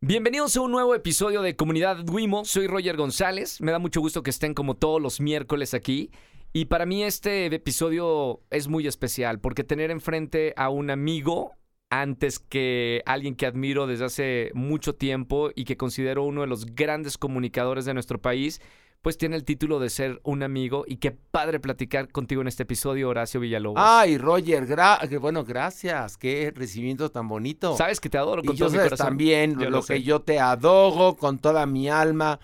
Bienvenidos 0.00 0.56
a 0.56 0.62
un 0.62 0.70
nuevo 0.70 0.94
episodio 0.94 1.42
de 1.42 1.54
Comunidad 1.54 1.98
Duimo. 1.98 2.46
Soy 2.46 2.66
Roger 2.66 2.96
González. 2.96 3.60
Me 3.60 3.72
da 3.72 3.78
mucho 3.78 4.00
gusto 4.00 4.22
que 4.22 4.30
estén 4.30 4.54
como 4.54 4.74
todos 4.74 5.02
los 5.02 5.20
miércoles 5.20 5.74
aquí. 5.74 6.10
Y 6.54 6.64
para 6.64 6.86
mí 6.86 7.04
este 7.04 7.44
episodio 7.46 8.40
es 8.50 8.68
muy 8.68 8.86
especial 8.86 9.38
porque 9.38 9.64
tener 9.64 9.90
enfrente 9.90 10.54
a 10.56 10.70
un 10.70 10.88
amigo 10.88 11.52
antes 11.90 12.38
que 12.38 13.02
alguien 13.06 13.34
que 13.34 13.46
admiro 13.46 13.86
desde 13.86 14.06
hace 14.06 14.50
mucho 14.54 14.94
tiempo 14.94 15.50
y 15.54 15.64
que 15.64 15.76
considero 15.76 16.24
uno 16.24 16.40
de 16.40 16.46
los 16.46 16.74
grandes 16.74 17.18
comunicadores 17.18 17.84
de 17.84 17.94
nuestro 17.94 18.20
país, 18.20 18.60
pues 19.02 19.16
tiene 19.16 19.36
el 19.36 19.44
título 19.44 19.78
de 19.78 19.90
ser 19.90 20.20
un 20.24 20.42
amigo 20.42 20.84
y 20.86 20.96
qué 20.96 21.12
padre 21.12 21.60
platicar 21.60 22.10
contigo 22.10 22.42
en 22.42 22.48
este 22.48 22.64
episodio, 22.64 23.08
Horacio 23.08 23.40
Villalobos. 23.40 23.80
Ay, 23.84 24.18
Roger, 24.18 24.66
bueno, 25.20 25.44
gracias, 25.44 26.16
qué 26.16 26.52
recibimiento 26.54 27.10
tan 27.10 27.28
bonito. 27.28 27.76
Sabes 27.76 28.00
que 28.00 28.08
te 28.08 28.18
adoro 28.18 28.42
con 28.42 28.54
y 28.54 28.58
todo 28.58 28.68
yo 28.68 28.72
mi 28.72 28.82
corazón. 28.82 29.06
también 29.06 29.70
lo, 29.70 29.82
que 29.82 30.02
yo 30.02 30.20
te 30.20 30.40
adoro 30.40 31.16
con 31.16 31.38
toda 31.38 31.64
mi 31.66 31.88
alma. 31.88 32.40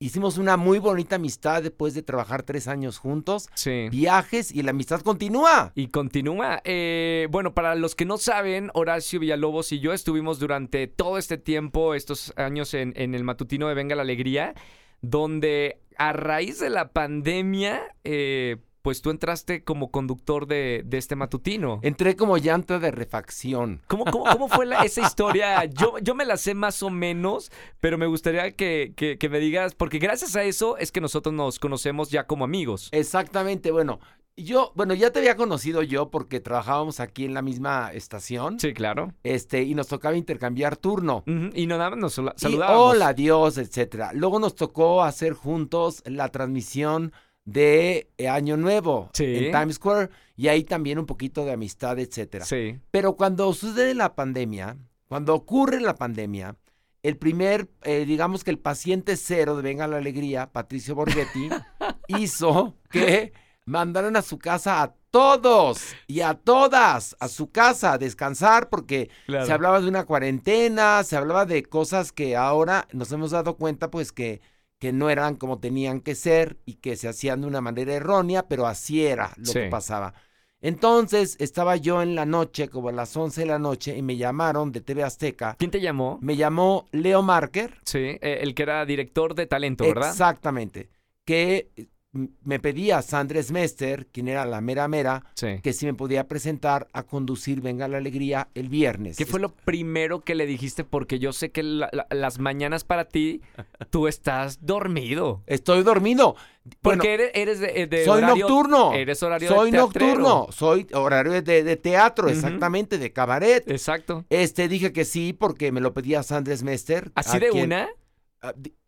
Hicimos 0.00 0.38
una 0.38 0.56
muy 0.56 0.78
bonita 0.78 1.16
amistad 1.16 1.60
después 1.60 1.92
de 1.92 2.04
trabajar 2.04 2.44
tres 2.44 2.68
años 2.68 2.98
juntos. 2.98 3.48
Sí. 3.54 3.88
Viajes 3.90 4.52
y 4.52 4.62
la 4.62 4.70
amistad 4.70 5.00
continúa. 5.00 5.72
Y 5.74 5.88
continúa. 5.88 6.60
Eh, 6.62 7.26
bueno, 7.32 7.52
para 7.52 7.74
los 7.74 7.96
que 7.96 8.04
no 8.04 8.16
saben, 8.16 8.70
Horacio 8.74 9.18
Villalobos 9.18 9.72
y 9.72 9.80
yo 9.80 9.92
estuvimos 9.92 10.38
durante 10.38 10.86
todo 10.86 11.18
este 11.18 11.36
tiempo, 11.36 11.94
estos 11.94 12.32
años 12.36 12.74
en, 12.74 12.92
en 12.94 13.16
el 13.16 13.24
matutino 13.24 13.66
de 13.66 13.74
Venga 13.74 13.96
la 13.96 14.02
Alegría, 14.02 14.54
donde 15.00 15.80
a 15.96 16.12
raíz 16.12 16.60
de 16.60 16.70
la 16.70 16.92
pandemia, 16.92 17.94
eh, 18.04 18.56
pues 18.82 19.02
tú 19.02 19.10
entraste 19.10 19.64
como 19.64 19.90
conductor 19.90 20.46
de, 20.46 20.82
este 20.92 21.16
matutino. 21.16 21.80
Entré 21.82 22.16
como 22.16 22.38
llanta 22.38 22.78
de 22.78 22.90
refacción. 22.90 23.82
¿Cómo, 23.86 24.04
cómo, 24.04 24.48
fue 24.48 24.66
esa 24.84 25.02
historia? 25.02 25.64
Yo, 25.66 25.98
yo 25.98 26.14
me 26.14 26.24
la 26.24 26.36
sé 26.36 26.54
más 26.54 26.82
o 26.82 26.88
menos, 26.88 27.52
pero 27.80 27.98
me 27.98 28.06
gustaría 28.06 28.52
que, 28.52 28.94
que, 28.96 29.28
me 29.28 29.40
digas, 29.40 29.74
porque 29.74 29.98
gracias 29.98 30.36
a 30.36 30.44
eso 30.44 30.78
es 30.78 30.92
que 30.92 31.00
nosotros 31.00 31.34
nos 31.34 31.58
conocemos 31.58 32.10
ya 32.10 32.26
como 32.26 32.44
amigos. 32.44 32.88
Exactamente, 32.92 33.72
bueno, 33.72 34.00
yo, 34.44 34.72
bueno, 34.74 34.94
ya 34.94 35.10
te 35.10 35.18
había 35.18 35.36
conocido 35.36 35.82
yo 35.82 36.10
porque 36.10 36.40
trabajábamos 36.40 37.00
aquí 37.00 37.24
en 37.24 37.34
la 37.34 37.42
misma 37.42 37.92
estación. 37.92 38.58
Sí, 38.58 38.72
claro. 38.72 39.12
Este, 39.22 39.62
y 39.62 39.74
nos 39.74 39.88
tocaba 39.88 40.16
intercambiar 40.16 40.76
turno. 40.76 41.24
Y 41.54 41.66
nada 41.66 41.90
más 41.90 41.98
nos 41.98 42.14
saludábamos. 42.36 42.94
hola, 42.94 43.12
Dios, 43.12 43.58
etcétera. 43.58 44.12
Luego 44.14 44.38
nos 44.38 44.54
tocó 44.54 45.02
hacer 45.02 45.32
juntos 45.32 46.02
la 46.06 46.28
transmisión 46.28 47.12
de 47.44 48.10
eh, 48.18 48.28
Año 48.28 48.56
Nuevo 48.58 49.10
en 49.18 49.50
Times 49.50 49.76
Square 49.76 50.10
y 50.36 50.48
ahí 50.48 50.64
también 50.64 50.98
un 50.98 51.06
poquito 51.06 51.44
de 51.44 51.52
amistad, 51.52 51.98
etcétera. 51.98 52.44
Sí. 52.44 52.78
Pero 52.90 53.16
cuando 53.16 53.52
sucede 53.54 53.94
la 53.94 54.14
pandemia, 54.14 54.76
cuando 55.08 55.34
ocurre 55.34 55.80
la 55.80 55.94
pandemia, 55.94 56.56
el 57.02 57.16
primer, 57.16 57.68
eh, 57.84 58.04
digamos 58.04 58.44
que 58.44 58.50
el 58.50 58.58
paciente 58.58 59.16
cero 59.16 59.56
de 59.56 59.62
Venga 59.62 59.86
la 59.86 59.96
Alegría, 59.96 60.52
Patricio 60.52 60.94
Borghetti, 60.94 61.48
hizo 62.08 62.74
que 62.90 63.32
mandaron 63.68 64.16
a 64.16 64.22
su 64.22 64.38
casa 64.38 64.82
a 64.82 64.94
todos 65.10 65.94
y 66.06 66.20
a 66.20 66.34
todas 66.34 67.16
a 67.20 67.28
su 67.28 67.50
casa 67.50 67.92
a 67.92 67.98
descansar 67.98 68.68
porque 68.68 69.10
se 69.26 69.52
hablaba 69.52 69.80
de 69.80 69.88
una 69.88 70.04
cuarentena, 70.04 71.04
se 71.04 71.16
hablaba 71.16 71.44
de 71.46 71.62
cosas 71.62 72.12
que 72.12 72.36
ahora 72.36 72.88
nos 72.92 73.12
hemos 73.12 73.30
dado 73.30 73.56
cuenta 73.56 73.90
pues 73.90 74.10
que, 74.10 74.40
que 74.78 74.92
no 74.92 75.10
eran 75.10 75.36
como 75.36 75.60
tenían 75.60 76.00
que 76.00 76.14
ser 76.14 76.58
y 76.64 76.74
que 76.74 76.96
se 76.96 77.08
hacían 77.08 77.42
de 77.42 77.46
una 77.46 77.60
manera 77.60 77.92
errónea, 77.92 78.48
pero 78.48 78.66
así 78.66 79.04
era 79.04 79.32
lo 79.36 79.52
que 79.52 79.68
pasaba. 79.68 80.14
Entonces 80.60 81.36
estaba 81.38 81.76
yo 81.76 82.02
en 82.02 82.16
la 82.16 82.26
noche, 82.26 82.68
como 82.68 82.88
a 82.88 82.92
las 82.92 83.16
11 83.16 83.42
de 83.42 83.46
la 83.46 83.60
noche, 83.60 83.96
y 83.96 84.02
me 84.02 84.16
llamaron 84.16 84.72
de 84.72 84.80
TV 84.80 85.04
Azteca. 85.04 85.54
¿Quién 85.56 85.70
te 85.70 85.80
llamó? 85.80 86.18
Me 86.20 86.36
llamó 86.36 86.88
Leo 86.90 87.22
Marker. 87.22 87.78
Sí, 87.84 87.98
eh, 87.98 88.40
el 88.40 88.56
que 88.56 88.64
era 88.64 88.84
director 88.84 89.36
de 89.36 89.46
talento, 89.46 89.84
¿verdad? 89.84 90.10
Exactamente. 90.10 90.90
Que 91.24 91.70
me 92.12 92.58
pedía 92.58 93.02
Sandres 93.02 93.50
Mester, 93.50 94.06
quien 94.06 94.28
era 94.28 94.46
la 94.46 94.60
mera 94.60 94.88
mera, 94.88 95.24
que 95.62 95.72
si 95.72 95.84
me 95.86 95.94
podía 95.94 96.26
presentar 96.26 96.88
a 96.92 97.02
conducir 97.02 97.60
Venga 97.60 97.86
la 97.86 97.98
Alegría 97.98 98.48
el 98.54 98.68
viernes. 98.68 99.16
¿Qué 99.16 99.26
fue 99.26 99.40
lo 99.40 99.50
primero 99.50 100.20
que 100.20 100.34
le 100.34 100.46
dijiste? 100.46 100.84
Porque 100.84 101.18
yo 101.18 101.32
sé 101.32 101.50
que 101.50 101.62
las 101.62 102.38
mañanas 102.38 102.84
para 102.84 103.04
ti, 103.06 103.42
tú 103.90 104.08
estás 104.08 104.64
dormido. 104.64 105.42
Estoy 105.46 105.82
dormido. 105.82 106.34
Porque 106.82 107.30
eres, 107.34 107.60
de, 107.60 108.02
Soy 108.04 108.22
nocturno. 108.22 108.92
Eres 108.92 109.22
horario 109.22 109.48
Soy 109.48 109.70
de 109.70 109.78
nocturno. 109.78 110.48
Soy 110.50 110.86
horario 110.92 111.40
de, 111.42 111.76
teatro, 111.76 112.28
exactamente, 112.28 112.98
de 112.98 113.12
cabaret. 113.12 113.70
Exacto. 113.70 114.24
Este, 114.30 114.68
dije 114.68 114.92
que 114.92 115.04
sí 115.04 115.32
porque 115.32 115.72
me 115.72 115.80
lo 115.80 115.92
pedía 115.94 116.22
Sandres 116.22 116.62
Mester. 116.62 117.10
¿Así 117.14 117.38
de 117.38 117.50
una? 117.50 117.88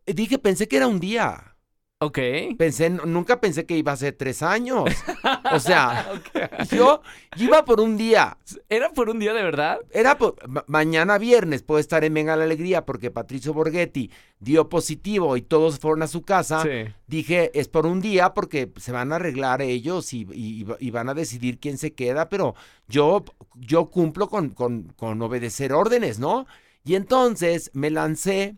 dije, 0.07 0.39
pensé 0.39 0.69
que 0.69 0.77
era 0.77 0.87
un 0.87 1.01
día. 1.01 1.50
Ok. 2.03 2.19
Pensé, 2.57 2.89
nunca 2.89 3.43
pensé 3.43 3.67
que 3.67 3.77
iba 3.77 3.93
a 3.93 3.97
ser 3.97 4.15
tres 4.15 4.43
años. 4.43 4.85
O 5.53 5.61
sea, 5.61 6.11
yo, 6.71 7.03
iba 7.37 7.63
por 7.67 7.79
un 7.79 7.99
día. 7.99 8.39
¿Era 8.71 8.89
por 8.89 9.11
un 9.11 9.19
día 9.19 9.35
de 9.35 9.43
verdad? 9.43 9.81
Era 9.91 10.17
por, 10.17 10.37
mañana 10.67 11.19
viernes 11.19 11.63
puedo 11.63 11.79
estar 11.79 12.03
en 12.03 12.15
Venga 12.15 12.37
la 12.37 12.45
Alegría 12.45 12.87
porque 12.87 13.11
Patricio 13.11 13.53
Borghetti 13.53 14.11
dio 14.39 14.71
positivo 14.71 15.37
y 15.37 15.43
todos 15.43 15.79
fueron 15.79 16.03
a 16.03 16.07
su 16.07 16.23
casa. 16.23 16.65
Dije, 17.07 17.51
es 17.53 17.69
por 17.69 17.85
un 17.85 18.01
día 18.01 18.33
porque 18.33 18.73
se 18.77 18.93
van 18.93 19.13
a 19.13 19.17
arreglar 19.17 19.61
ellos 19.61 20.15
y, 20.15 20.27
y, 20.33 20.91
van 20.91 21.11
a 21.11 21.15
decidir 21.15 21.61
quién 21.61 21.77
se 21.77 21.93
queda, 21.93 22.31
pero 22.31 22.55
yo, 22.89 23.27
yo 23.55 23.91
cumplo 23.91 24.31
con, 24.31 24.51
con, 24.51 24.85
con 24.97 25.21
obedecer 25.21 25.75
órdenes, 25.75 26.19
¿no? 26.19 26.47
Y 26.83 26.95
entonces 26.95 27.71
me 27.75 27.91
lancé 27.91 28.57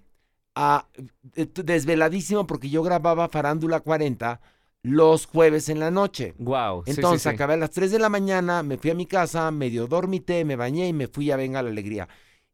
a, 0.55 0.87
eh, 1.35 1.47
desveladísimo 1.47 2.47
porque 2.47 2.71
yo 2.71 2.83
grababa 2.83 3.29
Farándula 3.29 3.81
40 3.81 4.41
los 4.83 5.27
jueves 5.27 5.69
en 5.69 5.79
la 5.79 5.91
noche. 5.91 6.35
Wow. 6.39 6.83
Entonces 6.87 7.27
acabé 7.27 7.55
a 7.55 7.59
las 7.59 7.71
3 7.71 7.93
de 7.93 7.99
la 7.99 8.09
mañana, 8.09 8.63
me 8.63 8.79
fui 8.79 8.91
a 8.91 8.95
mi 8.95 9.07
casa, 9.07 9.51
medio 9.51 9.87
dormité, 9.87 10.45
me 10.45 10.57
bañé 10.57 10.89
y 10.89 10.93
me 10.93 11.07
fui 11.07 11.31
a 11.31 11.37
Venga 11.37 11.63
la 11.63 11.71
Alegría. 11.71 12.09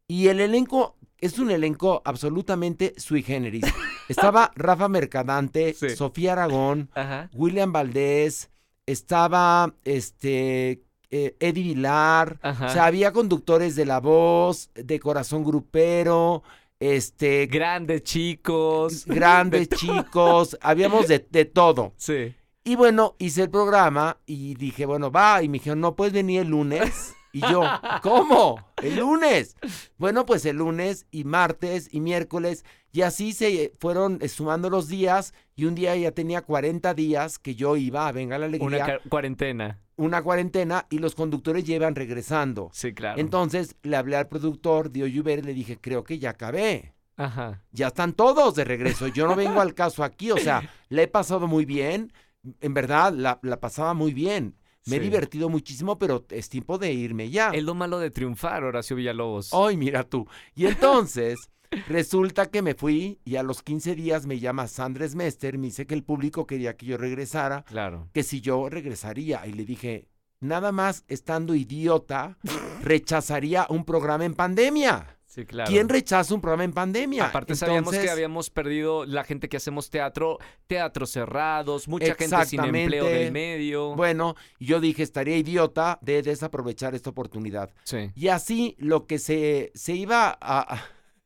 Y 0.06 0.28
el 0.28 0.40
elenco 0.40 0.96
es 1.18 1.38
un 1.38 1.50
elenco 1.50 2.02
absolutamente 2.04 2.94
sui 2.96 3.22
generis. 3.22 3.64
Estaba 4.08 4.52
Rafa 4.54 4.88
Mercadante, 4.88 5.74
Sofía 5.74 6.32
Aragón, 6.32 6.90
William 7.34 7.72
Valdés, 7.72 8.50
estaba 8.86 9.74
este 9.84 10.82
eh, 11.10 11.36
Eddie 11.40 11.62
Vilar, 11.62 12.38
o 12.42 12.68
sea, 12.70 12.86
había 12.86 13.12
conductores 13.12 13.76
de 13.76 13.84
La 13.84 14.00
Voz, 14.00 14.70
de 14.74 14.98
Corazón 14.98 15.44
Grupero, 15.44 16.42
este. 16.80 17.46
Grandes 17.46 18.02
chicos. 18.02 19.04
Grandes 19.06 19.68
chicos. 19.68 20.58
Habíamos 20.60 21.08
de, 21.08 21.18
todo. 21.44 21.94
Sí. 21.98 22.34
Y 22.64 22.76
bueno, 22.76 23.14
hice 23.18 23.44
el 23.44 23.50
programa 23.50 24.18
y 24.26 24.54
dije, 24.54 24.84
bueno, 24.84 25.10
va. 25.10 25.42
Y 25.42 25.48
me 25.48 25.54
dijeron, 25.54 25.80
no 25.80 25.96
puedes 25.96 26.12
venir 26.12 26.42
el 26.42 26.48
lunes. 26.48 27.14
Y 27.32 27.40
yo, 27.40 27.62
¿cómo? 28.02 28.67
El 28.82 28.96
lunes. 28.96 29.56
Bueno, 29.96 30.26
pues 30.26 30.44
el 30.46 30.56
lunes 30.56 31.06
y 31.10 31.24
martes 31.24 31.88
y 31.92 32.00
miércoles. 32.00 32.64
Y 32.92 33.02
así 33.02 33.32
se 33.32 33.72
fueron 33.78 34.20
sumando 34.28 34.70
los 34.70 34.88
días. 34.88 35.34
Y 35.56 35.64
un 35.64 35.74
día 35.74 35.94
ya 35.96 36.12
tenía 36.12 36.42
40 36.42 36.94
días 36.94 37.38
que 37.38 37.54
yo 37.54 37.76
iba 37.76 38.08
a 38.08 38.12
Venga 38.12 38.38
la 38.38 38.46
Alegría. 38.46 38.84
Una 38.84 38.98
cuarentena 39.08 39.80
una 39.98 40.22
cuarentena 40.22 40.86
y 40.90 40.98
los 40.98 41.14
conductores 41.14 41.64
llevan 41.64 41.96
regresando. 41.96 42.70
Sí, 42.72 42.94
claro. 42.94 43.20
Entonces 43.20 43.76
le 43.82 43.96
hablé 43.96 44.16
al 44.16 44.28
productor 44.28 44.90
de 44.90 45.02
Oyuber 45.02 45.40
y 45.40 45.42
le 45.42 45.54
dije, 45.54 45.76
creo 45.80 46.04
que 46.04 46.20
ya 46.20 46.30
acabé. 46.30 46.94
Ajá. 47.16 47.62
Ya 47.72 47.88
están 47.88 48.12
todos 48.12 48.54
de 48.54 48.64
regreso. 48.64 49.08
Yo 49.08 49.26
no 49.26 49.34
vengo 49.34 49.60
al 49.60 49.74
caso 49.74 50.04
aquí. 50.04 50.30
O 50.30 50.38
sea, 50.38 50.70
le 50.88 51.02
he 51.02 51.08
pasado 51.08 51.48
muy 51.48 51.64
bien. 51.64 52.12
En 52.60 52.74
verdad, 52.74 53.12
la, 53.12 53.40
pasaba 53.60 53.92
muy 53.92 54.14
bien. 54.14 54.54
Me 54.86 54.96
he 54.96 55.00
divertido 55.00 55.48
muchísimo, 55.48 55.98
pero 55.98 56.24
es 56.30 56.48
tiempo 56.48 56.78
de 56.78 56.92
irme 56.92 57.30
ya. 57.30 57.50
Es 57.50 57.62
lo 57.62 57.74
malo 57.74 57.98
de 57.98 58.10
triunfar, 58.10 58.64
Horacio 58.64 58.96
Villalobos. 58.96 59.52
Ay, 59.52 59.76
mira 59.76 60.02
tú. 60.02 60.26
Y 60.54 60.66
entonces, 60.66 61.36
Resulta 61.88 62.46
que 62.46 62.62
me 62.62 62.74
fui 62.74 63.20
y 63.24 63.36
a 63.36 63.42
los 63.42 63.62
15 63.62 63.94
días 63.94 64.26
me 64.26 64.38
llama 64.38 64.68
Sandres 64.68 65.14
Mester, 65.14 65.58
me 65.58 65.66
dice 65.66 65.86
que 65.86 65.94
el 65.94 66.02
público 66.02 66.46
quería 66.46 66.76
que 66.76 66.86
yo 66.86 66.96
regresara, 66.96 67.64
claro. 67.64 68.08
que 68.12 68.22
si 68.22 68.40
yo 68.40 68.68
regresaría. 68.68 69.46
Y 69.46 69.52
le 69.52 69.64
dije, 69.64 70.08
nada 70.40 70.72
más 70.72 71.04
estando 71.08 71.54
idiota, 71.54 72.38
rechazaría 72.82 73.66
un 73.68 73.84
programa 73.84 74.24
en 74.24 74.34
pandemia. 74.34 75.17
Sí, 75.38 75.46
claro. 75.46 75.70
¿Quién 75.70 75.88
rechaza 75.88 76.34
un 76.34 76.40
programa 76.40 76.64
en 76.64 76.72
pandemia? 76.72 77.26
Aparte 77.26 77.54
sabíamos 77.54 77.96
que 77.96 78.10
habíamos 78.10 78.50
perdido 78.50 79.06
la 79.06 79.22
gente 79.22 79.48
que 79.48 79.56
hacemos 79.56 79.88
teatro, 79.88 80.38
teatros 80.66 81.10
cerrados, 81.10 81.86
mucha 81.86 82.16
gente 82.16 82.44
sin 82.46 82.64
empleo 82.64 83.04
del 83.04 83.30
medio. 83.30 83.94
Bueno, 83.94 84.34
yo 84.58 84.80
dije, 84.80 85.04
estaría 85.04 85.36
idiota 85.36 86.00
de 86.02 86.22
desaprovechar 86.22 86.96
esta 86.96 87.10
oportunidad. 87.10 87.70
Sí. 87.84 88.10
Y 88.16 88.28
así 88.28 88.74
lo 88.78 89.06
que 89.06 89.20
se, 89.20 89.70
se 89.76 89.94
iba 89.94 90.36
a 90.40 90.82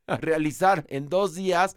a 0.07 0.17
realizar 0.17 0.85
en 0.89 1.09
dos 1.09 1.35
días, 1.35 1.75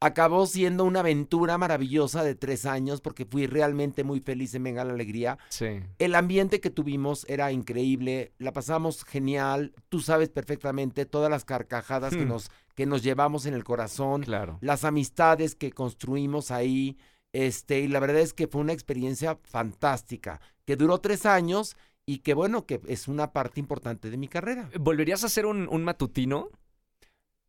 acabó 0.00 0.46
siendo 0.46 0.84
una 0.84 1.00
aventura 1.00 1.56
maravillosa 1.58 2.22
de 2.22 2.34
tres 2.34 2.66
años 2.66 3.00
porque 3.00 3.24
fui 3.24 3.46
realmente 3.46 4.04
muy 4.04 4.20
feliz 4.20 4.54
en 4.54 4.64
Venga 4.64 4.84
la 4.84 4.92
Alegría. 4.92 5.38
Sí. 5.48 5.80
El 5.98 6.14
ambiente 6.14 6.60
que 6.60 6.70
tuvimos 6.70 7.24
era 7.28 7.50
increíble, 7.52 8.32
la 8.38 8.52
pasamos 8.52 9.04
genial, 9.04 9.72
tú 9.88 10.00
sabes 10.00 10.28
perfectamente 10.28 11.06
todas 11.06 11.30
las 11.30 11.44
carcajadas 11.44 12.14
que, 12.14 12.24
Hmm. 12.24 12.28
nos, 12.28 12.50
que 12.74 12.84
nos 12.86 13.02
llevamos 13.02 13.46
en 13.46 13.54
el 13.54 13.64
corazón, 13.64 14.22
Claro. 14.22 14.58
las 14.60 14.84
amistades 14.84 15.54
que 15.54 15.72
construimos 15.72 16.50
ahí, 16.50 16.98
este, 17.32 17.80
y 17.80 17.88
la 17.88 18.00
verdad 18.00 18.20
es 18.20 18.34
que 18.34 18.46
fue 18.48 18.60
una 18.60 18.72
experiencia 18.74 19.38
fantástica, 19.44 20.40
que 20.66 20.76
duró 20.76 20.98
tres 20.98 21.24
años 21.26 21.76
y 22.04 22.18
que 22.18 22.34
bueno, 22.34 22.66
que 22.66 22.80
es 22.86 23.08
una 23.08 23.32
parte 23.32 23.60
importante 23.60 24.10
de 24.10 24.16
mi 24.16 24.28
carrera. 24.28 24.68
¿Volverías 24.78 25.22
a 25.24 25.26
hacer 25.26 25.46
un, 25.46 25.68
un 25.70 25.84
matutino? 25.84 26.50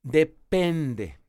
Depende. 0.03 1.19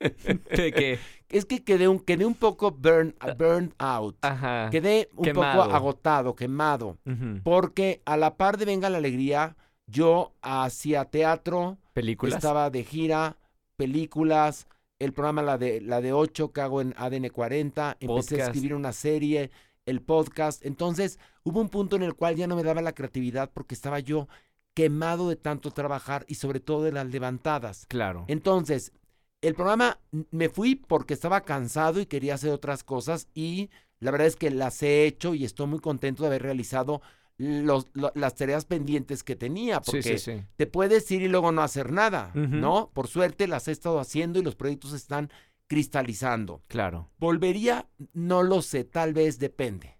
De 0.00 0.98
Es 1.28 1.44
que 1.44 1.62
quedé 1.64 1.88
un, 1.88 1.98
quedé 2.00 2.24
un 2.24 2.34
poco 2.34 2.70
burn, 2.70 3.14
burned 3.36 3.72
out. 3.78 4.16
ajá. 4.22 4.70
Quedé 4.70 5.08
un 5.14 5.24
Quemado. 5.24 5.62
poco 5.64 5.74
agotado, 5.76 6.34
quemado. 6.34 6.98
Porque 7.42 8.02
a 8.04 8.16
la 8.16 8.36
par 8.36 8.56
de 8.58 8.64
Venga 8.64 8.90
la 8.90 8.98
Alegría, 8.98 9.56
yo 9.86 10.34
hacía 10.42 11.04
teatro, 11.06 11.78
¿Películas? 11.92 12.36
estaba 12.36 12.70
de 12.70 12.84
gira, 12.84 13.36
películas, 13.76 14.68
el 14.98 15.12
programa 15.12 15.42
La 15.42 15.58
de, 15.58 15.80
la 15.80 16.00
de 16.00 16.12
8 16.12 16.52
que 16.52 16.60
hago 16.60 16.80
en 16.80 16.94
ADN 16.96 17.28
40, 17.28 17.96
empecé 18.00 18.42
a 18.42 18.46
escribir 18.46 18.74
una 18.74 18.92
serie, 18.92 19.50
el 19.86 20.02
podcast. 20.02 20.64
Entonces 20.66 21.18
hubo 21.44 21.60
un 21.60 21.68
punto 21.68 21.96
en 21.96 22.02
el 22.02 22.14
cual 22.14 22.36
ya 22.36 22.46
no 22.46 22.56
me 22.56 22.62
daba 22.62 22.82
la 22.82 22.92
creatividad 22.94 23.50
porque 23.52 23.74
estaba 23.74 24.00
yo 24.00 24.28
quemado 24.74 25.28
de 25.28 25.36
tanto 25.36 25.70
trabajar 25.70 26.24
y 26.28 26.34
sobre 26.36 26.60
todo 26.60 26.84
de 26.84 26.92
las 26.92 27.06
levantadas. 27.06 27.86
Claro. 27.86 28.24
Entonces, 28.28 28.92
el 29.40 29.54
programa 29.54 29.98
me 30.30 30.48
fui 30.48 30.74
porque 30.74 31.14
estaba 31.14 31.42
cansado 31.42 32.00
y 32.00 32.06
quería 32.06 32.34
hacer 32.34 32.50
otras 32.50 32.82
cosas 32.84 33.28
y 33.34 33.70
la 34.00 34.10
verdad 34.10 34.26
es 34.26 34.36
que 34.36 34.50
las 34.50 34.82
he 34.82 35.04
hecho 35.06 35.34
y 35.34 35.44
estoy 35.44 35.66
muy 35.66 35.80
contento 35.80 36.22
de 36.22 36.28
haber 36.28 36.42
realizado 36.42 37.00
los- 37.36 37.86
lo- 37.92 38.10
las 38.16 38.34
tareas 38.34 38.64
pendientes 38.64 39.22
que 39.22 39.36
tenía, 39.36 39.80
porque 39.80 40.02
Sí, 40.02 40.18
sí, 40.18 40.38
sí. 40.38 40.44
te 40.56 40.66
puedes 40.66 41.08
ir 41.12 41.22
y 41.22 41.28
luego 41.28 41.52
no 41.52 41.62
hacer 41.62 41.92
nada. 41.92 42.32
¿no? 42.34 42.90
Por 42.92 43.06
suerte 43.06 43.46
las 43.46 43.68
he 43.68 43.72
estado 43.72 44.00
haciendo 44.00 44.40
y 44.40 44.42
los 44.42 44.56
proyectos 44.56 44.92
están 44.92 45.30
cristalizando. 45.68 46.62
Claro. 46.66 47.08
¿Volvería? 47.18 47.86
No 48.14 48.42
lo 48.42 48.62
sé, 48.62 48.82
tal 48.84 49.12
vez 49.14 49.38
depende. 49.38 49.96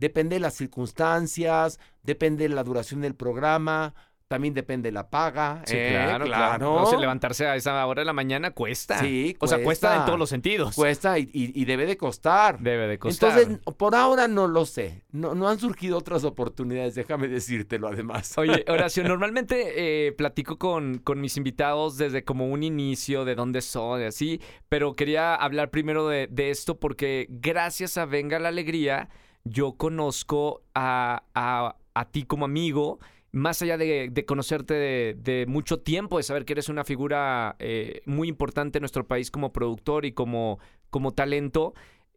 Depende 0.00 0.36
de 0.36 0.40
las 0.40 0.54
circunstancias, 0.54 1.78
depende 2.02 2.48
de 2.48 2.54
la 2.54 2.64
duración 2.64 3.00
del 3.00 3.14
programa, 3.14 3.94
también 4.28 4.54
depende 4.54 4.88
de 4.88 4.92
la 4.92 5.10
paga. 5.10 5.62
Sí, 5.66 5.74
¿eh? 5.76 5.90
claro, 5.90 6.24
claro. 6.24 6.74
No 6.80 6.86
sé, 6.86 6.96
levantarse 6.96 7.46
a 7.46 7.54
esa 7.56 7.84
hora 7.86 8.00
de 8.00 8.06
la 8.06 8.12
mañana 8.12 8.50
cuesta. 8.52 8.98
Sí, 8.98 9.36
O 9.40 9.46
sea, 9.46 9.58
cuesta 9.62 9.88
cuesta. 9.88 9.96
en 10.00 10.04
todos 10.06 10.18
los 10.18 10.28
sentidos. 10.30 10.74
Cuesta 10.74 11.18
y, 11.18 11.30
y- 11.32 11.52
y 11.60 11.64
debe 11.64 11.86
de 11.86 11.96
costar. 11.96 12.58
Debe 12.60 12.86
de 12.88 12.98
costar. 12.98 13.38
Entonces, 13.38 13.58
por 13.76 13.94
ahora 13.94 14.28
no 14.28 14.48
lo 14.48 14.64
sé. 14.66 15.04
No, 15.12 15.34
no 15.34 15.48
han 15.48 15.58
surgido 15.58 15.98
otras 15.98 16.24
oportunidades, 16.24 16.94
déjame 16.94 17.28
decírtelo 17.28 17.88
además. 17.88 18.36
Oye, 18.38 18.64
Horacio, 18.68 19.04
normalmente 19.04 20.06
eh, 20.08 20.12
platico 20.12 20.58
con, 20.58 20.98
con 20.98 21.20
mis 21.20 21.36
invitados 21.36 21.98
desde 21.98 22.24
como 22.24 22.48
un 22.48 22.62
inicio, 22.62 23.24
de 23.24 23.34
dónde 23.34 23.60
son, 23.60 24.00
y 24.00 24.04
así, 24.04 24.40
pero 24.68 24.94
quería 24.94 25.34
hablar 25.34 25.70
primero 25.70 26.08
de, 26.08 26.28
de 26.30 26.50
esto 26.50 26.78
porque 26.80 27.26
gracias 27.28 27.96
a 27.98 28.06
Venga 28.06 28.38
la 28.38 28.48
Alegría, 28.48 29.08
yo 29.44 29.72
conozco 29.72 30.62
a, 30.74 31.24
a- 31.34 31.76
a 31.94 32.04
ti 32.06 32.22
como 32.22 32.46
amigo, 32.46 32.98
más 33.32 33.62
allá 33.62 33.76
de, 33.78 34.08
de 34.12 34.24
conocerte 34.26 34.74
de, 34.74 35.16
de 35.18 35.46
mucho 35.46 35.80
tiempo, 35.80 36.18
de 36.18 36.22
saber 36.22 36.44
que 36.44 36.52
eres 36.52 36.68
una 36.68 36.84
figura 36.84 37.56
eh, 37.58 38.02
muy 38.06 38.28
importante 38.28 38.78
en 38.78 38.82
nuestro 38.82 39.06
país 39.08 39.30
como 39.30 39.52
productor 39.52 40.04
y 40.04 40.12
como, 40.12 40.58
como 40.90 41.12
talento. 41.12 41.74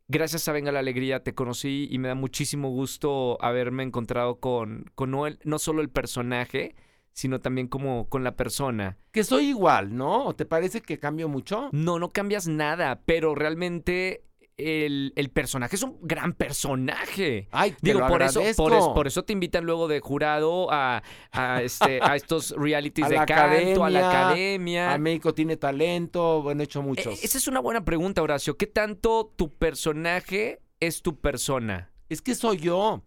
Gracias 0.07 0.47
a 0.47 0.51
Venga 0.51 0.71
la 0.71 0.79
Alegría 0.79 1.23
te 1.23 1.33
conocí 1.33 1.87
y 1.89 1.97
me 1.97 2.09
da 2.09 2.15
muchísimo 2.15 2.69
gusto 2.69 3.37
haberme 3.41 3.81
encontrado 3.83 4.39
con, 4.39 4.85
con 4.93 5.09
no, 5.09 5.25
el- 5.25 5.39
no 5.43 5.57
solo 5.57 5.81
el 5.81 5.89
personaje, 5.89 6.75
sino 7.11 7.39
también 7.39 7.67
como 7.67 8.07
con 8.09 8.23
la 8.23 8.35
persona. 8.35 8.97
Que 9.11 9.23
soy 9.23 9.45
igual, 9.45 9.95
¿no? 9.95 10.25
¿O 10.25 10.35
te 10.35 10.45
parece 10.45 10.81
que 10.81 10.99
cambio 10.99 11.27
mucho? 11.29 11.69
No, 11.71 11.97
no 11.97 12.11
cambias 12.11 12.47
nada, 12.47 13.01
pero 13.05 13.33
realmente 13.35 14.25
el, 14.57 15.11
el 15.17 15.29
personaje 15.31 15.75
es 15.75 15.83
un 15.83 15.97
gran 16.01 16.33
personaje. 16.33 17.47
Ay, 17.51 17.71
te 17.71 17.77
Digo, 17.81 17.99
lo 17.99 18.07
por 18.07 18.21
eso, 18.21 18.39
por, 18.55 18.67
agradezco. 18.71 18.89
es- 18.89 18.95
por 18.95 19.07
eso 19.07 19.23
te 19.23 19.33
invitan 19.33 19.65
luego 19.65 19.87
de 19.87 19.99
jurado 19.99 20.71
a, 20.71 21.03
a, 21.31 21.61
este, 21.61 21.99
a 22.01 22.15
estos 22.15 22.51
realities 22.57 23.05
A 23.07 23.09
de 23.09 23.15
canto, 23.25 23.83
a 23.83 23.89
la 23.89 23.99
academia, 23.99 24.09
academia. 24.09 24.93
A 24.93 24.97
México 24.97 25.33
tiene 25.33 25.57
talento, 25.57 26.41
bueno, 26.41 26.61
he 26.61 26.65
hecho 26.65 26.81
muchos. 26.81 27.07
Eh, 27.15 27.19
esa 27.23 27.37
es 27.37 27.47
una 27.47 27.59
buena 27.59 27.83
pregunta, 27.83 28.21
Horacio. 28.21 28.57
¿Qué 28.57 28.67
tanto 28.67 29.33
tu 29.35 29.53
personaje 29.57 30.59
es 30.79 31.01
tu 31.01 31.19
persona? 31.19 31.91
Es 32.09 32.21
que 32.21 32.35
soy 32.35 32.57
yo. 32.57 33.03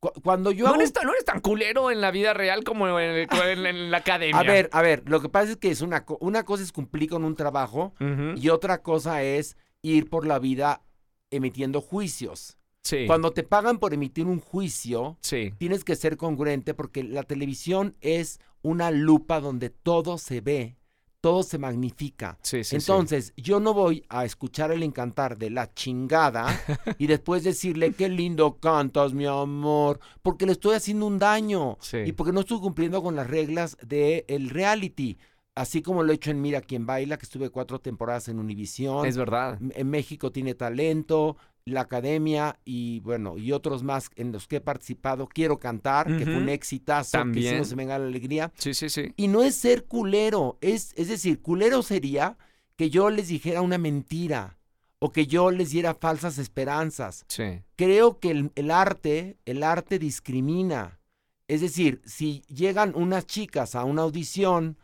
Cu- 0.00 0.12
Cuando 0.22 0.50
yo 0.50 0.64
No 0.64 0.70
hago 0.72 0.80
eres, 0.80 0.92
tan, 0.92 1.04
no 1.06 1.12
eres 1.12 1.24
tan 1.24 1.40
culero 1.40 1.90
en 1.90 2.00
la 2.00 2.10
vida 2.10 2.32
real 2.34 2.64
como 2.64 2.88
en, 2.98 3.10
el- 3.10 3.28
en- 3.30 3.66
en 3.66 3.90
la 3.90 3.98
academia. 3.98 4.38
A 4.38 4.42
ver, 4.42 4.68
a 4.72 4.82
ver, 4.82 5.02
lo 5.06 5.20
que 5.20 5.28
pasa 5.28 5.52
es 5.52 5.56
que 5.56 5.70
es 5.70 5.80
una, 5.82 6.04
una 6.20 6.44
cosa 6.44 6.62
es 6.62 6.72
cumplir 6.72 7.08
con 7.10 7.24
un 7.24 7.36
trabajo 7.36 7.94
y 8.36 8.48
otra 8.50 8.82
cosa 8.82 9.22
es 9.22 9.56
ir 9.82 10.10
por 10.10 10.26
la 10.26 10.38
vida 10.38 10.82
emitiendo 11.30 11.80
juicios. 11.80 12.56
Sí. 12.82 13.06
Cuando 13.06 13.32
te 13.32 13.42
pagan 13.42 13.78
por 13.78 13.92
emitir 13.92 14.26
un 14.26 14.40
juicio, 14.40 15.18
Sí. 15.20 15.52
tienes 15.58 15.84
que 15.84 15.96
ser 15.96 16.16
congruente 16.16 16.74
porque 16.74 17.04
la 17.04 17.22
televisión 17.24 17.96
es 18.00 18.40
una 18.62 18.90
lupa 18.90 19.40
donde 19.40 19.68
todo 19.70 20.16
se 20.18 20.40
ve, 20.40 20.76
todo 21.20 21.42
se 21.42 21.58
magnifica. 21.58 22.38
Sí, 22.42 22.64
sí, 22.64 22.70
sí. 22.70 22.76
Entonces, 22.76 23.34
yo 23.36 23.60
no 23.60 23.74
voy 23.74 24.04
a 24.08 24.24
escuchar 24.24 24.72
el 24.72 24.82
encantar 24.82 25.36
de 25.36 25.50
la 25.50 25.72
chingada 25.74 26.46
y 26.98 27.06
después 27.06 27.44
decirle 27.44 27.92
qué 27.92 28.08
lindo 28.08 28.56
cantas, 28.56 29.12
mi 29.12 29.26
amor, 29.26 30.00
porque 30.22 30.46
le 30.46 30.52
estoy 30.52 30.74
haciendo 30.76 31.06
un 31.06 31.18
daño 31.18 31.76
Sí. 31.82 31.98
y 32.06 32.12
porque 32.12 32.32
no 32.32 32.40
estoy 32.40 32.60
cumpliendo 32.60 33.02
con 33.02 33.14
las 33.16 33.26
reglas 33.28 33.76
del 33.86 34.48
reality. 34.48 35.18
Así 35.60 35.82
como 35.82 36.02
lo 36.02 36.10
he 36.10 36.14
hecho 36.14 36.30
en 36.30 36.40
Mira 36.40 36.62
quién 36.62 36.86
baila, 36.86 37.18
que 37.18 37.26
estuve 37.26 37.50
cuatro 37.50 37.80
temporadas 37.80 38.28
en 38.28 38.38
Univisión. 38.38 39.04
Es 39.04 39.18
verdad. 39.18 39.58
En 39.74 39.90
México 39.90 40.32
tiene 40.32 40.54
talento, 40.54 41.36
la 41.66 41.82
academia 41.82 42.58
y 42.64 43.00
bueno, 43.00 43.36
y 43.36 43.52
otros 43.52 43.82
más 43.82 44.08
en 44.16 44.32
los 44.32 44.48
que 44.48 44.56
he 44.56 44.60
participado. 44.62 45.26
Quiero 45.26 45.58
cantar, 45.58 46.06
que 46.16 46.24
fue 46.24 46.38
un 46.38 46.48
exitazo, 46.48 47.18
También. 47.18 47.44
que 47.44 47.50
hicimos 47.50 47.72
en 47.72 47.76
Venga 47.76 47.98
la 47.98 48.06
Alegría. 48.06 48.50
Sí, 48.56 48.72
sí, 48.72 48.88
sí. 48.88 49.12
Y 49.18 49.28
no 49.28 49.42
es 49.42 49.54
ser 49.54 49.84
culero, 49.84 50.56
es, 50.62 50.94
es 50.96 51.08
decir, 51.08 51.42
culero 51.42 51.82
sería 51.82 52.38
que 52.76 52.88
yo 52.88 53.10
les 53.10 53.28
dijera 53.28 53.60
una 53.60 53.76
mentira 53.76 54.56
o 54.98 55.12
que 55.12 55.26
yo 55.26 55.50
les 55.50 55.72
diera 55.72 55.92
falsas 55.92 56.38
esperanzas. 56.38 57.26
Sí. 57.28 57.60
Creo 57.76 58.18
que 58.18 58.30
el, 58.30 58.50
el 58.54 58.70
arte, 58.70 59.36
el 59.44 59.62
arte 59.62 59.98
discrimina. 59.98 61.00
Es 61.48 61.60
decir, 61.60 62.00
si 62.06 62.40
llegan 62.48 62.94
unas 62.96 63.26
chicas 63.26 63.74
a 63.74 63.84
una 63.84 64.00
audición 64.00 64.78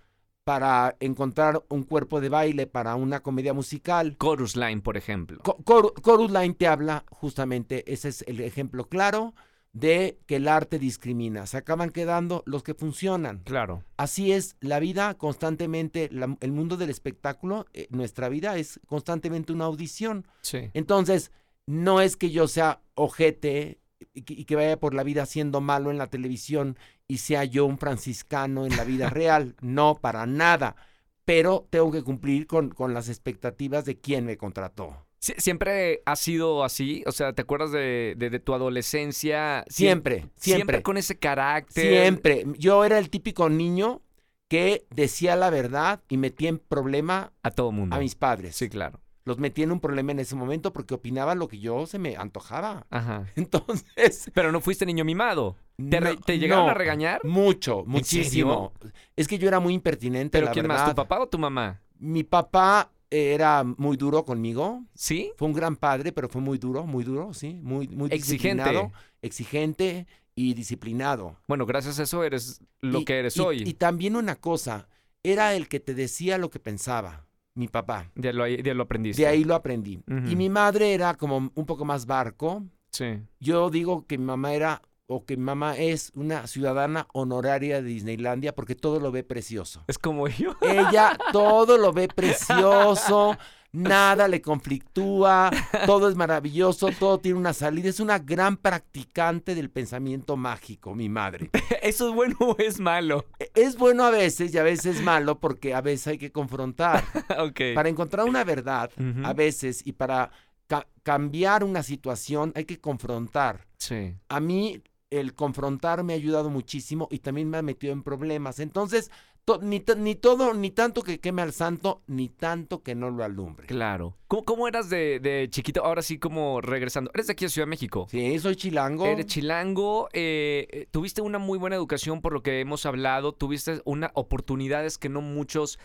para 0.47 0.95
encontrar 1.01 1.61
un 1.71 1.83
cuerpo 1.83 2.21
de 2.21 2.29
baile 2.29 2.69
para 2.69 2.95
una 2.95 3.19
comedia 3.19 3.53
musical, 3.53 4.17
Chorus 4.23 4.55
Line, 4.55 4.81
por 4.81 4.97
ejemplo. 4.97 5.41
Co- 5.43 5.57
Cor- 5.65 5.93
Chorus 6.01 6.31
Line 6.31 6.55
te 6.55 6.69
habla 6.69 7.05
justamente, 7.11 7.83
ese 7.93 8.11
es 8.11 8.23
el 8.29 8.39
ejemplo 8.41 8.89
claro 8.89 9.35
de 9.73 10.21
que 10.27 10.37
el 10.37 10.47
arte 10.47 10.79
discrimina. 10.79 11.47
Se 11.49 11.57
acaban 11.57 11.91
quedando 11.91 12.45
los 12.47 12.63
que 12.63 12.75
funcionan. 12.75 13.41
Claro. 13.41 13.83
Así 13.97 14.31
es 14.31 14.55
la 14.61 14.79
vida 14.79 15.15
constantemente, 15.15 16.09
la- 16.13 16.37
el 16.41 16.53
mundo 16.53 16.77
del 16.77 16.91
espectáculo, 16.91 17.67
eh, 17.75 17.89
nuestra 17.91 18.29
vida 18.29 18.57
es 18.57 18.79
constantemente 18.87 19.53
una 19.53 19.65
audición. 19.65 20.29
Sí. 20.43 20.71
Entonces, 20.75 21.33
no 21.67 22.01
es 22.01 22.17
que 22.17 22.31
yo 22.31 22.47
sea 22.47 22.83
ojete 22.95 23.81
y 24.13 24.23
que, 24.23 24.35
y 24.35 24.45
que 24.45 24.57
vaya 24.57 24.79
por 24.79 24.95
la 24.95 25.03
vida 25.03 25.25
siendo 25.27 25.61
malo 25.61 25.91
en 25.91 25.99
la 25.99 26.07
televisión 26.09 26.77
y 27.09 27.19
sea 27.19 27.45
yo 27.45 27.65
un 27.67 27.79
franciscano 27.79 28.67
en 28.67 28.77
la 28.77 28.85
vida 28.85 29.11
real. 29.11 29.57
No, 29.61 29.99
para 30.01 30.27
nada. 30.27 30.77
Pero 31.25 31.67
tengo 31.71 31.91
que 31.91 32.03
cumplir 32.03 32.47
con, 32.47 32.71
con 32.71 32.95
las 32.95 33.09
expectativas 33.09 33.85
de 33.85 33.99
quien 33.99 34.27
me 34.27 34.37
contrató. 34.37 35.07
Sie- 35.21 35.35
¿Siempre 35.39 36.03
ha 36.07 36.15
sido 36.15 36.63
así? 36.63 37.03
O 37.07 37.13
sea, 37.13 37.33
¿te 37.33 37.43
acuerdas 37.43 37.73
de, 37.73 38.15
de- 38.17 38.31
de 38.31 38.39
tu 38.39 38.55
adolescencia? 38.55 39.65
Sie- 39.65 39.73
Siempre, 39.73 40.27
siempre. 40.37 40.83
con 40.83 40.97
ese 40.99 41.19
carácter. 41.19 41.85
Siempre. 41.89 42.45
Yo 42.59 42.85
era 42.85 42.99
el 42.99 43.11
típico 43.11 43.49
niño 43.49 44.03
que 44.49 44.87
decía 44.95 45.35
la 45.35 45.51
verdad 45.51 46.01
y 46.09 46.19
metía 46.19 46.49
en 46.51 46.59
problema 46.59 47.33
A 47.43 47.51
todo 47.51 47.73
mundo. 47.73 47.97
a 47.97 47.99
mis 47.99 48.15
padres. 48.15 48.55
Sí, 48.55 48.69
claro. 48.69 49.01
Los 49.27 49.39
metía 49.39 49.65
en 49.65 49.73
un 49.73 49.81
problema 49.81 50.13
en 50.13 50.21
ese 50.21 50.35
momento 50.37 50.73
porque 50.73 50.95
opinaba 50.95 51.35
lo 51.35 51.49
que 51.49 51.59
yo 51.59 51.87
se 51.87 51.99
me 51.99 52.17
antojaba. 52.17 52.87
Ajá. 52.91 53.27
Entonces, 53.37 54.31
Pero 54.33 54.53
no 54.53 54.61
fuiste 54.63 54.87
niño 54.87 55.05
mimado. 55.05 55.57
¿Te, 55.91 56.01
re- 56.01 56.15
no- 56.15 56.21
te 56.21 56.39
llegaron 56.39 56.65
no, 56.67 56.71
a 56.71 56.75
regañar? 56.75 57.23
Mucho, 57.25 57.85
muchísimo. 57.87 58.73
Es 59.17 59.29
que 59.29 59.37
yo 59.39 59.49
era 59.49 59.61
muy 59.61 59.75
impertinente, 59.75 60.31
¿Pero 60.31 60.47
la 60.47 60.53
quién 60.53 60.67
verdad. 60.69 60.85
más? 60.85 60.91
¿Tu 60.91 60.97
papá 60.97 61.21
o 61.21 61.29
tu 61.29 61.39
mamá? 61.39 61.83
Mi 61.99 62.23
papá 62.25 62.91
era 63.11 63.63
muy 63.65 63.97
duro 63.97 64.25
conmigo. 64.25 64.85
¿Sí? 64.95 65.33
Fue 65.37 65.49
un 65.49 65.55
gran 65.55 65.77
padre, 65.77 66.13
pero 66.13 66.29
fue 66.29 66.41
muy 66.41 66.57
duro, 66.59 66.87
muy 66.87 67.05
duro, 67.05 67.35
sí. 67.35 67.59
Muy, 67.63 67.89
muy 67.89 68.09
Exigente. 68.13 68.91
exigente 69.23 70.07
y 70.35 70.55
disciplinado. 70.55 71.37
Bueno, 71.49 71.67
gracias 71.67 71.99
a 71.99 72.05
eso 72.05 72.23
eres 72.25 72.61
lo 72.81 73.01
Y- 73.01 73.05
que 73.05 73.19
eres 73.19 73.37
y- 73.37 73.41
hoy. 73.41 73.63
Y 73.67 73.75
también 73.75 74.17
una 74.17 74.37
cosa, 74.37 74.89
era 75.23 75.55
el 75.55 75.69
que 75.69 75.81
te 75.81 75.95
decía 75.95 76.39
lo 76.39 76.51
que 76.51 76.61
pensaba. 76.61 77.26
Mi 77.57 77.69
papá. 77.69 78.11
De 78.15 78.33
lo, 78.33 78.45
de 78.45 78.75
lo 78.75 78.85
aprendiste. 78.85 79.23
De 79.23 79.29
ahí 79.29 79.43
lo 79.43 79.55
aprendí. 79.55 80.01
Y 80.07 80.37
mi 80.37 80.49
madre 80.49 80.95
era 80.95 81.15
como 81.15 81.51
un 81.53 81.67
poco 81.67 81.85
más 81.85 82.07
barco. 82.07 82.63
Sí. 82.93 83.19
Yo 83.41 83.71
digo 83.71 84.07
que 84.07 84.19
mi 84.19 84.25
mamá 84.25 84.53
era 84.55 84.83
o 85.09 85.25
que 85.25 85.37
mi 85.37 85.45
mamá 85.45 85.77
es 85.77 86.13
una 86.15 86.47
ciudadana 86.47 87.07
honoraria 87.13 87.81
de 87.81 87.89
Disneylandia 87.89 88.55
porque 88.55 88.75
todo 88.75 89.01
lo 89.01 89.11
ve 89.11 89.23
precioso. 89.23 89.85
Es 89.87 89.99
como 89.99 90.29
yo. 90.29 90.57
Ella 90.61 91.17
todo 91.33 91.79
lo 91.79 91.93
ve 91.93 92.09
precioso, 92.15 93.37
nada 93.77 94.27
le 94.29 94.41
conflictúa, 94.43 95.51
todo 95.87 96.09
es 96.09 96.17
maravilloso, 96.17 96.89
todo 96.99 97.19
tiene 97.19 97.39
una 97.39 97.53
salida. 97.53 97.89
Es 97.89 98.01
una 98.01 98.19
gran 98.19 98.57
practicante 98.57 99.55
del 99.55 99.71
pensamiento 99.71 100.37
mágico, 100.37 100.95
mi 100.95 101.09
madre. 101.09 101.51
¿Eso 101.83 102.09
es 102.09 102.15
bueno 102.15 102.37
o 102.41 102.57
es 102.59 102.81
malo? 102.81 103.27
E- 103.39 103.51
Es 103.55 103.77
bueno 103.77 104.05
a 104.05 104.11
veces 104.11 104.55
y 104.55 104.59
a 104.59 104.63
veces 104.63 105.03
malo 105.03 105.39
porque 105.41 105.75
a 105.75 105.81
veces 105.81 106.07
hay 106.09 106.19
que 106.19 106.33
confrontar. 106.33 107.05
Para 107.75 107.89
encontrar 107.89 108.27
una 108.27 108.45
verdad, 108.45 108.91
a 109.25 109.33
veces, 109.33 109.83
y 109.85 109.93
para 109.93 110.31
ca- 110.67 110.87
cambiar 111.03 111.65
una 111.65 111.83
situación 111.83 112.53
hay 112.55 112.65
que 112.65 112.81
confrontar. 112.81 113.67
Sí. 113.79 114.15
A 114.29 114.41
mí 114.41 114.83
el 115.11 115.35
confrontar 115.35 116.03
me 116.03 116.13
ha 116.13 116.17
ayudado 116.17 116.51
muchísimo 116.51 117.09
y 117.11 117.21
también 117.21 117.49
me 117.49 117.59
ha 117.59 117.63
metido 117.63 117.93
en 117.93 118.03
problemas. 118.03 118.59
Entonces, 118.59 119.11
to- 119.47 119.61
ni, 119.63 119.83
ni 119.97 120.15
todo, 120.17 120.53
ni 120.53 120.71
tanto 120.71 121.03
que 121.03 121.19
queme 121.21 121.41
al 121.41 121.53
santo, 121.55 122.03
ni 122.07 122.29
tanto 122.29 122.83
que 122.83 122.95
no 122.95 123.11
lo 123.11 123.25
alumbre. 123.25 123.67
Claro. 123.67 124.19
¿Cómo, 124.29 124.45
cómo 124.45 124.69
eras 124.69 124.91
de, 124.91 125.19
de 125.21 125.49
chiquito? 125.49 125.83
Ahora 125.85 126.03
sí, 126.03 126.19
como 126.19 126.61
regresando. 126.61 127.11
Eres 127.15 127.29
de 127.29 127.33
aquí 127.33 127.47
de 127.47 127.49
Ciudad 127.49 127.67
de 127.67 127.71
México. 127.71 128.07
Sí, 128.11 128.39
soy 128.41 128.57
chilango. 128.57 129.07
Eres 129.07 129.25
chilango, 129.27 130.09
eh, 130.13 130.67
eh, 130.71 130.87
tuviste 130.91 131.23
una 131.23 131.39
muy 131.39 131.59
buena 131.59 131.77
educación 131.77 132.21
por 132.21 132.35
lo 132.35 132.43
que 132.43 132.61
hemos 132.61 132.85
hablado, 132.85 133.33
tuviste 133.33 133.81
una 133.87 134.11
oportunidades 134.15 134.99
que 134.99 135.09
no 135.09 135.23
muchos 135.23 135.79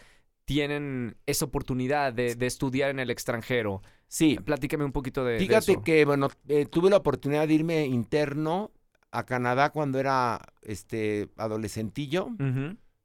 tienen 0.46 1.16
esa 1.28 1.46
oportunidad 1.46 2.12
de, 2.14 2.36
de 2.36 2.46
estudiar 2.48 2.90
en 2.90 3.00
el 3.00 3.10
extranjero. 3.10 3.82
Sí, 4.08 4.38
Platícame 4.44 4.84
un 4.84 4.92
poquito 4.92 5.24
de, 5.24 5.34
de 5.34 5.40
fíjate 5.40 5.72
eso. 5.74 5.84
que, 5.84 6.04
bueno, 6.04 6.28
eh, 6.50 6.66
tuve 6.66 6.90
la 6.90 6.98
oportunidad 6.98 7.48
de 7.48 7.54
irme 7.54 7.86
interno 7.86 8.72
a 9.12 9.26
Canadá 9.26 9.70
cuando 9.70 10.00
era 10.00 10.42
este 10.64 11.30
adolescentillo. 11.38 12.30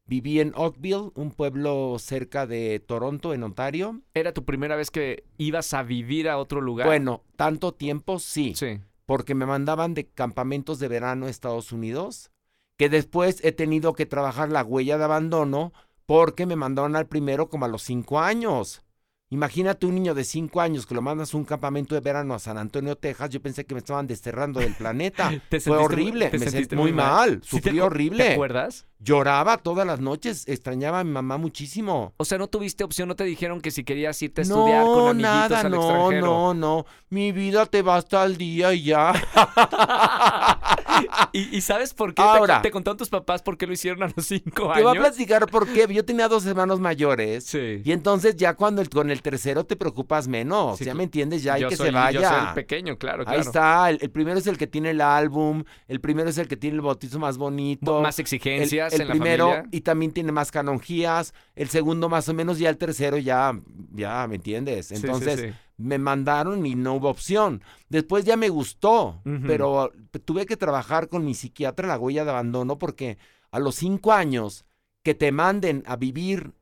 Viví 0.09 0.39
en 0.41 0.53
Oakville, 0.55 1.11
un 1.15 1.33
pueblo 1.33 1.97
cerca 1.99 2.47
de 2.47 2.79
Toronto, 2.79 3.35
en 3.35 3.43
Ontario. 3.43 4.03
¿Era 4.15 4.33
tu 4.33 4.45
primera 4.45 4.77
vez 4.77 4.91
que 4.91 5.25
ibas 5.37 5.75
a 5.75 5.83
vivir 5.83 6.29
a 6.29 6.39
otro 6.39 6.61
lugar? 6.61 6.87
Bueno, 6.87 7.25
tanto 7.37 7.73
tiempo, 7.75 8.19
sí. 8.21 8.55
Sí. 8.55 8.81
porque 9.05 9.35
me 9.35 9.47
mandaban 9.47 9.95
de 9.95 10.07
campamentos 10.07 10.79
de 10.79 10.89
verano 10.89 11.27
a 11.27 11.31
Estados 11.31 11.73
Unidos, 11.73 12.31
que 12.77 12.89
después 12.89 13.45
he 13.45 13.53
tenido 13.53 13.95
que 13.95 14.07
trabajar 14.07 14.51
la 14.51 14.65
huella 14.65 14.99
de 14.99 15.05
abandono 15.05 15.73
porque 16.07 16.47
me 16.47 16.57
mandaron 16.57 16.97
al 16.97 17.07
primero 17.07 17.49
como 17.49 17.65
a 17.65 17.69
los 17.69 17.83
cinco 17.83 18.21
años. 18.21 18.83
Imagínate 19.29 19.87
un 19.87 19.97
niño 19.97 20.15
de 20.15 20.23
cinco 20.23 20.61
años 20.61 20.87
que 20.87 20.95
lo 20.95 21.03
mandas 21.03 21.35
a 21.35 21.37
un 21.37 21.45
campamento 21.45 21.97
de 21.97 22.01
verano 22.01 22.33
a 22.33 22.39
San 22.39 22.59
Antonio, 22.59 22.97
Texas. 22.97 23.31
Yo 23.31 23.43
pensé 23.43 23.65
que 23.67 23.75
me 23.75 23.81
estaban 23.81 24.07
desterrando 24.07 24.61
del 24.61 24.75
planeta. 24.75 25.33
¿Te 25.49 25.59
Fue 25.59 25.77
horrible, 25.79 26.29
te 26.29 26.39
me 26.39 26.49
sentí 26.49 26.77
muy 26.77 26.93
mal, 26.93 27.41
¿Sí 27.43 27.57
te 27.61 27.71
sufrí 27.71 27.81
horrible. 27.81 28.25
¿Te 28.25 28.33
acuerdas? 28.35 28.87
Lloraba 28.99 29.59
todas 29.59 29.87
las 29.87 30.01
noches, 30.01 30.49
extrañaba 30.49 31.01
a 31.01 31.05
mi 31.05 31.11
mamá 31.11 31.37
muchísimo. 31.37 32.15
O 32.17 32.25
sea, 32.25 32.39
no 32.39 32.49
tuviste 32.49 32.83
opción, 32.83 33.09
no 33.09 33.15
te 33.15 33.25
dijeron 33.25 33.61
que 33.61 33.71
si 33.71 33.85
querías 33.85 34.21
irte 34.23 34.41
a 34.41 34.43
estudiar 34.43 34.85
con 34.85 35.09
amiguitos 35.11 35.23
nada, 35.23 35.61
al 35.61 35.71
no, 35.71 35.77
extranjero. 35.83 36.27
no, 36.27 36.55
no. 36.55 36.87
Mi 37.11 37.31
vida 37.33 37.67
te 37.67 37.83
basta 37.83 38.23
al 38.23 38.37
día 38.39 38.73
y 38.73 38.85
ya. 38.85 39.13
¿Y, 41.33 41.57
y 41.57 41.61
sabes 41.61 41.93
por 41.93 42.15
qué? 42.15 42.23
Ahora. 42.23 42.63
¿Te, 42.63 42.69
te 42.69 42.73
contaron 42.73 42.97
tus 42.97 43.11
papás 43.11 43.43
por 43.43 43.59
qué 43.59 43.67
lo 43.67 43.75
hicieron 43.75 44.03
a 44.03 44.09
los 44.17 44.27
cinco 44.27 44.73
Te 44.75 44.83
voy 44.83 44.89
a 44.89 44.91
años? 44.93 45.09
platicar 45.09 45.47
por 45.47 45.69
qué. 45.71 45.87
Yo 45.93 46.05
tenía 46.05 46.27
dos 46.29 46.47
hermanos 46.47 46.81
mayores. 46.81 47.45
Sí. 47.45 47.83
Y 47.85 47.93
entonces 47.93 48.37
ya 48.37 48.55
cuando 48.55 48.81
el- 48.81 48.89
con 48.89 49.11
el 49.11 49.21
tercero 49.23 49.65
te 49.65 49.77
preocupas 49.77 50.27
menos, 50.27 50.79
Sí, 50.79 50.85
ya 50.87 50.95
me 50.95 51.05
entiendes, 51.05 51.43
ya 51.43 51.55
hay 51.55 51.67
que 51.69 51.77
soy, 51.77 51.89
se 51.89 51.93
vaya. 51.93 52.21
Yo 52.21 52.29
soy 52.29 52.49
el 52.49 52.55
pequeño, 52.55 52.97
claro, 52.97 53.25
claro. 53.25 53.39
Ahí 53.39 53.45
está, 53.47 53.91
el, 53.91 53.99
el 54.01 54.11
primero 54.11 54.39
es 54.39 54.47
el 54.47 54.57
que 54.57 54.67
tiene 54.67 54.91
el 54.91 55.01
álbum, 55.03 55.65
el 55.87 56.01
primero 56.01 56.31
es 56.31 56.39
el 56.39 56.49
que 56.49 56.57
tiene 56.57 56.77
el 56.77 56.81
bautizo 56.83 57.19
más 57.19 57.37
bonito. 57.37 58.01
Más 58.01 58.19
el, 58.19 58.25
el 58.95 59.03
en 59.03 59.09
la 59.09 59.15
primero 59.15 59.49
familia. 59.51 59.69
y 59.73 59.81
también 59.83 60.13
tiene 60.13 60.33
más 60.33 60.51
canonjías, 60.51 61.35
el 61.55 61.69
segundo 61.69 62.09
más 62.09 62.29
o 62.29 62.35
menos, 62.35 62.59
ya 62.59 62.69
el 62.71 62.79
tercero 62.79 63.17
ya, 63.19 63.59
ya, 63.93 64.27
¿me 64.27 64.37
entiendes? 64.37 64.87
Sí, 64.87 64.97
sí, 64.97 65.07
Entonces 65.07 65.41
sí. 65.41 65.47
me 65.77 65.99
mandaron 65.99 66.65
y 66.67 66.75
no 66.75 66.95
hubo 66.95 67.09
opción. 67.09 67.63
Después 67.89 68.25
ya 68.25 68.37
me 68.37 68.49
gustó, 68.49 69.21
pero 69.47 69.93
tuve 70.25 70.47
que 70.47 70.57
trabajar 70.57 71.09
con 71.09 71.25
mi 71.25 71.35
psiquiatra 71.35 71.87
en 71.87 71.91
la 71.91 71.99
huella 71.99 72.25
de 72.25 72.31
abandono 72.31 72.79
porque 72.79 73.19
a 73.51 73.59
los 73.59 73.75
cinco 73.77 74.13
años 74.13 74.65
que 75.03 75.15
te 75.15 75.31
manden 75.33 75.83
a 75.87 75.97
vivir 75.97 76.53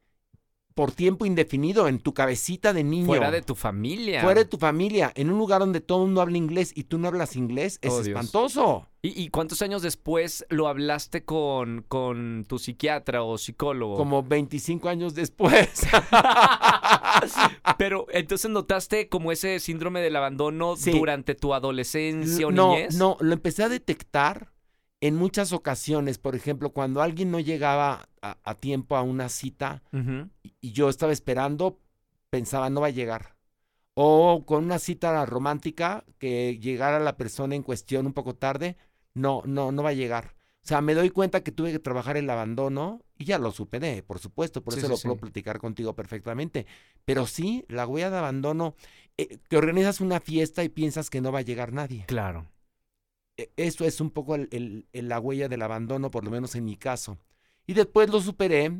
por 0.74 0.90
tiempo 0.90 1.24
indefinido 1.24 1.86
en 1.86 2.00
tu 2.00 2.14
cabecita 2.14 2.72
de 2.72 2.82
niño. 2.82 3.06
Fuera 3.06 3.30
de 3.30 3.42
tu 3.42 3.54
familia. 3.54 4.22
fuera 4.22 4.40
de 4.40 4.46
tu 4.46 4.58
familia, 4.58 5.12
en 5.14 5.30
un 5.30 5.38
lugar 5.38 5.60
donde 5.60 5.80
todo 5.80 6.00
el 6.02 6.06
mundo 6.06 6.20
habla 6.20 6.36
inglés 6.36 6.72
y 6.74 6.84
tú 6.84 6.98
no 6.98 7.06
hablas 7.08 7.36
inglés, 7.36 7.78
es 7.80 7.92
Oh, 7.92 8.00
espantoso. 8.00 8.88
¿Y, 9.00 9.22
y 9.22 9.28
cuántos 9.28 9.62
años 9.62 9.82
después 9.82 10.44
lo 10.48 10.66
hablaste 10.66 11.24
con, 11.24 11.84
con 11.86 12.44
tu 12.48 12.58
psiquiatra 12.58 13.22
o 13.22 13.38
psicólogo? 13.38 13.96
Como 13.96 14.22
25 14.24 14.88
años 14.88 15.14
después. 15.14 15.68
Pero 17.78 18.06
entonces 18.10 18.50
notaste 18.50 19.08
como 19.08 19.32
ese 19.32 19.60
síndrome 19.60 20.00
del 20.00 20.16
abandono 20.16 20.76
Sí. 20.76 20.90
durante 20.90 21.34
tu 21.34 21.54
adolescencia 21.54 22.46
o 22.46 22.50
no, 22.50 22.70
niñez. 22.74 22.94
no, 22.96 23.16
lo 23.20 23.32
empecé 23.32 23.62
a 23.62 23.68
detectar 23.68 24.52
en 25.06 25.16
muchas 25.16 25.52
ocasiones. 25.52 26.18
Por 26.18 26.34
ejemplo, 26.34 26.70
cuando 26.72 27.02
alguien 27.02 27.30
no 27.30 27.40
llegaba 27.40 28.08
a, 28.22 28.38
a 28.42 28.54
tiempo 28.54 28.96
a 28.96 29.02
una 29.02 29.28
cita 29.28 29.82
y- 30.42 30.54
y 30.60 30.72
yo 30.72 30.88
estaba 30.88 31.12
esperando, 31.12 31.78
pensaba 32.30 32.70
no 32.70 32.80
va 32.80 32.88
a 32.88 32.90
llegar. 32.90 33.36
O 33.94 34.44
con 34.46 34.64
una 34.64 34.78
cita 34.78 35.24
romántica 35.26 36.04
que 36.18 36.58
llegara 36.58 36.98
la 36.98 37.16
persona 37.16 37.54
en 37.54 37.62
cuestión 37.62 38.06
un 38.06 38.12
poco 38.12 38.34
tarde, 38.34 38.76
no, 39.14 39.42
no, 39.46 39.70
no 39.72 39.82
va 39.82 39.90
a 39.90 39.92
llegar. 39.92 40.34
O 40.64 40.66
sea, 40.66 40.80
me 40.80 40.94
doy 40.94 41.10
cuenta 41.10 41.42
que 41.42 41.52
tuve 41.52 41.70
que 41.72 41.78
trabajar 41.78 42.16
el 42.16 42.28
abandono 42.30 43.02
y 43.18 43.26
ya 43.26 43.38
lo 43.38 43.52
superé, 43.52 44.02
por 44.02 44.18
supuesto, 44.18 44.62
por 44.64 44.72
Sí, 44.74 44.80
eso 44.80 44.88
sí, 44.88 44.90
lo 44.92 44.96
sí. 44.96 45.02
puedo 45.08 45.20
platicar 45.20 45.58
contigo 45.58 45.94
perfectamente. 45.94 46.66
Pero 47.04 47.26
sí, 47.26 47.64
la 47.68 47.86
huella 47.86 48.10
de 48.10 48.16
abandono, 48.18 48.74
eh, 49.18 49.38
que 49.48 49.56
organizas 49.58 50.00
una 50.00 50.18
fiesta 50.20 50.64
y 50.64 50.70
piensas 50.70 51.10
que 51.10 51.20
no 51.20 51.30
va 51.30 51.40
a 51.40 51.42
llegar 51.42 51.72
nadie. 51.72 52.04
Claro. 52.06 52.46
E- 53.36 53.50
Eso 53.56 53.84
es 53.84 54.00
un 54.00 54.10
poco 54.10 54.34
el- 54.34 54.48
el- 54.52 54.86
el- 54.92 55.08
la 55.08 55.18
huella 55.20 55.48
del 55.48 55.62
abandono, 55.62 56.10
por 56.10 56.24
lo 56.24 56.30
menos 56.30 56.54
en 56.54 56.64
mi 56.64 56.76
caso. 56.76 57.18
Y 57.66 57.72
después 57.74 58.08
lo 58.10 58.20
superé 58.20 58.72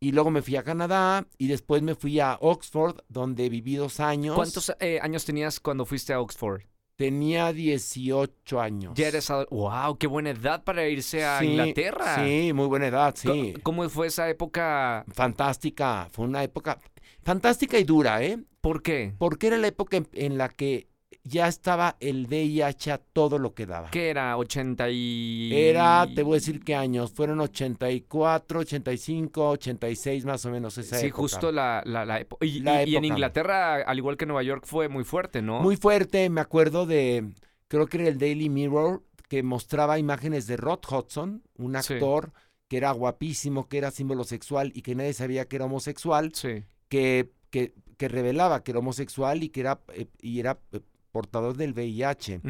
y 0.00 0.12
luego 0.12 0.30
me 0.30 0.42
fui 0.42 0.56
a 0.56 0.62
Canadá 0.62 1.26
y 1.38 1.46
después 1.48 1.82
me 1.82 1.94
fui 1.94 2.20
a 2.20 2.38
Oxford, 2.40 3.00
donde 3.08 3.48
viví 3.48 3.76
dos 3.76 4.00
años. 4.00 4.34
¿Cuántos 4.34 4.72
eh, 4.80 4.98
años 5.02 5.24
tenías 5.24 5.60
cuando 5.60 5.84
fuiste 5.84 6.12
a 6.12 6.20
Oxford? 6.20 6.62
Tenía 6.96 7.52
18 7.54 8.60
años. 8.60 8.92
Ya 8.94 9.08
eres 9.08 9.30
¡Wow! 9.50 9.96
¡Qué 9.98 10.06
buena 10.06 10.30
edad 10.30 10.62
para 10.64 10.86
irse 10.86 11.24
a 11.24 11.38
Sí, 11.38 11.46
Inglaterra! 11.46 12.16
Sí, 12.24 12.52
muy 12.52 12.66
buena 12.66 12.88
edad, 12.88 13.14
sí. 13.16 13.54
¿Cómo 13.62 13.88
fue 13.88 14.08
esa 14.08 14.28
época? 14.28 15.04
Fantástica, 15.12 16.08
fue 16.12 16.26
una 16.26 16.42
época 16.42 16.78
fantástica 17.22 17.78
y 17.78 17.84
dura, 17.84 18.22
¿eh? 18.22 18.38
¿Por 18.60 18.82
qué? 18.82 19.14
Porque 19.18 19.46
era 19.46 19.56
la 19.56 19.68
época 19.68 19.96
en, 19.96 20.08
en 20.12 20.36
la 20.36 20.50
que 20.50 20.88
ya 21.22 21.48
estaba 21.48 21.96
el 22.00 22.26
VIH 22.26 22.92
a 22.92 22.98
todo 22.98 23.38
lo 23.38 23.54
que 23.54 23.66
daba. 23.66 23.90
¿Qué 23.90 24.08
era? 24.10 24.36
¿80 24.36 24.88
y...? 24.92 25.50
Era, 25.54 26.06
te 26.14 26.22
voy 26.22 26.32
a 26.32 26.34
decir 26.36 26.60
qué 26.64 26.74
años, 26.74 27.12
fueron 27.12 27.40
84, 27.40 28.60
85, 28.60 29.50
86 29.50 30.24
más 30.24 30.44
o 30.46 30.50
menos 30.50 30.76
esa 30.78 30.96
Sí, 30.98 31.06
época. 31.06 31.20
justo 31.22 31.52
la, 31.52 31.82
la, 31.84 32.04
la 32.04 32.20
época. 32.20 32.44
Y, 32.44 32.60
La 32.60 32.82
y- 32.84 32.90
y 32.90 32.96
en 32.96 33.04
época. 33.04 33.14
Inglaterra, 33.14 33.74
al 33.82 33.98
igual 33.98 34.16
que 34.16 34.26
Nueva 34.26 34.42
York, 34.42 34.64
fue 34.66 34.88
muy 34.88 35.04
fuerte, 35.04 35.42
¿no? 35.42 35.60
Muy 35.60 35.76
fuerte, 35.76 36.28
me 36.30 36.40
acuerdo 36.40 36.86
de, 36.86 37.32
creo 37.68 37.86
que 37.86 37.98
era 37.98 38.08
el 38.08 38.18
Daily 38.18 38.48
Mirror, 38.48 39.02
que 39.28 39.42
mostraba 39.42 39.98
imágenes 39.98 40.46
de 40.46 40.56
Rod 40.56 40.80
Hudson, 40.90 41.42
un 41.56 41.80
Sí. 41.82 41.94
actor 41.94 42.32
que 42.68 42.76
era 42.78 42.92
guapísimo, 42.92 43.68
que 43.68 43.78
era 43.78 43.90
símbolo 43.90 44.24
sexual 44.24 44.72
y 44.74 44.82
que 44.82 44.94
nadie 44.94 45.12
sabía 45.12 45.46
que 45.46 45.56
era 45.56 45.64
homosexual, 45.66 46.32
Sí. 46.34 46.64
que, 46.88 47.30
que, 47.50 47.74
que 47.96 48.08
revelaba 48.08 48.62
que 48.64 48.70
era 48.72 48.78
homosexual 48.80 49.42
y 49.42 49.48
que 49.50 49.60
era, 49.60 49.80
eh, 49.94 50.06
y 50.20 50.40
era 50.40 50.58
eh, 50.72 50.80
portador 51.10 51.56
del 51.56 51.72
VIH. 51.72 52.40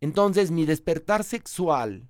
Entonces, 0.00 0.50
mi 0.50 0.64
despertar 0.64 1.24
sexual, 1.24 2.08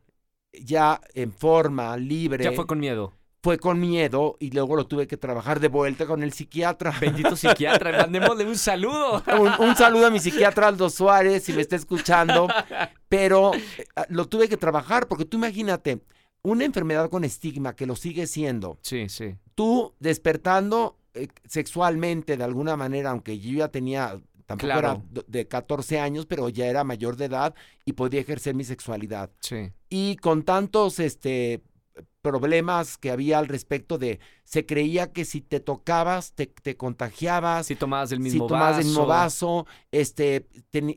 ya 0.52 1.00
en 1.14 1.32
forma, 1.32 1.96
libre, 1.96 2.44
Ya 2.44 2.52
fue 2.52 2.66
con 2.66 2.78
miedo. 2.80 3.12
fue 3.42 3.58
con 3.58 3.78
miedo 3.78 4.36
y 4.40 4.50
luego 4.50 4.74
lo 4.74 4.86
tuve 4.86 5.06
que 5.06 5.16
trabajar 5.16 5.60
de 5.60 5.68
vuelta 5.68 6.06
con 6.06 6.22
el 6.22 6.32
psiquiatra. 6.32 6.92
Bendito 7.00 7.36
psiquiatra, 7.36 7.92
mandémosle 7.98 8.44
un 8.44 8.56
saludo. 8.56 9.22
Un, 9.38 9.66
un 9.68 9.76
saludo 9.76 10.06
a 10.06 10.10
mi 10.10 10.18
psiquiatra 10.18 10.68
Aldo 10.68 10.90
Suárez, 10.90 11.44
si 11.44 11.52
me 11.52 11.60
está 11.62 11.76
escuchando. 11.76 12.48
Pero 13.08 13.52
eh, 13.54 13.84
lo 14.08 14.26
tuve 14.26 14.48
que 14.48 14.56
trabajar 14.56 15.06
porque 15.06 15.24
tú 15.26 15.36
imagínate, 15.36 16.00
una 16.42 16.64
enfermedad 16.64 17.08
con 17.10 17.22
estigma 17.24 17.74
que 17.76 17.86
lo 17.86 17.94
sigue 17.96 18.26
siendo, 18.26 18.78
Sí, 18.82 19.08
sí. 19.08 19.36
tú 19.54 19.94
despertando 20.00 20.96
eh, 21.14 21.28
sexualmente 21.46 22.36
de 22.36 22.44
alguna 22.44 22.76
manera, 22.76 23.10
aunque 23.10 23.38
yo 23.38 23.58
ya 23.58 23.68
tenía, 23.68 24.20
tampoco 24.46 24.66
Claro. 24.66 25.02
era 25.12 25.24
de 25.26 25.46
14 25.48 25.98
años, 26.00 26.26
pero 26.26 26.48
ya 26.48 26.66
era 26.66 26.84
mayor 26.84 27.16
de 27.16 27.26
edad 27.26 27.54
y 27.84 27.92
podía 27.92 28.20
ejercer 28.20 28.54
mi 28.54 28.64
sexualidad. 28.64 29.30
Sí. 29.40 29.72
Y 29.88 30.16
con 30.16 30.42
tantos 30.44 30.98
este, 31.00 31.62
problemas 32.30 32.98
que 32.98 33.10
había 33.12 33.38
al 33.38 33.46
respecto 33.46 33.98
de 33.98 34.18
se 34.44 34.64
creía 34.66 35.12
que 35.12 35.24
si 35.24 35.40
te 35.40 35.60
tocabas 35.60 36.32
te, 36.32 36.46
te 36.46 36.76
contagiabas, 36.76 37.66
Si 37.66 37.76
tomabas 37.76 38.10
del 38.10 38.20
mismo 38.20 38.44
si 38.44 38.48
tomabas 38.48 38.70
vaso. 38.76 38.80
el 38.80 38.86
mismo 38.86 39.06
vaso, 39.06 39.66
este, 39.92 40.46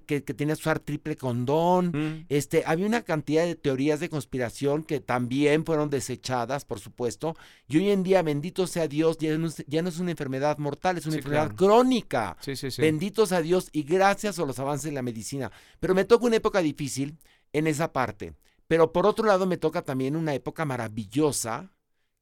que, 0.06 0.24
que 0.24 0.34
tenías 0.34 0.58
que 0.60 0.64
usar 0.64 0.80
triple 0.80 1.16
condón. 1.18 1.88
Mm. 1.94 2.26
Este, 2.30 2.64
había 2.66 2.86
una 2.88 3.02
cantidad 3.04 3.46
de 3.46 3.56
teorías 3.56 4.00
de 4.00 4.10
conspiración 4.10 4.84
que 4.84 5.00
también 5.00 5.66
fueron 5.66 5.90
desechadas, 5.90 6.66
por 6.66 6.80
supuesto. 6.80 7.36
Y 7.68 7.78
hoy 7.78 7.90
en 7.92 8.04
día, 8.04 8.22
bendito 8.22 8.68
sea 8.68 8.88
Dios, 8.88 9.18
ya 9.20 9.38
no 9.38 9.48
es, 9.48 9.64
ya 9.68 9.82
no 9.82 9.90
es 9.90 10.00
una 10.00 10.12
enfermedad 10.12 10.58
mortal, 10.58 10.98
es 10.98 11.06
una 11.06 11.14
Sí, 11.14 11.18
enfermedad 11.20 11.56
claro. 11.56 11.56
crónica. 11.56 12.38
Sí, 12.42 12.56
sí, 12.56 12.72
sí. 12.72 12.82
Bendito 12.82 13.26
sea 13.26 13.42
Dios 13.42 13.70
y 13.72 13.84
gracias 13.84 14.38
a 14.40 14.46
los 14.46 14.60
avances 14.60 14.88
en 14.90 14.96
la 14.96 15.02
medicina. 15.02 15.52
Pero 15.80 15.94
me 15.96 16.06
toca 16.06 16.26
una 16.26 16.36
época 16.38 16.60
difícil 16.62 17.18
en 17.54 17.68
esa 17.68 17.92
parte. 17.94 18.34
Pero 18.70 18.94
por 18.94 19.08
otro 19.08 19.26
lado 19.26 19.48
me 19.48 19.58
toca 19.58 19.82
también 19.82 20.16
una 20.16 20.36
época 20.36 20.64
maravillosa, 20.64 21.72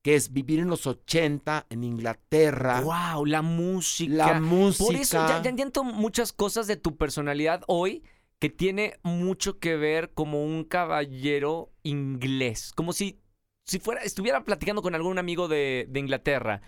que 0.01 0.15
es 0.15 0.31
vivir 0.31 0.59
en 0.59 0.69
los 0.69 0.87
80 0.87 1.65
en 1.69 1.83
Inglaterra. 1.83 2.79
Wow, 2.79 3.25
la 3.25 3.41
música. 3.41 4.13
La 4.13 4.39
música. 4.39 4.85
Por 4.85 4.95
eso 4.95 5.17
ya, 5.27 5.43
ya 5.43 5.49
entiendo 5.49 5.83
muchas 5.83 6.31
cosas 6.31 6.65
de 6.65 6.77
tu 6.77 6.95
personalidad 6.95 7.63
hoy 7.67 8.01
que 8.39 8.49
tiene 8.49 8.97
mucho 9.03 9.59
que 9.59 9.75
ver 9.75 10.13
como 10.13 10.41
un 10.41 10.63
caballero 10.63 11.73
inglés. 11.83 12.71
Como 12.73 12.93
si, 12.93 13.19
si 13.65 13.79
fuera, 13.79 14.01
estuviera 14.03 14.45
platicando 14.45 14.81
con 14.81 14.95
algún 14.95 15.19
amigo 15.19 15.49
de, 15.49 15.85
de 15.89 15.99
Inglaterra. 15.99 16.61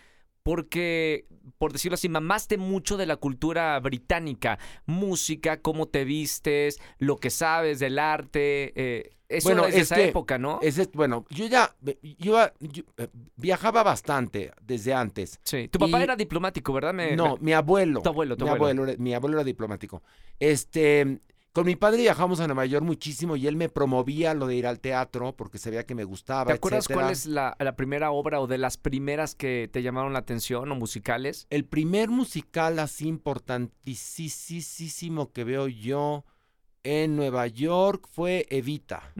Porque, 0.43 1.25
por 1.57 1.71
decirlo 1.71 1.93
así, 1.93 2.09
mamaste 2.09 2.57
mucho 2.57 2.97
de 2.97 3.05
la 3.05 3.15
cultura 3.15 3.79
británica. 3.79 4.59
Música, 4.85 5.61
cómo 5.61 5.87
te 5.87 6.03
vistes, 6.03 6.81
lo 6.97 7.15
que 7.15 7.29
sabes 7.29 7.79
del 7.79 7.97
arte. 7.97 8.73
eh, 8.75 9.15
eso 9.29 9.49
Bueno, 9.49 9.65
es 9.67 9.75
es 9.75 9.81
esa 9.83 9.95
que 9.95 10.07
época, 10.09 10.37
¿no? 10.39 10.59
Ese- 10.61 10.89
bueno, 10.93 11.25
yo 11.29 11.45
ya 11.45 11.73
yo, 12.17 12.37
yo, 12.59 12.83
eh, 12.97 13.07
viajaba 13.35 13.83
bastante 13.83 14.51
desde 14.61 14.93
antes. 14.93 15.39
sí. 15.43 15.67
Tu 15.69 15.77
papá 15.79 15.99
y- 15.99 16.03
era 16.03 16.15
diplomático, 16.15 16.73
¿verdad? 16.73 16.93
Me- 16.93 17.15
No, 17.15 17.37
me- 17.37 17.43
mi 17.45 17.53
abuelo. 17.53 18.01
Tu 18.01 18.09
abuelo, 18.09 18.35
tu 18.35 18.45
mi 18.45 18.51
abuelo. 18.51 18.87
era- 18.87 18.97
mi 18.97 19.13
abuelo 19.13 19.37
era 19.37 19.43
diplomático. 19.45 20.01
Este, 20.39 21.19
con 21.51 21.65
mi 21.65 21.75
padre 21.75 22.01
viajamos 22.01 22.39
a 22.39 22.47
Nueva 22.47 22.65
York 22.65 22.85
muchísimo 22.85 23.35
y 23.35 23.45
él 23.47 23.55
me 23.55 23.69
promovía 23.69 24.33
lo 24.33 24.47
de 24.47 24.55
ir 24.55 24.65
al 24.67 24.79
teatro 24.79 25.35
porque 25.35 25.57
sabía 25.57 25.85
que 25.85 25.95
me 25.95 26.03
gustaba, 26.05 26.45
¿Te 26.45 26.53
acuerdas 26.53 26.85
etcétera. 26.85 27.01
cuál 27.01 27.11
es 27.11 27.25
la, 27.25 27.55
la 27.59 27.75
primera 27.75 28.11
obra 28.11 28.39
o 28.39 28.47
de 28.47 28.57
las 28.57 28.77
primeras 28.77 29.35
que 29.35 29.69
te 29.71 29.81
llamaron 29.83 30.13
la 30.13 30.19
atención 30.19 30.71
o 30.71 30.75
musicales? 30.75 31.47
El 31.49 31.65
primer 31.65 32.09
musical 32.09 32.79
así 32.79 33.07
importantísimo 33.07 35.31
que 35.31 35.43
veo 35.43 35.67
yo 35.67 36.23
en 36.83 37.15
Nueva 37.15 37.47
York 37.47 38.07
fue 38.11 38.45
Evita. 38.49 39.11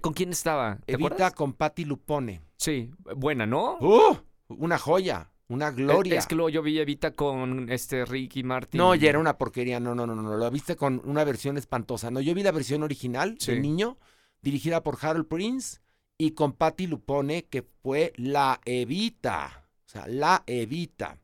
¿Con 0.00 0.12
quién 0.14 0.30
estaba? 0.30 0.78
¿Te 0.84 0.94
Evita 0.94 1.06
acuerdas? 1.08 1.34
con 1.34 1.52
Patti 1.54 1.84
Lupone. 1.84 2.42
Sí, 2.56 2.90
buena, 3.16 3.46
¿no? 3.46 3.76
¡Uh! 3.80 4.16
Una 4.48 4.78
joya, 4.78 5.30
una 5.48 5.70
gloria. 5.70 6.18
Es 6.18 6.26
que 6.26 6.34
luego 6.34 6.48
yo 6.50 6.62
vi 6.62 6.78
Evita 6.78 7.12
con 7.12 7.70
este 7.70 8.04
Ricky 8.04 8.42
Martin. 8.42 8.78
No, 8.78 8.94
ya 8.94 9.08
era 9.08 9.18
una 9.18 9.38
porquería. 9.38 9.80
No, 9.80 9.94
no, 9.94 10.06
no, 10.06 10.14
no. 10.14 10.36
Lo 10.36 10.50
viste 10.50 10.76
con 10.76 11.00
una 11.04 11.24
versión 11.24 11.56
espantosa. 11.56 12.10
No, 12.10 12.20
yo 12.20 12.34
vi 12.34 12.42
la 12.42 12.52
versión 12.52 12.82
original 12.82 13.36
Sí. 13.38 13.52
de 13.52 13.60
niño, 13.60 13.98
dirigida 14.42 14.82
por 14.82 14.98
Harold 15.00 15.26
Prince 15.28 15.80
y 16.18 16.32
con 16.32 16.52
Patti 16.52 16.86
Lupone, 16.86 17.44
que 17.46 17.62
fue 17.82 18.12
la 18.16 18.60
Evita. 18.64 19.64
O 19.86 19.88
sea, 19.88 20.06
la 20.08 20.42
Evita. 20.46 21.18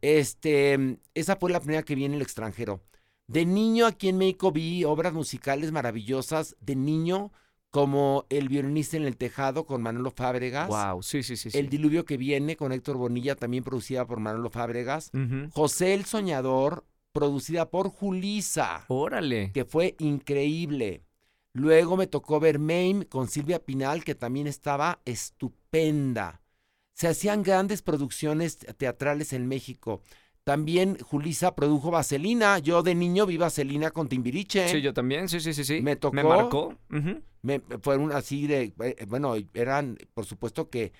Este, 0.00 0.98
esa 1.14 1.36
fue 1.36 1.50
la 1.50 1.60
primera 1.60 1.82
que 1.82 1.94
vi 1.94 2.04
en 2.04 2.14
el 2.14 2.22
extranjero. 2.22 2.80
De 3.28 3.44
niño 3.44 3.86
aquí 3.86 4.08
en 4.08 4.18
México 4.18 4.50
vi 4.50 4.84
obras 4.84 5.12
musicales 5.12 5.70
maravillosas. 5.70 6.56
De 6.60 6.74
niño, 6.74 7.30
como 7.70 8.24
El 8.30 8.48
violinista 8.48 8.96
en 8.96 9.04
el 9.04 9.16
tejado 9.16 9.66
con 9.66 9.82
Manolo 9.82 10.10
Fábregas. 10.10 10.68
Wow, 10.68 11.02
sí, 11.02 11.22
sí, 11.22 11.36
sí. 11.36 11.50
sí. 11.50 11.58
El 11.58 11.68
diluvio 11.68 12.04
que 12.04 12.16
viene 12.16 12.56
con 12.56 12.72
Héctor 12.72 12.96
Bonilla, 12.96 13.36
también 13.36 13.64
producida 13.64 14.06
por 14.06 14.18
Manolo 14.18 14.50
Fábregas. 14.50 15.10
José 15.52 15.92
el 15.94 16.06
Soñador, 16.06 16.86
producida 17.12 17.68
por 17.70 17.90
Julisa, 17.90 18.84
Órale. 18.88 19.52
que 19.52 19.64
fue 19.64 19.94
increíble. 19.98 21.02
Luego 21.52 21.96
me 21.96 22.06
tocó 22.06 22.40
ver 22.40 22.58
Mame 22.58 23.06
con 23.08 23.28
Silvia 23.28 23.62
Pinal, 23.62 24.04
que 24.04 24.14
también 24.14 24.46
estaba 24.46 25.00
estupenda. 25.04 26.40
Se 26.94 27.08
hacían 27.08 27.42
grandes 27.42 27.82
producciones 27.82 28.58
teatrales 28.58 29.32
en 29.32 29.46
México. 29.46 30.00
También 30.48 30.96
Julisa 30.98 31.54
produjo 31.54 31.90
Vaselina. 31.90 32.58
Yo 32.58 32.82
de 32.82 32.94
niño 32.94 33.26
vi 33.26 33.36
Vaselina 33.36 33.90
con 33.90 34.08
Timbiriche. 34.08 34.66
Sí, 34.66 34.80
yo 34.80 34.94
también, 34.94 35.28
sí, 35.28 35.40
sí, 35.40 35.52
sí, 35.52 35.62
sí. 35.62 35.82
Me 35.82 35.94
tocó. 35.96 36.16
Me 36.16 36.24
marcó. 36.24 36.74
Me- 37.42 37.60
fueron 37.82 38.12
así 38.12 38.46
de, 38.46 38.72
eh, 38.80 39.04
bueno, 39.06 39.34
eran, 39.52 39.98
por 40.14 40.24
supuesto 40.24 40.70
que 40.70 40.92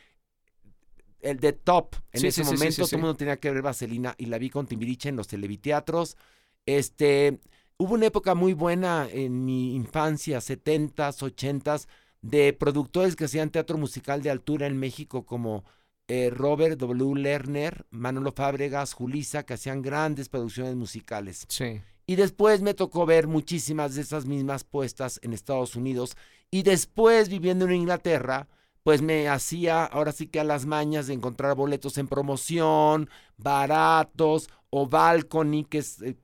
el 1.20 1.40
de 1.40 1.54
top. 1.54 1.94
En 2.12 2.20
Sí, 2.20 2.26
ese 2.26 2.44
sí, 2.44 2.50
momento 2.50 2.84
sí, 2.84 2.90
todo 2.90 2.96
el 2.96 3.00
mundo 3.00 3.16
tenía 3.16 3.38
que 3.38 3.50
ver 3.50 3.62
Vaselina 3.62 4.14
y 4.18 4.26
la 4.26 4.36
vi 4.36 4.50
con 4.50 4.66
Timbiriche 4.66 5.08
en 5.08 5.16
los 5.16 5.28
televiteatros. 5.28 6.18
Este, 6.66 7.40
hubo 7.78 7.94
una 7.94 8.04
época 8.04 8.34
muy 8.34 8.52
buena 8.52 9.08
en 9.10 9.46
mi 9.46 9.74
infancia, 9.74 10.42
70s, 10.42 11.22
80s, 11.22 11.88
de 12.20 12.52
productores 12.52 13.16
que 13.16 13.24
hacían 13.24 13.48
teatro 13.48 13.78
musical 13.78 14.20
de 14.20 14.28
altura 14.30 14.66
en 14.66 14.76
México 14.78 15.24
como 15.24 15.64
eh, 16.08 16.30
Robert 16.30 16.78
W. 16.78 17.20
Lerner, 17.20 17.86
Manolo 17.90 18.32
Fábregas, 18.32 18.94
Julisa, 18.94 19.44
que 19.44 19.54
hacían 19.54 19.82
grandes 19.82 20.28
producciones 20.28 20.74
musicales. 20.74 21.46
Sí. 21.48 21.80
Y 22.06 22.16
después 22.16 22.62
me 22.62 22.74
tocó 22.74 23.04
ver 23.04 23.26
muchísimas 23.26 23.94
de 23.94 24.00
esas 24.00 24.24
mismas 24.24 24.64
puestas 24.64 25.20
en 25.22 25.34
Estados 25.34 25.76
Unidos. 25.76 26.16
Y 26.50 26.62
después, 26.62 27.28
viviendo 27.28 27.66
en 27.66 27.74
Inglaterra, 27.74 28.48
pues 28.82 29.02
me 29.02 29.28
hacía 29.28 29.84
ahora 29.84 30.12
sí 30.12 30.28
que 30.28 30.40
a 30.40 30.44
las 30.44 30.64
mañas 30.64 31.06
de 31.06 31.12
encontrar 31.12 31.54
boletos 31.54 31.98
en 31.98 32.08
promoción, 32.08 33.10
baratos, 33.36 34.48
o 34.70 34.86
balcony, 34.86 35.64
que, 35.64 35.78
es, 35.78 36.00
eh, 36.00 36.16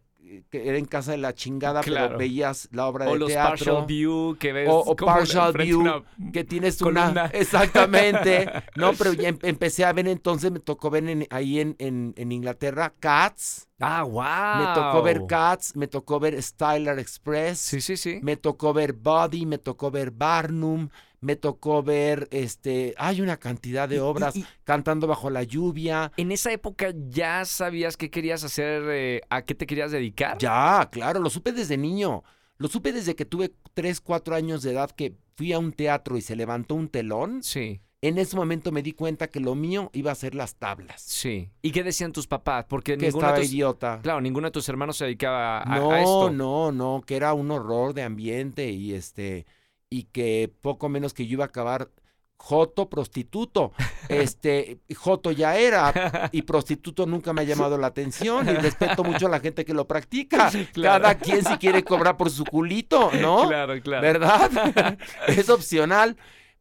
que 0.51 0.69
era 0.69 0.79
en 0.79 0.85
casa 0.87 1.13
de 1.13 1.19
la 1.19 1.35
chingada, 1.35 1.81
Claro. 1.83 2.07
pero 2.09 2.19
veías 2.19 2.69
la 2.73 2.87
obra 2.87 3.07
O 3.09 3.13
de 3.13 3.19
los 3.19 3.29
teatro. 3.29 3.51
partial 3.51 3.87
view 3.87 4.37
que 4.39 4.53
ves. 4.53 4.69
O- 4.71 4.81
o 4.81 4.97
partial 4.97 5.53
view, 5.53 5.81
una- 5.81 6.03
que 6.33 6.45
tienes 6.45 6.79
columna. 6.79 7.11
una 7.11 7.25
exactamente 7.33 8.49
no 8.77 8.93
pero 8.95 9.13
ya 9.13 9.29
em- 9.29 9.39
empecé 9.43 9.85
a 9.85 9.93
ver 9.93 10.09
entonces 10.09 10.51
me 10.51 10.61
tocó 10.61 10.91
ver 10.91 11.09
en- 11.09 11.27
ahí 11.31 11.61
en, 11.61 11.77
en, 11.79 12.15
en 12.17 12.33
Inglaterra 12.33 12.93
Cats 12.99 13.69
Ah, 13.81 14.03
wow. 14.05 14.67
me 14.69 14.75
tocó 14.75 15.03
ver 15.03 15.23
Cats 15.27 15.77
me 15.77 15.89
tocó 15.89 16.19
ver 16.21 16.41
Styler 16.43 16.99
Express 16.99 17.59
Sí, 17.59 17.81
sí, 17.81 17.97
sí. 17.97 18.19
me 18.23 18.37
tocó 18.37 18.73
ver 18.73 18.93
Buddy, 18.95 19.47
me 19.47 19.59
tocó 19.59 19.91
ver 19.91 20.11
Barnum, 20.11 20.89
me 21.25 21.37
tocó 21.37 21.83
ver, 21.83 22.29
este, 22.31 22.95
hay 22.99 23.21
una 23.23 23.39
cantidad 23.39 23.89
de 23.89 24.01
obras, 24.01 24.37
y- 24.37 24.41
y- 24.41 24.47
Cantando 24.65 25.07
bajo 25.07 25.31
la 25.31 25.43
lluvia. 25.43 26.13
¿En 26.17 26.31
esa 26.33 26.53
época 26.53 26.93
ya 27.09 27.45
sabías 27.45 27.97
qué 27.97 28.11
querías 28.11 28.45
hacer, 28.45 28.83
eh, 28.89 29.21
a 29.31 29.43
qué 29.43 29.55
te 29.55 29.67
querías 29.67 29.91
dedicar? 29.91 30.37
Ya, 30.39 30.89
claro, 30.93 31.21
lo 31.21 31.31
supe 31.31 31.53
desde 31.53 31.77
niño. 31.79 32.23
Lo 32.59 32.69
supe 32.69 32.93
desde 32.93 33.15
que 33.17 33.25
tuve 33.25 33.53
3, 33.75 34.01
4 34.01 34.35
años 34.37 34.63
de 34.63 34.73
edad 34.73 34.91
que 34.91 35.17
fui 35.37 35.53
a 35.53 35.59
un 35.59 35.73
teatro 35.73 36.17
y 36.17 36.21
se 36.21 36.37
levantó 36.37 36.75
un 36.75 36.89
telón. 36.89 37.43
Sí, 37.43 37.81
En 38.03 38.19
ese 38.19 38.37
momento 38.37 38.71
me 38.71 38.83
di 38.83 38.93
cuenta 38.93 39.29
que 39.29 39.41
lo 39.41 39.55
mío 39.55 39.89
iba 39.95 40.13
a 40.13 40.15
ser 40.15 40.35
las 40.35 40.57
tablas. 40.57 41.01
sí. 41.01 41.49
¿Y 41.63 41.71
qué 41.71 41.83
decían 41.83 42.13
tus 42.13 42.27
papás? 42.27 42.67
Porque 42.69 42.99
Que 42.99 43.07
ninguno 43.07 43.21
estaba 43.27 43.39
de 43.39 43.45
tus, 43.45 43.53
idiota. 43.55 44.01
claro, 44.03 44.21
ninguno 44.21 44.49
de 44.49 44.51
tus 44.53 44.69
hermanos 44.69 44.99
se 44.99 45.07
dedicaba 45.07 45.61
a, 45.61 45.63
a 45.63 45.79
No, 45.79 45.97
esto. 45.97 46.31
no, 46.31 46.71
no, 46.71 47.03
que 47.07 47.17
era 47.17 47.33
un 47.33 47.51
horror 47.51 47.95
de 47.95 48.03
ambiente 48.03 48.71
y 48.71 48.93
este 48.93 49.47
y 49.91 50.05
que 50.05 50.53
poco 50.61 50.89
menos 50.89 51.15
que 51.15 51.27
yo 51.27 51.35
iba 51.35 51.45
a 51.45 51.49
acabar 51.49 51.91
joto 52.37 52.91
prostituto. 52.91 53.73
Este, 54.09 54.81
joto 54.95 55.31
ya 55.31 55.57
era 55.57 56.29
y 56.33 56.43
prostituto 56.43 57.07
nunca 57.07 57.33
me 57.33 57.41
ha 57.43 57.45
llamado 57.45 57.79
la 57.79 57.87
atención 57.87 58.47
y 58.49 58.53
respeto 58.53 59.03
mucho 59.03 59.27
a 59.27 59.31
la 59.31 59.41
gente 59.41 59.65
que 59.65 59.73
lo 59.75 59.87
practica. 59.87 60.51
Claro. 60.75 61.03
Cada 61.05 61.15
quien 61.17 61.45
si 61.45 61.57
quiere 61.57 61.83
cobrar 61.85 62.17
por 62.17 62.31
su 62.31 62.45
culito, 62.45 63.11
¿no? 63.21 63.49
Claro, 63.49 63.81
claro. 63.81 64.03
¿Verdad? 64.03 64.99
es 65.29 65.49
opcional, 65.49 66.17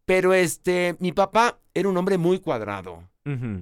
pero 0.06 0.34
este, 0.34 0.96
mi 1.00 1.12
papá 1.12 1.60
era 1.74 1.90
un 1.90 1.98
hombre 1.98 2.18
muy 2.18 2.40
cuadrado, 2.40 3.04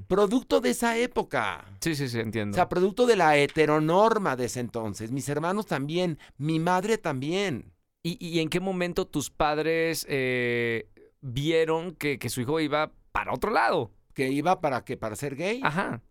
producto 0.07 0.59
de 0.59 0.71
esa 0.71 0.97
época. 0.97 1.65
Sí, 1.79 1.95
sí, 1.95 2.09
sí, 2.09 2.17
O 2.17 2.21
entiendo. 2.21 2.55
sea, 2.55 2.67
producto 2.69 3.05
de 3.05 3.15
la 3.15 3.37
heteronorma 3.37 4.35
de 4.35 4.45
ese 4.45 4.59
entonces. 4.59 5.11
Mis 5.11 5.29
hermanos 5.29 5.65
también, 5.65 6.19
mi 6.37 6.59
madre 6.59 6.97
también. 6.97 7.71
¿Y, 8.03 8.17
y 8.25 8.39
en 8.39 8.49
qué 8.49 8.59
momento 8.59 9.05
tus 9.07 9.29
padres 9.29 10.05
eh, 10.09 10.89
vieron 11.21 11.95
que, 11.95 12.17
que 12.19 12.29
su 12.29 12.41
hijo 12.41 12.59
iba 12.59 12.91
para 13.11 13.33
otro 13.33 13.51
lado? 13.51 13.91
Que 14.13 14.29
iba 14.29 14.59
para 14.61 14.83
que 14.83 14.97
para 14.97 15.15
ser 15.15 15.35
gay. 15.35 15.61
Ajá. 15.63 16.01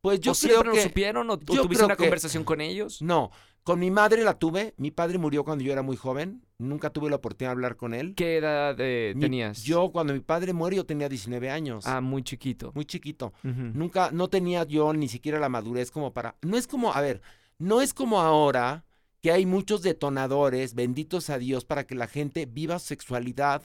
Pues 0.00 0.20
yo 0.20 0.32
¿O 0.32 0.34
creo 0.34 0.50
siempre 0.50 0.70
que 0.72 0.76
lo 0.78 0.82
supieron 0.82 1.30
o, 1.30 1.38
tuviste 1.38 1.84
una 1.84 1.96
que- 1.96 2.02
conversación 2.04 2.44
con 2.44 2.60
ellos? 2.60 3.02
no. 3.02 3.30
Con 3.62 3.80
mi 3.80 3.90
madre 3.90 4.22
la 4.22 4.38
tuve. 4.38 4.74
Mi 4.76 4.92
padre 4.92 5.18
murió 5.18 5.42
cuando 5.42 5.64
yo 5.64 5.72
era 5.72 5.82
muy 5.82 5.96
joven. 5.96 6.40
Nunca 6.56 6.90
tuve 6.90 7.10
la 7.10 7.16
oportunidad 7.16 7.48
de 7.50 7.52
hablar 7.54 7.74
con 7.74 7.94
él. 7.94 8.14
¿Qué 8.14 8.36
edad 8.36 8.76
eh, 8.78 9.12
Mi- 9.16 9.22
tenías? 9.22 9.64
Yo 9.64 9.90
cuando 9.90 10.12
mi 10.14 10.20
padre 10.20 10.52
muere 10.52 10.76
yo 10.76 10.86
tenía 10.86 11.08
19 11.08 11.50
años. 11.50 11.84
Ah, 11.84 12.00
muy 12.00 12.22
chiquito. 12.22 12.70
Muy 12.76 12.84
chiquito. 12.84 13.32
Nunca, 13.42 14.10
no 14.12 14.28
tenía 14.28 14.62
yo 14.62 14.92
ni 14.92 15.08
siquiera 15.08 15.40
la 15.40 15.48
madurez 15.48 15.90
como 15.90 16.12
para. 16.14 16.36
No 16.42 16.56
es 16.56 16.68
como, 16.68 16.92
a 16.94 17.00
ver, 17.00 17.22
no 17.58 17.80
es 17.82 17.92
como 17.92 18.20
ahora 18.20 18.84
que 19.26 19.32
hay 19.32 19.44
muchos 19.44 19.82
detonadores, 19.82 20.74
benditos 20.76 21.30
a 21.30 21.38
Dios, 21.38 21.64
para 21.64 21.84
que 21.84 21.96
la 21.96 22.06
gente 22.06 22.46
viva 22.46 22.78
su 22.78 22.86
sexualidad 22.86 23.62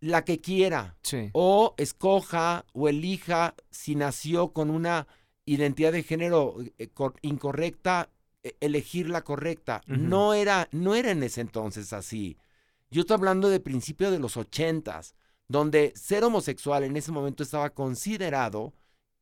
la 0.00 0.24
que 0.24 0.40
quiera. 0.40 0.96
Sí. 1.02 1.28
O 1.34 1.74
escoja 1.76 2.64
o 2.72 2.88
elija 2.88 3.54
si 3.70 3.94
nació 3.94 4.54
con 4.54 4.70
una 4.70 5.06
identidad 5.44 5.92
de 5.92 6.02
género 6.02 6.56
eh, 6.78 6.88
cor- 6.88 7.16
incorrecta, 7.20 8.08
e- 8.42 8.56
elegir 8.60 9.10
la 9.10 9.20
correcta. 9.20 9.82
No 9.86 10.32
era, 10.32 10.66
no 10.72 10.94
era 10.94 11.10
en 11.10 11.22
ese 11.22 11.42
entonces 11.42 11.92
así. 11.92 12.38
Yo 12.90 13.02
estoy 13.02 13.16
hablando 13.16 13.50
de 13.50 13.60
principio 13.60 14.10
de 14.10 14.18
los 14.18 14.38
ochentas, 14.38 15.14
donde 15.46 15.92
ser 15.94 16.24
homosexual 16.24 16.84
en 16.84 16.96
ese 16.96 17.12
momento 17.12 17.42
estaba 17.42 17.68
considerado 17.68 18.72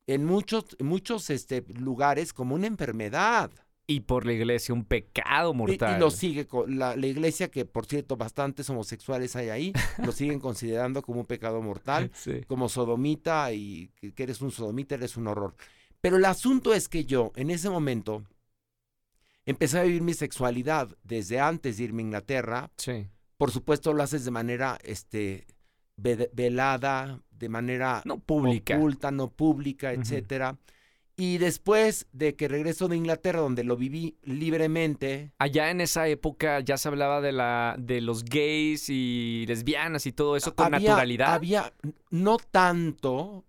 en 0.06 0.24
muchos, 0.24 0.66
muchos 0.78 1.30
este, 1.30 1.64
lugares 1.66 2.32
como 2.32 2.54
una 2.54 2.68
enfermedad. 2.68 3.50
Y 3.86 4.00
por 4.00 4.24
la 4.24 4.32
iglesia, 4.32 4.72
un 4.74 4.84
pecado 4.86 5.52
mortal. 5.52 5.96
Y, 5.96 6.00
lo 6.00 6.10
sigue 6.10 6.46
co- 6.46 6.66
la, 6.66 6.96
la 6.96 7.06
iglesia, 7.06 7.50
que 7.50 7.66
por 7.66 7.84
cierto, 7.84 8.16
bastantes 8.16 8.70
homosexuales 8.70 9.36
hay 9.36 9.50
ahí, 9.50 9.72
lo 10.02 10.10
siguen 10.12 10.40
considerando 10.40 11.02
como 11.02 11.20
un 11.20 11.26
pecado 11.26 11.60
mortal, 11.60 12.10
Sí. 12.14 12.40
como 12.46 12.68
sodomita 12.70 13.52
y 13.52 13.90
que, 14.14 14.22
eres 14.22 14.40
un 14.40 14.50
sodomita, 14.50 14.94
eres 14.94 15.16
un 15.18 15.26
horror. 15.26 15.54
Pero 16.00 16.16
el 16.16 16.24
asunto 16.24 16.72
es 16.72 16.88
que 16.88 17.04
yo, 17.04 17.32
en 17.36 17.50
ese 17.50 17.68
momento, 17.68 18.24
empecé 19.46 19.78
a 19.78 19.82
vivir 19.82 20.02
mi 20.02 20.14
sexualidad 20.14 20.88
desde 21.02 21.40
antes 21.40 21.76
de 21.76 21.84
irme 21.84 22.02
a 22.02 22.06
Inglaterra. 22.06 22.70
Sí. 22.76 23.06
Por 23.36 23.50
supuesto, 23.50 23.92
lo 23.92 24.02
haces 24.02 24.24
de 24.24 24.30
manera 24.30 24.78
este, 24.82 25.46
ve- 25.96 26.30
velada, 26.32 27.20
de 27.30 27.48
manera 27.48 28.00
No 28.06 28.18
pública. 28.18 28.76
oculta, 28.78 29.10
no 29.10 29.30
pública, 29.30 29.92
etcétera. 29.92 30.56
Y 31.16 31.38
después 31.38 32.06
de 32.12 32.34
que 32.34 32.48
regreso 32.48 32.88
de 32.88 32.96
Inglaterra, 32.96 33.40
donde 33.40 33.62
lo 33.64 33.76
viví 33.76 34.16
libremente, 34.22 35.32
Allá 35.38 35.70
en 35.70 35.80
esa 35.80 36.08
época 36.08 36.60
ya 36.60 36.76
se 36.76 36.88
hablaba 36.88 37.20
de 37.20 37.32
la 37.32 37.76
de 37.78 38.00
los 38.00 38.24
gays 38.24 38.88
y 38.88 39.44
lesbianas 39.46 40.06
y 40.06 40.12
todo 40.12 40.36
eso 40.36 40.54
con 40.54 40.74
había, 40.74 40.90
naturalidad. 40.90 41.34
Había, 41.34 41.72
no 42.10 42.36
tanto 42.38 43.44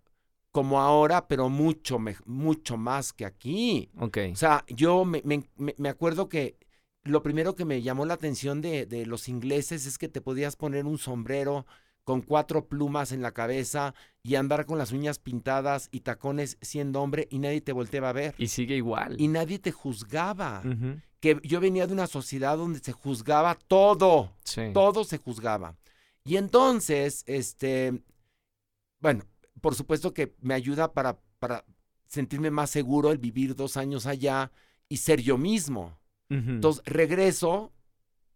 como 0.51 0.79
ahora, 0.79 1.27
pero 1.27 1.49
mucho, 1.49 1.99
me- 1.99 2.15
mucho 2.25 2.77
más 2.77 3.11
que 3.13 3.25
aquí. 3.25 3.89
Ok. 3.99 4.17
O 4.31 4.35
sea, 4.35 4.63
yo 4.69 5.03
me, 5.03 5.21
me- 5.25 5.43
me- 5.57 5.75
me 5.77 5.89
acuerdo 5.89 6.29
que 6.29 6.57
lo 7.03 7.21
primero 7.23 7.55
que 7.55 7.65
me 7.65 7.81
llamó 7.81 8.05
la 8.05 8.13
atención 8.15 8.61
de, 8.61 8.85
de 8.85 9.05
los 9.05 9.27
ingleses 9.27 9.85
es 9.85 9.97
que 9.97 10.07
te 10.07 10.21
podías 10.21 10.55
poner 10.55 10.85
un 10.85 10.97
sombrero 10.97 11.65
con 12.05 12.21
cuatro 12.21 12.67
plumas 12.67 13.11
en 13.11 13.21
la 13.21 13.33
cabeza 13.33 13.93
y 14.23 14.35
andar 14.35 14.65
con 14.65 14.77
las 14.77 14.93
uñas 14.93 15.19
pintadas 15.19 15.89
y 15.91 15.99
tacones 16.01 16.57
siendo 16.61 17.01
hombre 17.01 17.27
y 17.29 17.39
nadie 17.39 17.59
te 17.61 17.73
volteaba 17.73 18.09
a 18.09 18.13
ver. 18.13 18.35
Y 18.37 18.47
sigue 18.47 18.77
igual. 18.77 19.15
Y 19.19 19.27
nadie 19.27 19.59
te 19.59 19.71
juzgaba. 19.73 20.63
Que 21.19 21.39
yo 21.43 21.59
venía 21.59 21.87
de 21.87 21.93
una 21.93 22.07
sociedad 22.07 22.57
donde 22.57 22.79
se 22.79 22.91
juzgaba 22.93 23.55
todo 23.67 24.31
Sí. 24.43 24.61
todo 24.73 25.03
se 25.03 25.17
juzgaba. 25.17 25.75
Y 26.23 26.37
entonces, 26.37 27.23
este, 27.25 28.01
bueno, 28.99 29.23
por 29.59 29.73
supuesto 29.75 30.13
que 30.13 30.35
me 30.41 30.53
ayuda 30.53 30.93
para, 30.93 31.19
para 31.39 31.65
sentirme 32.07 32.51
más 32.51 32.69
seguro 32.69 33.11
el 33.11 33.17
vivir 33.17 33.55
dos 33.55 33.77
años 33.77 34.05
allá 34.05 34.51
y 34.87 34.97
ser 34.97 35.21
yo 35.21 35.37
mismo. 35.39 35.97
Entonces 36.29 36.83
regreso 36.85 37.71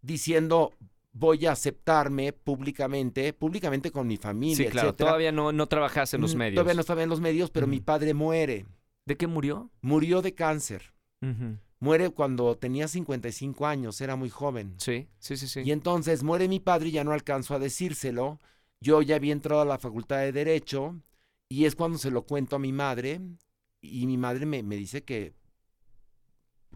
diciendo 0.02 0.74
voy 1.12 1.45
a 1.45 1.52
aceptarme 1.54 2.34
públicamente, 2.34 3.34
públicamente 3.34 3.91
con 3.91 4.08
mi 4.08 4.17
familia, 4.17 4.56
sí, 4.65 4.72
claro. 4.72 4.89
etcétera. 4.89 5.10
Todavía 5.10 5.32
no, 5.32 5.52
no 5.52 5.67
trabajas 5.67 6.13
en 6.13 6.22
los 6.22 6.36
Mm, 6.36 6.38
medios. 6.38 6.56
Todavía 6.56 6.74
no 6.76 6.82
estaba 6.82 7.04
en 7.04 7.10
los 7.10 7.19
medios, 7.19 7.50
pero 7.52 7.67
mi 7.67 7.80
padre 7.80 8.13
muere. 8.13 8.65
¿De 9.06 9.17
qué 9.17 9.28
murió? 9.28 9.72
Murió 9.82 10.22
de 10.22 10.36
cáncer. 10.36 10.93
Muere 11.80 12.10
cuando 12.10 12.58
tenía 12.58 12.88
55 12.88 13.65
años, 13.65 14.02
era 14.02 14.15
muy 14.15 14.30
joven. 14.30 14.76
Sí, 14.78 15.08
sí, 15.19 15.38
sí, 15.38 15.48
sí. 15.48 15.62
Y 15.62 15.72
entonces 15.72 16.24
muere 16.24 16.48
mi 16.48 16.60
padre 16.60 16.89
y 16.89 16.91
ya 16.91 17.04
no 17.04 17.12
alcanzo 17.13 17.56
a 17.56 17.60
decírselo. 17.60 18.39
Yo 18.82 19.02
ya 19.02 19.15
había 19.15 19.34
entrado 19.34 19.62
a 19.62 19.65
la 19.65 19.78
facultad 19.78 20.19
de 20.19 20.32
Derecho 20.32 20.95
y 21.50 21.65
es 21.65 21.76
cuando 21.76 21.98
se 21.98 22.12
lo 22.12 22.24
cuento 22.24 22.56
a 22.56 22.60
mi 22.60 22.72
madre 22.72 23.19
y 23.82 24.06
mi 24.08 24.17
madre 24.17 24.45
me, 24.45 24.62
me 24.62 24.76
dice 24.76 25.04
que, 25.04 25.34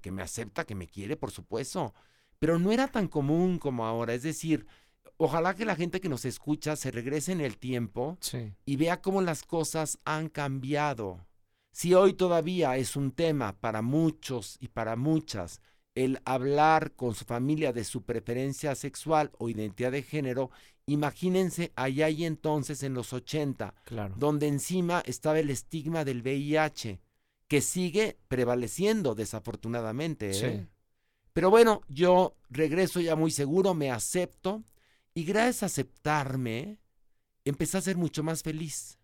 que 0.02 0.12
me 0.12 0.22
acepta, 0.22 0.65
que 0.65 0.76
me 0.76 0.88
quiere, 0.88 1.15
por 1.17 1.32
supuesto. 1.32 1.93
Pero 2.44 2.60
no 2.60 2.74
era 2.74 2.90
tan 2.90 3.08
común 3.08 3.58
como 3.58 3.86
ahora. 3.86 4.14
Es 4.14 4.24
decir, 4.24 4.66
ojalá 5.16 5.56
que 5.56 5.64
la 5.64 5.78
gente 5.78 6.02
que 6.02 6.10
nos 6.10 6.26
escucha 6.26 6.76
se 6.76 6.92
regrese 6.92 7.32
en 7.32 7.40
el 7.40 7.58
tiempo 7.58 8.18
Sí. 8.20 8.52
y 8.66 8.76
vea 8.76 9.02
cómo 9.02 9.22
las 9.22 9.44
cosas 9.44 9.98
han 10.04 10.28
cambiado. 10.28 11.26
Si 11.72 11.94
hoy 11.94 12.12
todavía 12.12 12.76
es 12.76 12.98
un 12.98 13.12
tema 13.12 13.54
para 13.62 13.82
muchos 13.82 14.58
y 14.60 14.68
para 14.68 14.98
muchas 14.98 15.62
el 15.96 16.20
hablar 16.26 16.92
con 16.98 17.16
su 17.16 17.24
familia 17.24 17.72
de 17.72 17.86
su 17.86 18.02
preferencia 18.02 18.76
sexual 18.76 19.32
o 19.38 19.48
identidad 19.48 19.94
de 19.94 20.04
género, 20.04 20.52
imagínense 20.86 21.72
allá 21.78 22.10
y 22.10 22.26
entonces 22.26 22.84
en 22.84 22.94
los 22.94 23.14
80, 23.14 23.74
Claro. 23.86 24.16
donde 24.18 24.50
encima 24.50 25.02
estaba 25.06 25.40
el 25.40 25.50
estigma 25.50 26.04
del 26.04 26.22
VIH, 26.24 27.00
que 27.48 27.62
sigue 27.62 28.18
prevaleciendo 28.28 29.16
desafortunadamente. 29.16 30.32
¿eh? 30.32 30.34
Sí. 30.34 30.68
Pero 31.34 31.50
bueno, 31.50 31.82
yo 31.88 32.36
regreso 32.50 33.00
ya 33.02 33.15
muy 33.15 33.32
seguro, 33.32 33.74
me 33.74 33.91
acepto 33.91 34.63
y 35.15 35.24
gracias 35.26 35.63
a 35.63 35.65
aceptarme, 35.67 36.78
empecé 37.46 37.78
a 37.78 37.82
ser 37.82 37.98
mucho 37.98 38.24
más 38.24 38.43
feliz. 38.43 38.98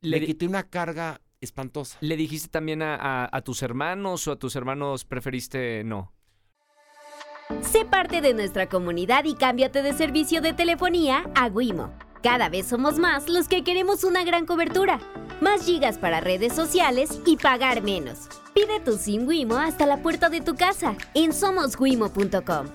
Le, 0.00 0.24
quité 0.24 0.46
una 0.46 0.68
carga 0.68 1.20
espantosa. 1.40 1.98
¿Le 2.00 2.16
dijiste 2.16 2.48
también 2.48 2.82
a, 2.82 2.94
a- 2.96 3.28
a 3.36 3.40
tus 3.42 3.62
hermanos 3.62 4.26
o 4.28 4.32
a 4.32 4.36
tus 4.38 4.54
hermanos 4.56 5.04
preferiste 5.04 5.82
no? 5.84 6.12
Sé 7.60 7.84
parte 7.84 8.20
de 8.20 8.32
nuestra 8.34 8.68
comunidad 8.68 9.24
y 9.24 9.34
cámbiate 9.34 9.82
de 9.82 9.92
servicio 9.92 10.40
de 10.40 10.52
telefonía 10.54 11.30
a 11.34 11.48
Wimo. 11.48 11.92
Cada 12.22 12.48
vez 12.48 12.66
somos 12.66 12.98
más 12.98 13.28
los 13.28 13.48
que 13.48 13.64
queremos 13.64 14.04
una 14.04 14.24
gran 14.24 14.46
cobertura, 14.46 15.00
más 15.42 15.66
gigas 15.66 15.98
para 15.98 16.20
redes 16.20 16.54
sociales 16.54 17.20
y 17.26 17.36
pagar 17.36 17.82
menos. 17.82 18.28
Pide 18.54 18.80
tu 18.80 18.96
SIM 18.96 19.26
Wimo 19.26 19.56
hasta 19.56 19.84
la 19.86 19.98
puerta 20.02 20.30
de 20.30 20.40
tu 20.40 20.54
casa 20.54 20.96
en 21.14 21.32
somoswimo.com. 21.32 22.66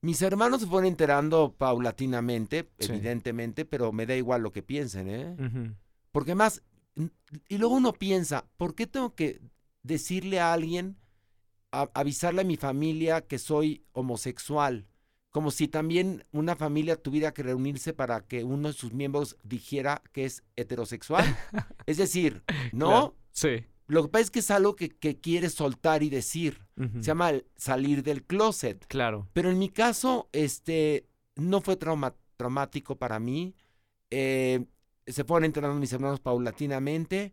Mis 0.00 0.20
hermanos 0.22 0.60
se 0.60 0.66
fueron 0.66 0.86
enterando 0.88 1.54
paulatinamente, 1.56 2.68
Sí. 2.78 2.90
evidentemente, 2.92 3.64
pero 3.64 3.92
me 3.92 4.04
da 4.06 4.16
igual 4.16 4.42
lo 4.42 4.50
que 4.50 4.62
piensen, 4.62 5.08
¿eh? 5.08 5.36
Porque 6.10 6.34
más, 6.34 6.62
y 7.48 7.58
luego 7.58 7.76
uno 7.76 7.92
piensa, 7.92 8.44
¿por 8.56 8.74
qué 8.74 8.86
tengo 8.88 9.14
que 9.14 9.40
decirle 9.84 10.40
a 10.40 10.52
alguien, 10.52 10.96
a- 11.70 11.88
avisarle 11.94 12.40
a 12.42 12.44
mi 12.44 12.56
familia 12.56 13.20
que 13.20 13.38
soy 13.38 13.84
homosexual? 13.92 14.86
Como 15.32 15.50
si 15.50 15.66
también 15.66 16.24
una 16.30 16.54
familia 16.56 16.94
tuviera 16.96 17.32
que 17.34 17.42
reunirse 17.42 17.92
para 17.92 18.20
que 18.20 18.44
uno 18.44 18.68
de 18.68 18.74
sus 18.74 18.92
miembros 18.92 19.36
dijera 19.42 20.02
que 20.12 20.24
es 20.26 20.44
heterosexual. 20.56 21.24
es 21.86 21.96
decir, 21.96 22.42
¿no? 22.72 22.86
Claro. 22.88 23.16
Sí. 23.32 23.64
Lo 23.88 24.02
que 24.04 24.08
pasa 24.10 24.22
es 24.22 24.30
que 24.30 24.38
es 24.38 24.50
algo 24.50 24.76
que, 24.76 24.90
que 24.90 25.18
quieres 25.20 25.54
soltar 25.54 26.02
y 26.02 26.10
decir. 26.10 26.60
Se 26.94 27.02
llama 27.02 27.30
el 27.30 27.46
salir 27.56 28.02
del 28.02 28.24
closet. 28.24 28.86
Claro. 28.88 29.28
Pero 29.32 29.50
en 29.50 29.58
mi 29.58 29.68
caso, 29.68 30.28
este, 30.32 31.06
no 31.36 31.60
fue 31.60 31.76
trauma- 31.76 32.14
traumático 32.36 32.96
para 32.96 33.18
mí. 33.20 33.54
Eh, 34.10 34.64
se 35.06 35.24
fueron 35.24 35.44
enterando 35.44 35.78
mis 35.78 35.92
hermanos 35.92 36.20
paulatinamente 36.20 37.32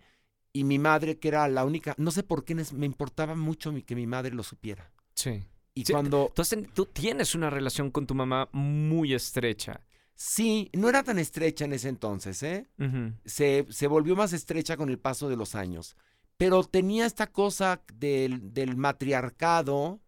y 0.53 0.63
mi 0.63 0.79
madre, 0.79 1.17
que 1.19 1.27
era 1.27 1.47
la 1.47 1.65
única, 1.65 1.93
no 1.97 2.11
sé 2.11 2.23
por 2.23 2.43
qué 2.45 2.55
me 2.55 2.85
importaba 2.85 3.35
mucho 3.35 3.71
mi- 3.71 3.83
que 3.83 3.95
mi 3.95 4.07
madre 4.07 4.31
lo 4.33 4.43
supiera. 4.43 4.91
Sí. 5.15 5.43
Y 5.73 5.85
Sí, 5.85 5.93
cuando, 5.93 6.27
Entonces 6.29 6.67
tú 6.73 6.85
tienes 6.87 7.35
una 7.35 7.49
relación 7.49 7.91
con 7.91 8.05
tu 8.07 8.15
mamá 8.15 8.49
muy 8.51 9.13
estrecha. 9.13 9.81
sí, 10.13 10.69
no 10.73 10.89
era 10.89 11.03
tan 11.03 11.19
estrecha 11.19 11.65
en 11.65 11.73
ese 11.73 11.89
entonces, 11.89 12.43
¿eh? 12.43 12.67
Se, 13.25 13.65
se 13.69 13.87
volvió 13.87 14.15
más 14.15 14.33
estrecha 14.33 14.75
con 14.77 14.89
el 14.89 14.99
paso 14.99 15.29
de 15.29 15.37
los 15.37 15.55
años. 15.55 15.95
Pero 16.37 16.63
tenía 16.63 17.05
esta 17.05 17.27
cosa 17.27 17.81
del, 17.93 18.53
del 18.53 18.75
matriarcado, 18.77 20.01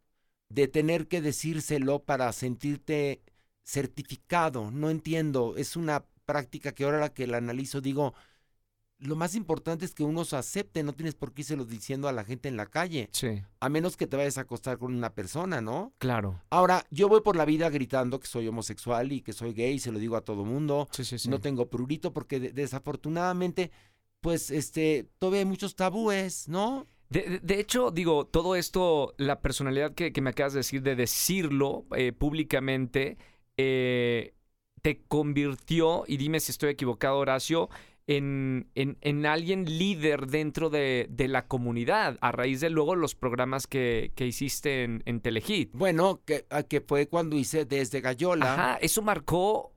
de 0.49 0.67
tener 0.67 1.07
que 1.07 1.21
decírselo 1.21 2.03
para 2.03 2.31
sentirte 2.33 3.21
certificado. 3.63 4.71
No 4.71 4.89
entiendo, 4.89 5.55
es 5.57 5.75
una 5.75 6.05
práctica 6.25 6.73
que 6.73 6.83
ahora 6.83 6.99
la 6.99 7.13
que 7.13 7.27
la 7.27 7.37
analizo 7.37 7.81
digo, 7.81 8.13
lo 9.01 9.15
más 9.15 9.35
importante 9.35 9.83
es 9.85 9.93
que 9.93 10.03
uno 10.03 10.23
se 10.25 10.35
acepte, 10.37 10.83
no 10.83 10.93
tienes 10.93 11.15
por 11.15 11.33
qué 11.33 11.41
irse 11.41 11.57
diciendo 11.57 12.07
a 12.07 12.11
la 12.11 12.23
gente 12.23 12.47
en 12.47 12.55
la 12.55 12.67
calle, 12.67 13.09
Sí. 13.11 13.41
a 13.59 13.67
menos 13.69 13.97
que 13.97 14.07
te 14.07 14.15
vayas 14.17 14.37
a 14.37 14.41
acostar 14.41 14.77
con 14.77 14.95
una 14.95 15.13
persona, 15.13 15.59
¿no? 15.59 15.91
Claro. 15.97 16.39
Ahora, 16.49 16.85
yo 16.91 17.09
voy 17.09 17.21
por 17.21 17.35
la 17.35 17.45
vida 17.45 17.69
gritando 17.69 18.19
que 18.19 18.27
soy 18.27 18.47
homosexual 18.47 19.11
y 19.11 19.21
que 19.21 19.33
soy 19.33 19.53
gay, 19.53 19.79
se 19.79 19.91
lo 19.91 19.99
digo 19.99 20.15
a 20.15 20.21
todo 20.21 20.45
mundo 20.45 20.87
Sí, 20.91 21.03
sí, 21.03 21.19
sí. 21.19 21.29
no 21.29 21.39
tengo 21.41 21.69
prurito 21.69 22.13
porque 22.13 22.39
de- 22.39 22.51
desafortunadamente, 22.53 23.71
pues, 24.21 24.51
este, 24.51 25.07
todavía 25.19 25.39
hay 25.39 25.45
muchos 25.45 25.75
tabúes, 25.75 26.47
¿no? 26.47 26.87
De 27.09 27.59
hecho, 27.59 27.91
digo, 27.91 28.25
todo 28.25 28.55
esto, 28.55 29.13
la 29.17 29.41
personalidad 29.41 29.93
que, 29.93 30.13
que 30.13 30.21
me 30.21 30.29
acabas 30.29 30.53
de 30.53 30.59
decir, 30.59 30.81
de 30.81 30.95
decirlo 30.95 31.85
eh, 31.97 32.13
públicamente, 32.13 33.17
eh, 33.57 34.33
te 34.81 35.01
convirtió, 35.09 36.05
y 36.07 36.15
dime 36.17 36.39
si 36.39 36.51
estoy 36.51 36.69
equivocado, 36.69 37.17
Horacio, 37.17 37.69
en, 38.17 38.69
en- 38.75 38.97
en 39.01 39.25
alguien 39.25 39.65
líder 39.65 40.27
dentro 40.27 40.69
de, 40.69 41.07
de 41.09 41.27
la 41.27 41.47
comunidad, 41.47 42.17
a 42.21 42.31
raíz 42.31 42.59
de 42.61 42.69
luego 42.69 42.95
los 42.95 43.15
programas 43.15 43.67
que, 43.67 44.11
que 44.15 44.25
hiciste 44.27 44.83
en, 44.83 45.03
en 45.05 45.21
Telehit. 45.21 45.71
Bueno, 45.73 46.21
que, 46.25 46.45
a- 46.49 46.63
que 46.63 46.81
fue 46.81 47.07
cuando 47.07 47.37
hice 47.37 47.65
desde 47.65 48.01
Gallola. 48.01 48.53
Ajá, 48.53 48.75
eso 48.81 49.01
marcó 49.01 49.73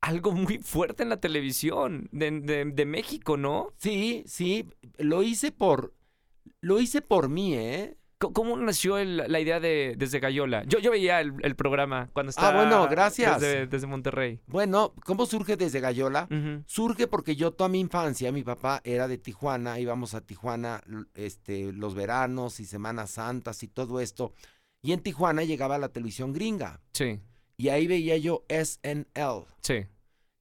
algo 0.00 0.32
muy 0.32 0.58
fuerte 0.58 1.02
en 1.02 1.08
la 1.08 1.20
televisión 1.20 2.08
de, 2.12 2.30
de- 2.40 2.64
de 2.66 2.84
México, 2.86 3.36
¿no? 3.36 3.72
Sí, 3.76 4.22
sí, 4.26 4.66
lo 4.98 5.22
hice 5.22 5.50
por, 5.50 5.94
lo 6.60 6.80
hice 6.80 7.00
por 7.00 7.28
mí, 7.28 7.54
¿eh? 7.54 7.96
¿Cómo 8.32 8.56
nació 8.56 8.98
el- 8.98 9.18
la 9.28 9.40
idea 9.40 9.60
de 9.60 9.94
Desde 9.98 10.20
Gallola? 10.20 10.64
Yo, 10.66 10.78
yo 10.78 10.90
veía 10.90 11.20
el, 11.20 11.34
el 11.42 11.54
programa 11.56 12.08
cuando 12.12 12.30
estaba... 12.30 12.48
Ah, 12.48 12.56
bueno, 12.56 12.88
gracias. 12.88 13.40
Desde, 13.40 13.66
desde 13.66 13.86
Monterrey. 13.86 14.40
Bueno, 14.46 14.94
¿cómo 15.04 15.26
surge 15.26 15.56
desde 15.56 15.80
Gallola? 15.80 16.28
Ujú. 16.30 16.62
Surge 16.66 17.06
porque 17.06 17.36
yo 17.36 17.52
toda 17.52 17.68
mi 17.68 17.80
infancia, 17.80 18.32
mi 18.32 18.42
papá 18.42 18.80
era 18.84 19.08
de 19.08 19.18
Tijuana, 19.18 19.78
íbamos 19.80 20.14
a 20.14 20.20
Tijuana 20.20 20.82
este, 21.14 21.72
los 21.72 21.94
veranos 21.94 22.60
y 22.60 22.64
Semanas 22.64 23.10
Santas 23.10 23.62
y 23.62 23.68
todo 23.68 24.00
esto. 24.00 24.32
Y 24.82 24.92
en 24.92 25.00
Tijuana 25.00 25.44
llegaba 25.44 25.78
la 25.78 25.88
televisión 25.88 26.32
gringa. 26.32 26.80
Sí, 26.92 27.20
Y 27.56 27.68
ahí 27.70 27.86
veía 27.86 28.16
yo 28.18 28.44
SNL. 28.48 29.46
sí. 29.60 29.86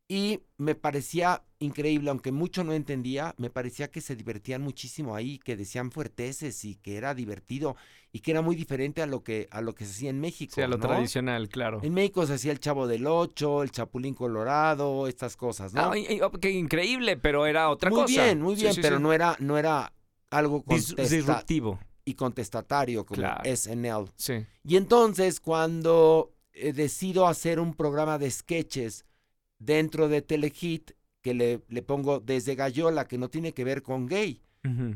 Y 0.09 0.41
me 0.57 0.75
parecía 0.75 1.43
increíble, 1.63 2.09
aunque 2.09 2.31
mucho 2.31 2.63
no 2.63 2.73
entendía, 2.73 3.33
me 3.37 3.49
parecía 3.49 3.89
que 3.89 4.01
se 4.01 4.15
divertían 4.15 4.61
muchísimo 4.61 5.15
ahí, 5.15 5.39
que 5.39 5.55
decían 5.55 5.91
fuerteces 5.91 6.63
y 6.65 6.75
que 6.75 6.97
era 6.97 7.13
divertido 7.15 7.75
y 8.11 8.19
que 8.19 8.31
era 8.31 8.41
muy 8.41 8.55
diferente 8.55 9.01
a 9.01 9.05
lo 9.07 9.23
que, 9.23 9.47
a 9.51 9.61
lo 9.61 9.73
que 9.73 9.85
se 9.85 9.91
hacía 9.91 10.09
en 10.11 10.19
México. 10.19 10.53
Sí, 10.55 10.61
a 10.61 10.67
lo 10.67 10.77
¿no? 10.77 10.87
tradicional, 10.87 11.49
claro. 11.49 11.79
En 11.83 11.93
México 11.93 12.25
se 12.27 12.33
hacía 12.33 12.51
el 12.51 12.59
Chavo 12.59 12.85
del 12.87 13.07
Ocho, 13.07 13.63
el 13.63 13.71
Chapulín 13.71 14.13
Colorado, 14.13 15.07
estas 15.07 15.35
cosas, 15.35 15.73
¿no? 15.73 15.91
Ah, 15.91 15.97
y- 15.97 16.17
y- 16.17 16.21
ok, 16.21 16.45
increíble, 16.45 17.17
pero 17.17 17.45
era 17.47 17.69
otra 17.69 17.89
muy 17.89 18.01
cosa. 18.01 18.23
bien, 18.25 18.41
muy 18.41 18.55
bien, 18.55 18.73
sí, 18.73 18.81
pero 18.81 18.97
sí. 18.97 19.03
no 19.03 19.13
era, 19.13 19.35
no 19.39 19.57
era 19.57 19.91
algo 20.29 20.63
disruptivo. 20.67 21.79
y 22.05 22.15
contestatario 22.15 23.05
como 23.05 23.15
Claro. 23.21 23.41
SNL. 23.45 24.11
Sí. 24.17 24.45
Y 24.65 24.75
entonces 24.75 25.39
cuando 25.39 26.33
eh, 26.51 26.73
decido 26.73 27.27
hacer 27.27 27.59
un 27.59 27.73
programa 27.73 28.17
de 28.19 28.29
sketches 28.29 29.05
dentro 29.57 30.09
de 30.09 30.21
Telehit, 30.21 30.91
que 31.23 31.33
le, 31.33 31.61
le 31.69 31.81
pongo 31.81 32.19
desde 32.19 32.53
Gallola, 32.53 33.07
que 33.07 33.17
no 33.17 33.29
tiene 33.29 33.53
que 33.53 33.63
ver 33.63 33.81
con 33.81 34.05
gay, 34.05 34.43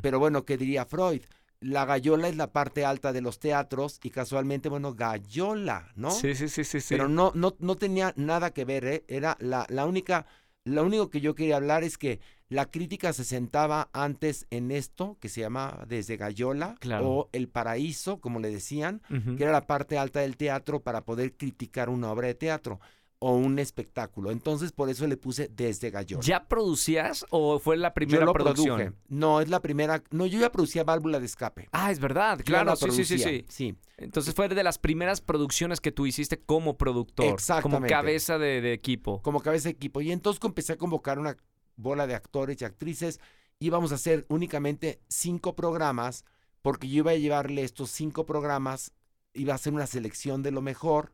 pero 0.03 0.19
bueno, 0.19 0.45
¿qué 0.45 0.57
diría 0.57 0.85
Freud? 0.85 1.21
La 1.59 1.85
gallola 1.85 2.27
es 2.29 2.37
la 2.37 2.51
parte 2.53 2.85
alta 2.85 3.11
de 3.11 3.21
los 3.21 3.39
teatros 3.39 3.99
y 4.03 4.11
casualmente, 4.11 4.69
bueno, 4.69 4.93
gallola, 4.93 5.91
¿no? 5.95 6.11
Sí, 6.11 6.35
sí, 6.35 6.47
sí, 6.49 6.63
sí. 6.63 6.79
sí. 6.79 6.87
Pero 6.93 7.09
no, 7.09 7.31
no, 7.33 7.55
no 7.59 7.75
tenía 7.75 8.13
nada 8.15 8.51
que 8.51 8.63
ver, 8.63 8.85
¿eh? 8.85 9.03
Era 9.07 9.35
la, 9.39 9.65
la 9.69 9.85
única, 9.87 10.25
lo 10.63 10.85
único 10.85 11.09
que 11.09 11.19
yo 11.19 11.33
quería 11.33 11.55
hablar 11.57 11.83
es 11.83 11.97
que 11.97 12.19
la 12.47 12.69
crítica 12.69 13.11
se 13.11 13.25
sentaba 13.25 13.89
antes 13.91 14.45
en 14.51 14.71
esto, 14.71 15.17
que 15.19 15.27
se 15.29 15.41
llama 15.41 15.83
Desde 15.87 16.15
Gallola, 16.15 16.75
Claro. 16.79 17.09
o 17.09 17.29
El 17.33 17.49
Paraíso, 17.49 18.21
como 18.21 18.39
le 18.39 18.49
decían, 18.51 19.01
que 19.09 19.43
era 19.43 19.51
la 19.51 19.67
parte 19.67 19.97
alta 19.97 20.21
del 20.21 20.37
teatro 20.37 20.81
para 20.81 21.03
poder 21.03 21.35
criticar 21.35 21.89
una 21.89 22.11
obra 22.11 22.27
de 22.27 22.35
teatro 22.35 22.79
o 23.19 23.33
un 23.35 23.57
espectáculo. 23.59 24.31
Entonces, 24.31 24.71
por 24.71 24.89
eso 24.89 25.07
le 25.07 25.17
puse 25.17 25.49
Desde 25.51 25.89
Gallola. 25.89 26.23
¿Ya 26.23 26.47
producías 26.47 27.25
o 27.29 27.57
fue 27.59 27.77
la 27.77 27.89
yo 27.89 27.93
primera 27.93 28.25
lo 28.25 28.33
producción? 28.33 28.77
produje. 28.77 28.97
No, 29.07 29.41
es 29.41 29.49
la 29.49 29.59
primera. 29.61 30.03
No, 30.11 30.25
yo 30.25 30.39
ya 30.39 30.51
producía 30.51 30.83
Válvula 30.83 31.19
de 31.19 31.25
Escape. 31.25 31.67
Ah, 31.71 31.91
es 31.91 31.99
verdad, 31.99 32.39
claro, 32.45 32.71
la 32.71 32.75
sí, 32.75 32.91
sí, 32.91 33.05
sí, 33.05 33.17
sí. 33.17 33.45
Sí. 33.49 33.75
Entonces 33.97 34.35
fue 34.35 34.47
de 34.47 34.63
las 34.63 34.77
primeras 34.77 35.21
producciones 35.21 35.81
que 35.81 35.91
tú 35.91 36.05
hiciste 36.05 36.39
como 36.39 36.77
productor, 36.77 37.25
como 37.25 37.35
Exactamente. 37.35 37.89
cabeza 37.89 38.37
de, 38.37 38.61
de 38.61 38.73
equipo. 38.73 39.21
como 39.23 39.41
cabeza 39.41 39.65
de 39.69 39.71
equipo. 39.71 40.01
Y 40.01 40.11
entonces 40.11 40.39
empecé 40.43 40.73
a 40.73 40.77
convocar 40.77 41.17
una 41.17 41.35
bola 41.75 42.05
de 42.05 42.13
actores 42.13 42.61
y 42.61 42.65
actrices. 42.65 43.19
Íbamos 43.59 43.91
a 43.91 43.95
hacer 43.95 44.27
únicamente 44.29 44.99
cinco 45.07 45.55
programas, 45.55 46.25
porque 46.61 46.87
yo 46.87 46.97
iba 46.97 47.11
a 47.11 47.15
llevarle 47.15 47.63
estos 47.63 47.89
cinco 47.89 48.25
programas, 48.27 48.91
iba 49.37 49.53
a 49.53 49.55
hacer 49.55 49.73
una 49.73 49.87
selección 49.87 50.43
de 50.43 50.51
lo 50.51 50.61
mejor 50.61 51.13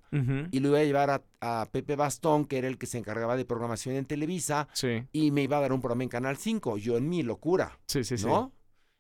y 0.52 0.60
lo 0.60 0.70
iba 0.70 0.80
a 0.80 0.84
llevar 0.84 1.10
a, 1.10 1.24
a 1.42 1.68
Pepe 1.72 1.96
Bastón, 1.96 2.46
que 2.46 2.58
era 2.58 2.68
el 2.68 2.78
que 2.78 2.86
se 2.86 2.98
encargaba 2.98 3.36
de 3.36 3.46
programación 3.46 3.96
en 3.96 4.06
Televisa, 4.06 4.68
Sí, 4.74 5.04
y 5.12 5.32
me 5.32 5.44
iba 5.44 5.58
a 5.58 5.62
dar 5.62 5.74
un 5.74 5.82
programa 5.82 6.04
en 6.04 6.10
Canal 6.10 6.38
5. 6.38 6.78
Yo 6.78 6.98
en 6.98 7.10
mi 7.10 7.24
locura, 7.24 7.80
sí, 7.88 8.04
sí, 8.04 8.18
sí. 8.18 8.26
¿no? 8.26 8.52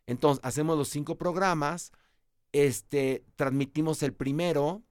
Entonces 0.06 0.44
hacemos 0.44 0.78
los 0.78 0.90
cinco 0.90 1.18
programas, 1.18 1.92
este, 2.52 3.24
transmitimos 3.36 4.04
el 4.04 4.14
primero, 4.14 4.84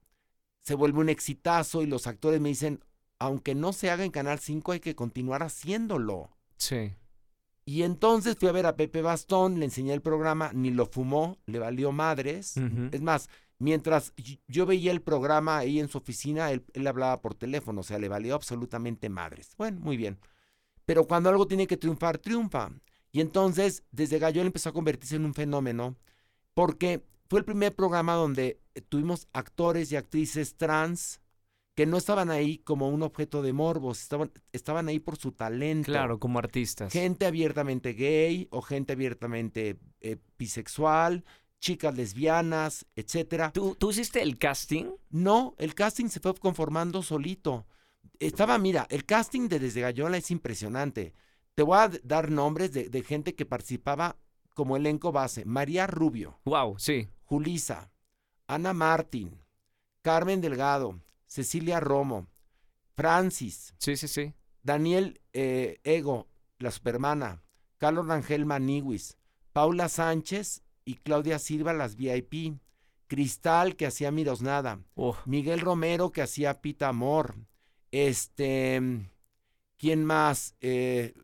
se 0.63 0.75
vuelve 0.75 1.01
un 1.01 1.09
exitazo 1.09 1.83
y 1.83 1.87
los 1.87 2.07
actores 2.07 2.41
me 2.41 2.49
dicen, 2.49 2.83
aunque 3.19 3.55
no 3.55 3.73
se 3.73 3.91
haga 3.91 4.05
en 4.05 4.11
Canal 4.11 4.39
5, 4.39 4.73
hay 4.73 4.81
que 4.81 4.95
continuar 4.95 5.43
haciéndolo. 5.43 6.31
Sí. 6.57 6.93
Y 7.65 7.83
entonces 7.83 8.37
fui 8.37 8.49
a 8.49 8.53
ver 8.53 8.67
a 8.67 8.75
Pepe 8.75 9.03
Bastón, 9.03 9.61
le 9.61 9.67
enseñé 9.67 9.93
el 9.93 10.03
programa, 10.03 10.51
ni 10.53 10.71
lo 10.71 10.87
fumó, 10.87 11.39
le 11.47 11.61
valió 11.61 11.93
madres. 11.93 12.57
Es 12.91 13.01
más, 13.01 13.29
mientras 13.63 14.13
yo 14.49 14.67
veía 14.67 14.91
el 14.91 15.03
programa 15.03 15.59
ahí 15.59 15.79
en 15.79 15.89
su 15.89 15.99
oficina, 15.99 16.51
él, 16.51 16.65
él 16.75 16.87
hablaba 16.87 17.23
por 17.23 17.35
teléfono, 17.35 17.81
o 17.81 17.85
sea, 17.85 17.99
le 17.99 18.09
valió 18.09 18.35
absolutamente 18.35 19.09
madres. 19.09 19.55
Bueno, 19.57 19.81
muy 19.81 19.97
bien. 19.97 20.19
Pero 20.85 21.07
cuando 21.07 21.29
algo 21.29 21.47
tiene 21.47 21.67
que 21.67 21.77
triunfar, 21.77 22.19
triunfa. 22.19 22.71
Y 23.13 23.21
entonces, 23.21 23.85
desde 23.93 24.19
Gallo 24.19 24.43
empezó 24.43 24.71
a 24.71 24.73
convertirse 24.73 25.17
en 25.17 25.25
un 25.25 25.35
fenómeno, 25.35 25.97
porque 26.55 27.05
fue 27.29 27.39
el 27.39 27.45
primer 27.45 27.75
programa 27.75 28.15
donde 28.15 28.61
tuvimos 28.89 29.29
actores 29.33 29.93
y 29.93 29.97
actrices 29.97 30.57
trans 30.57 31.21
que 31.75 31.87
no 31.87 31.97
estaban 31.97 32.31
ahí 32.31 32.59
como 32.59 32.91
un 32.91 33.03
objeto 33.03 33.43
de 33.43 33.53
morbos, 33.53 34.03
estaban, 34.03 34.31
estaban 34.53 34.89
ahí 34.89 34.99
por 34.99 35.17
su 35.17 35.33
talento. 35.33 35.91
Claro, 35.91 36.19
como 36.19 36.39
artistas. 36.39 36.93
Gente 36.93 37.27
abiertamente 37.27 37.95
gay 37.95 38.49
o 38.51 38.61
gente 38.61 38.93
abiertamente 38.93 39.79
eh, 40.01 40.19
bisexual, 40.37 41.25
chicas 41.63 41.97
lesbianas, 41.97 42.85
etcétera. 42.97 43.53
¿Tú, 43.53 43.77
¿Tú 43.77 43.93
hiciste 43.93 44.21
el 44.21 44.37
casting? 44.37 44.91
No, 45.11 45.55
el 45.59 45.75
casting 45.75 46.09
se 46.09 46.19
fue 46.21 46.35
conformando 46.35 47.03
solito. 47.03 47.67
Estaba, 48.19 48.59
mira, 48.59 48.87
el 48.91 49.05
casting 49.07 49.49
de 49.49 49.61
Desde 49.61 49.81
Gallola 49.81 50.17
es 50.17 50.31
impresionante. 50.33 51.15
Te 51.55 51.63
voy 51.63 51.79
a 51.79 51.91
dar 52.03 52.31
nombres 52.33 52.73
de, 52.73 52.89
de 52.89 53.03
gente 53.03 53.37
que 53.37 53.47
participaba 53.47 54.17
como 54.55 54.77
elenco 54.77 55.13
base. 55.13 55.45
María 55.45 55.87
Rubio, 55.87 56.41
Wow, 56.45 56.79
sí. 56.79 57.09
Julisa, 57.25 57.93
Ana 58.49 58.73
Martín, 58.73 59.41
Carmen 60.03 60.41
Delgado, 60.41 61.01
Cecilia 61.27 61.79
Romo, 61.79 62.27
Francis, 62.97 63.75
Sí, 63.79 63.97
sí, 63.97 64.09
sí. 64.09 64.35
Daniel 64.63 65.21
eh, 65.33 65.81
Ego, 65.85 66.27
la 66.59 66.73
supermana, 66.73 67.43
Carlos 67.79 68.07
Rangel 68.09 68.47
Maniwis, 68.47 69.17
Paula 69.53 69.89
Sánchez 69.89 70.63
y 70.85 70.95
Claudia 70.97 71.39
Silva, 71.39 71.73
las 71.73 71.97
VIP, 71.97 72.59
Cristal, 73.07 73.77
que 73.77 73.87
hacía 73.87 74.11
Miros 74.11 74.43
Nada, 74.43 74.81
Oh, 74.95 75.17
Miguel 75.27 75.61
Romero, 75.61 76.13
que 76.13 76.23
hacía 76.23 76.61
Pita 76.61 76.89
Amor, 76.89 77.37
este, 77.91 78.81
¿quién 79.77 80.05
más? 80.05 80.57
Eh, 80.61 81.15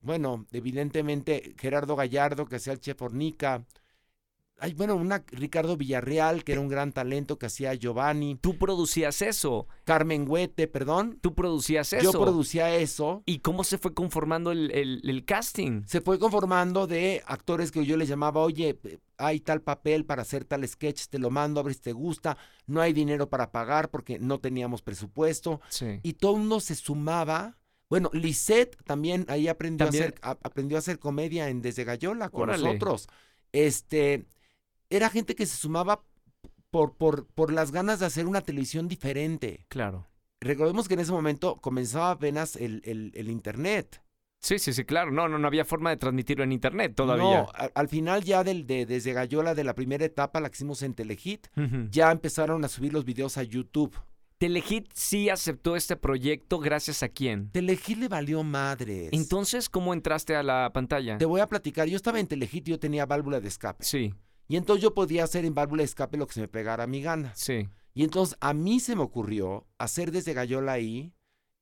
bueno, 0.00 0.46
evidentemente 0.52 1.54
Gerardo 1.58 1.94
Gallardo, 1.96 2.46
que 2.46 2.56
hacía 2.56 2.72
el 2.72 2.80
Chef 2.80 2.98
Fornica, 2.98 3.64
hay, 4.60 4.74
bueno, 4.74 4.94
una 4.96 5.24
Ricardo 5.28 5.76
Villarreal, 5.76 6.44
que 6.44 6.52
era 6.52 6.60
un 6.60 6.68
gran 6.68 6.92
talento, 6.92 7.38
que 7.38 7.46
hacía 7.46 7.74
Giovanni, 7.74 8.36
tú 8.36 8.58
producías 8.58 9.22
eso. 9.22 9.66
Carmen 9.84 10.26
Huete, 10.28 10.68
perdón, 10.68 11.18
Tú 11.20 11.34
producías 11.34 11.92
eso. 11.92 12.12
yo 12.12 12.20
producía 12.20 12.74
eso. 12.76 13.22
¿Y 13.26 13.38
cómo 13.40 13.64
se 13.64 13.78
fue 13.78 13.94
conformando 13.94 14.52
el, 14.52 14.70
el- 14.72 15.00
el 15.08 15.24
casting? 15.24 15.82
se 15.86 16.00
fue 16.00 16.18
conformando 16.18 16.86
de 16.86 17.22
actores 17.26 17.72
que 17.72 17.84
yo 17.84 17.96
les 17.96 18.08
llamaba, 18.08 18.40
oye, 18.42 18.78
hay 19.16 19.40
tal 19.40 19.62
papel 19.62 20.04
para 20.04 20.22
hacer 20.22 20.44
tal 20.44 20.66
sketch, 20.68 21.06
te 21.08 21.18
lo 21.18 21.30
mando, 21.30 21.60
a 21.60 21.62
ver 21.62 21.74
si 21.74 21.80
te 21.80 21.92
gusta, 21.92 22.36
no 22.66 22.80
hay 22.80 22.92
dinero 22.92 23.28
para 23.28 23.50
pagar 23.52 23.90
porque 23.90 24.18
no 24.18 24.38
teníamos 24.40 24.82
presupuesto, 24.82 25.60
Sí. 25.68 26.00
y 26.02 26.12
todo 26.14 26.32
el 26.34 26.40
mundo 26.40 26.60
se 26.60 26.74
sumaba. 26.74 27.56
Bueno, 27.88 28.08
Lisette 28.12 28.76
también 28.84 29.24
ahí 29.28 29.48
aprendió, 29.48 29.86
También. 29.86 30.04
A, 30.04 30.06
hacer, 30.06 30.20
a- 30.22 30.38
aprendió 30.48 30.76
a 30.76 30.80
hacer 30.80 30.98
comedia 31.00 31.48
en 31.48 31.60
Desde 31.60 31.82
Gallola 31.84 32.28
con 32.28 32.42
Órale. 32.42 32.62
nosotros. 32.64 33.08
Este, 33.52 34.26
era 34.90 35.08
gente 35.08 35.34
que 35.34 35.46
se 35.46 35.56
sumaba 35.56 36.02
por, 36.70 36.96
por, 36.96 37.26
por 37.26 37.52
las 37.52 37.72
ganas 37.72 38.00
de 38.00 38.06
hacer 38.06 38.26
una 38.26 38.40
televisión 38.42 38.88
diferente. 38.88 39.64
Claro. 39.68 40.06
Recordemos 40.40 40.88
que 40.88 40.94
en 40.94 41.00
ese 41.00 41.12
momento 41.12 41.56
comenzaba 41.56 42.12
apenas 42.12 42.56
el, 42.56 42.82
el- 42.84 43.12
el 43.14 43.30
internet. 43.30 44.02
Sí, 44.42 44.58
sí, 44.58 44.72
sí, 44.72 44.84
claro. 44.84 45.10
No, 45.10 45.28
no, 45.28 45.38
no 45.38 45.46
había 45.48 45.66
forma 45.66 45.90
de 45.90 45.98
transmitirlo 45.98 46.44
en 46.44 46.52
internet 46.52 46.94
todavía. 46.94 47.42
No, 47.42 47.48
al 47.74 47.88
final 47.88 48.24
ya 48.24 48.42
del, 48.42 48.66
de, 48.66 48.86
desde 48.86 49.12
Gallola 49.12 49.54
de 49.54 49.64
la 49.64 49.74
primera 49.74 50.04
etapa, 50.04 50.40
la 50.40 50.48
que 50.48 50.54
hicimos 50.56 50.82
en 50.82 50.94
Telehit, 50.94 51.48
ya 51.90 52.10
empezaron 52.10 52.64
a 52.64 52.68
subir 52.68 52.92
los 52.94 53.04
videos 53.04 53.36
a 53.36 53.42
YouTube. 53.42 53.94
Telehit 54.38 54.88
sí 54.94 55.28
aceptó 55.28 55.76
este 55.76 55.96
proyecto 55.96 56.58
gracias 56.58 57.02
a 57.02 57.10
quién. 57.10 57.50
Telehit 57.50 57.98
le 57.98 58.08
valió 58.08 58.42
madres. 58.42 59.10
Entonces, 59.12 59.68
¿cómo 59.68 59.92
entraste 59.92 60.34
a 60.34 60.42
la 60.42 60.70
pantalla? 60.72 61.18
Te 61.18 61.26
voy 61.26 61.42
a 61.42 61.46
platicar, 61.46 61.86
yo 61.88 61.96
estaba 61.96 62.18
en 62.18 62.26
Telehit 62.26 62.66
y 62.66 62.70
yo 62.70 62.78
tenía 62.78 63.04
válvula 63.04 63.40
de 63.40 63.48
escape. 63.48 63.84
Sí, 63.84 64.14
Y 64.50 64.56
entonces 64.56 64.82
yo 64.82 64.92
podía 64.94 65.22
hacer 65.24 65.44
en 65.44 65.54
válvula 65.54 65.82
de 65.82 65.84
escape 65.86 66.16
lo 66.18 66.26
que 66.26 66.34
se 66.34 66.40
me 66.40 66.48
pegara 66.48 66.84
a 66.84 66.86
mi 66.88 67.00
gana. 67.02 67.32
sí. 67.36 67.68
Y 67.92 68.04
entonces 68.04 68.36
a 68.40 68.54
mí 68.54 68.78
se 68.80 68.94
me 68.94 69.02
ocurrió 69.02 69.66
hacer 69.78 70.12
desde 70.12 70.32
Gallola 70.32 70.72
ahí 70.72 71.12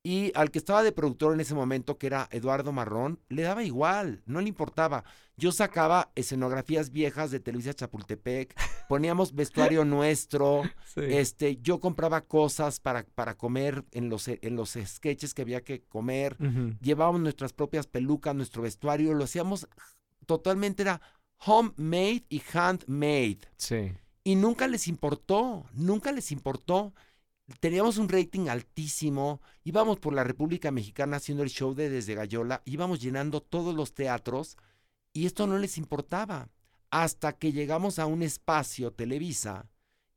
Y 0.03 0.31
al 0.35 0.49
que 0.49 0.59
estaba 0.59 0.81
de 0.83 0.91
productor 0.93 1.33
en 1.33 1.39
ese 1.41 1.53
momento, 1.55 1.97
que 1.97 2.07
era 2.07 2.29
Eduardo 2.31 2.71
Marrón, 2.71 3.19
le 3.29 3.41
daba 3.41 3.63
igual, 3.63 4.21
no 4.25 4.39
le 4.39 4.47
importaba. 4.47 5.03
Yo 5.37 5.51
sacaba 5.51 6.11
escenografías 6.15 6.91
viejas 6.91 7.31
de 7.31 7.39
Televisa 7.41 7.73
Chapultepec, 7.73 8.55
poníamos 8.89 9.33
vestuario 9.35 9.83
nuestro, 9.85 10.63
Sí. 10.85 11.01
este, 11.03 11.57
yo 11.61 11.79
compraba 11.79 12.21
cosas 12.21 12.79
para, 12.79 13.03
para 13.03 13.35
comer 13.35 13.83
en 13.91 14.07
los, 14.09 14.27
en 14.29 14.55
los 14.55 14.77
sketches 14.85 15.33
que 15.33 15.41
había 15.41 15.61
que 15.61 15.81
comer, 15.83 16.37
llevábamos 16.81 17.21
nuestras 17.21 17.51
propias 17.53 17.85
pelucas, 17.87 18.33
nuestro 18.35 18.61
vestuario, 18.63 19.13
lo 19.13 19.25
hacíamos 19.25 19.67
totalmente, 20.25 20.83
era 20.83 21.01
homemade 21.45 22.25
y 22.29 22.41
handmade. 22.53 23.39
Sí. 23.57 23.91
Y 24.23 24.35
nunca 24.35 24.67
les 24.67 24.87
importó, 24.87 25.65
nunca 25.73 26.11
les 26.11 26.31
importó. 26.31 26.93
Teníamos 27.59 27.97
un 27.97 28.09
rating 28.09 28.47
altísimo, 28.47 29.41
íbamos 29.63 29.99
por 29.99 30.13
la 30.13 30.23
República 30.23 30.71
Mexicana 30.71 31.17
haciendo 31.17 31.43
el 31.43 31.49
show 31.49 31.73
de 31.73 31.89
Desde 31.89 32.13
Gallola, 32.13 32.61
íbamos 32.65 33.01
llenando 33.01 33.41
todos 33.41 33.73
los 33.73 33.93
teatros 33.93 34.57
y 35.13 35.25
esto 35.25 35.47
no 35.47 35.57
les 35.57 35.77
importaba. 35.77 36.49
Hasta 36.91 37.33
que 37.33 37.51
llegamos 37.51 37.99
a 37.99 38.05
un 38.05 38.23
espacio 38.23 38.91
Televisa 38.91 39.69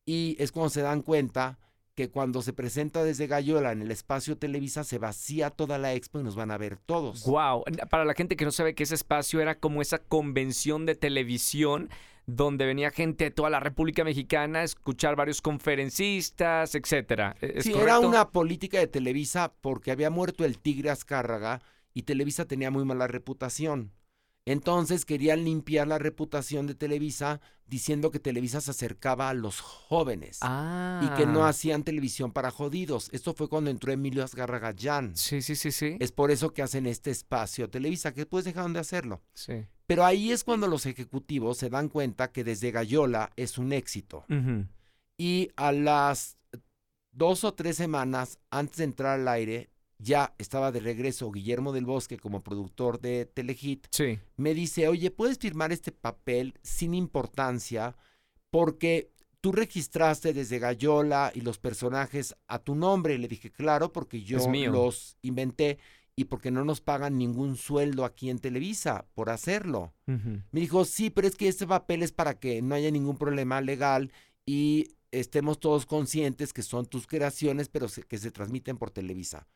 y 0.04 0.36
es 0.38 0.52
cuando 0.52 0.70
se 0.70 0.82
dan 0.82 1.02
cuenta 1.02 1.58
que 1.94 2.08
cuando 2.10 2.40
se 2.42 2.52
presenta 2.52 3.04
Desde 3.04 3.26
Gallola 3.26 3.72
en 3.72 3.82
el 3.82 3.90
espacio 3.90 4.36
Televisa 4.38 4.84
se 4.84 4.98
vacía 4.98 5.50
toda 5.50 5.78
la 5.78 5.92
expo 5.94 6.20
y 6.20 6.22
nos 6.22 6.36
van 6.36 6.50
a 6.50 6.58
ver 6.58 6.78
todos. 6.78 7.24
Wow. 7.24 7.64
Para 7.90 8.04
la 8.04 8.14
gente 8.14 8.36
que 8.36 8.44
no 8.44 8.50
sabe 8.52 8.74
que 8.74 8.84
ese 8.84 8.94
espacio 8.94 9.40
era 9.40 9.58
como 9.58 9.82
esa 9.82 9.98
convención 9.98 10.86
de 10.86 10.94
televisión 10.94 11.90
donde 12.26 12.66
venía 12.66 12.90
gente 12.92 13.24
de 13.24 13.30
toda 13.30 13.50
la 13.50 13.60
República 13.60 14.04
Mexicana 14.04 14.60
a 14.60 14.64
escuchar 14.64 15.16
varios 15.16 15.42
conferencistas, 15.42 16.74
etcétera. 16.74 17.36
¿E- 17.40 17.54
¿Es 17.56 17.64
Sí, 17.64 17.72
correcto? 17.72 17.82
era 17.98 18.00
una 18.00 18.30
política 18.30 18.78
de 18.78 18.86
Televisa 18.86 19.52
porque 19.60 19.90
había 19.90 20.08
muerto 20.10 20.44
el 20.44 20.58
tigre 20.58 20.90
Azcárraga 20.90 21.60
y 21.94 22.02
Televisa 22.02 22.46
tenía 22.46 22.70
muy 22.70 22.84
mala 22.84 23.06
reputación. 23.06 23.92
Entonces 24.44 25.04
querían 25.04 25.44
limpiar 25.44 25.86
la 25.86 25.98
reputación 25.98 26.66
de 26.66 26.74
Televisa 26.74 27.40
diciendo 27.66 28.10
que 28.10 28.18
Televisa 28.18 28.60
se 28.60 28.72
acercaba 28.72 29.28
a 29.30 29.34
los 29.34 29.60
jóvenes 29.60 30.38
Ah. 30.42 31.00
y 31.04 31.16
que 31.16 31.26
no 31.26 31.46
hacían 31.46 31.84
televisión 31.84 32.32
para 32.32 32.50
jodidos. 32.50 33.08
Esto 33.12 33.34
fue 33.34 33.48
cuando 33.48 33.70
entró 33.70 33.92
Emilio 33.92 34.24
Azcárraga 34.24 34.74
Jan. 34.78 35.16
Sí, 35.16 35.40
sí, 35.42 35.54
sí, 35.54 35.70
sí. 35.72 35.96
Es 36.00 36.12
por 36.12 36.30
eso 36.30 36.52
que 36.52 36.60
hacen 36.62 36.86
este 36.86 37.10
espacio 37.10 37.70
Televisa, 37.70 38.12
que 38.12 38.22
después 38.22 38.44
dejaron 38.44 38.72
de 38.72 38.80
hacerlo. 38.80 39.22
Sí. 39.32 39.64
Pero 39.86 40.04
ahí 40.04 40.32
es 40.32 40.42
cuando 40.44 40.66
los 40.66 40.86
ejecutivos 40.86 41.56
se 41.58 41.70
dan 41.70 41.88
cuenta 41.88 42.32
que 42.32 42.44
desde 42.44 42.72
Gallola 42.72 43.30
es 43.36 43.58
un 43.58 43.72
éxito. 43.72 44.24
Y 45.18 45.50
a 45.56 45.70
las 45.72 46.36
dos 47.12 47.44
o 47.44 47.54
tres 47.54 47.76
semanas 47.76 48.38
antes 48.50 48.78
de 48.78 48.84
entrar 48.84 49.20
al 49.20 49.28
aire, 49.28 49.70
ya 50.02 50.34
estaba 50.38 50.72
de 50.72 50.80
regreso 50.80 51.30
Guillermo 51.30 51.72
del 51.72 51.84
Bosque 51.86 52.18
como 52.18 52.42
productor 52.42 53.00
de 53.00 53.26
Telehit. 53.26 53.86
Sí. 53.90 54.18
Me 54.36 54.52
dice, 54.54 54.88
oye, 54.88 55.10
¿puedes 55.10 55.38
firmar 55.38 55.72
este 55.72 55.92
papel 55.92 56.54
sin 56.62 56.92
importancia? 56.94 57.96
Porque 58.50 59.10
tú 59.40 59.52
registraste 59.52 60.32
desde 60.32 60.58
Gallola 60.58 61.32
y 61.34 61.40
los 61.40 61.58
personajes 61.58 62.34
a 62.48 62.58
tu 62.58 62.74
nombre. 62.74 63.18
Le 63.18 63.28
dije, 63.28 63.50
claro, 63.50 63.92
porque 63.92 64.22
yo 64.22 64.38
los 64.72 65.16
inventé 65.22 65.78
y 66.14 66.24
porque 66.24 66.50
no 66.50 66.64
nos 66.64 66.80
pagan 66.80 67.16
ningún 67.16 67.56
sueldo 67.56 68.04
aquí 68.04 68.28
en 68.28 68.38
Televisa 68.38 69.06
por 69.14 69.30
hacerlo. 69.30 69.94
Me 70.06 70.60
dijo, 70.60 70.84
sí, 70.84 71.10
pero 71.10 71.26
es 71.26 71.36
que 71.36 71.48
este 71.48 71.66
papel 71.66 72.02
es 72.02 72.12
para 72.12 72.38
que 72.38 72.60
no 72.60 72.74
haya 72.74 72.90
ningún 72.90 73.16
problema 73.16 73.60
legal 73.60 74.12
y 74.44 74.88
estemos 75.10 75.58
todos 75.60 75.86
conscientes 75.86 76.52
que 76.52 76.62
son 76.62 76.86
tus 76.86 77.06
creaciones, 77.06 77.68
pero 77.68 77.88
se- 77.88 78.02
que 78.02 78.18
se 78.18 78.30
transmiten 78.30 78.76
por 78.78 78.90
Televisa. 78.90 79.46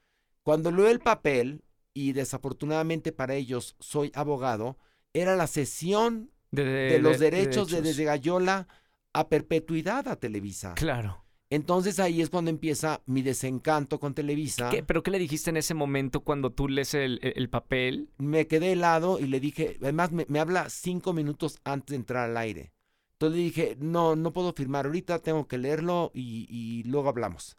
Cuando 0.46 0.70
leo 0.70 0.86
el 0.86 1.00
papel, 1.00 1.64
y 1.92 2.12
desafortunadamente 2.12 3.10
para 3.10 3.34
ellos 3.34 3.74
soy 3.80 4.12
abogado, 4.14 4.76
era 5.12 5.34
la 5.34 5.48
cesión 5.48 6.30
De, 6.52 6.62
de, 6.62 6.98
los 7.00 7.18
derechos, 7.18 7.68
de 7.68 7.82
desde 7.82 8.04
Gallola 8.04 8.68
a 9.12 9.28
perpetuidad 9.28 10.06
a 10.06 10.14
Televisa. 10.14 10.74
Claro. 10.74 11.24
Entonces 11.50 11.98
ahí 11.98 12.22
es 12.22 12.30
cuando 12.30 12.52
empieza 12.52 13.02
mi 13.06 13.22
desencanto 13.22 13.98
con 13.98 14.14
Televisa. 14.14 14.70
¿Qué- 14.70 14.84
¿Pero 14.84 15.02
qué 15.02 15.10
le 15.10 15.18
dijiste 15.18 15.50
en 15.50 15.56
ese 15.56 15.74
momento 15.74 16.20
cuando 16.20 16.52
tú 16.52 16.68
lees 16.68 16.94
el, 16.94 17.18
el- 17.22 17.32
el 17.34 17.50
papel? 17.50 18.08
me 18.18 18.46
quedé 18.46 18.70
helado 18.70 19.18
y 19.18 19.26
le 19.26 19.40
dije, 19.40 19.78
además 19.82 20.12
me, 20.12 20.26
me 20.28 20.38
habla 20.38 20.70
cinco 20.70 21.12
minutos 21.12 21.58
antes 21.64 21.90
de 21.90 21.96
entrar 21.96 22.30
al 22.30 22.36
aire. 22.36 22.72
Entonces 23.14 23.36
le 23.36 23.42
dije, 23.42 23.76
no, 23.80 24.14
no 24.14 24.32
puedo 24.32 24.52
firmar 24.52 24.86
ahorita, 24.86 25.18
tengo 25.18 25.48
que 25.48 25.58
leerlo 25.58 26.12
y, 26.14 26.46
y 26.48 26.84
luego 26.84 27.08
hablamos. 27.08 27.56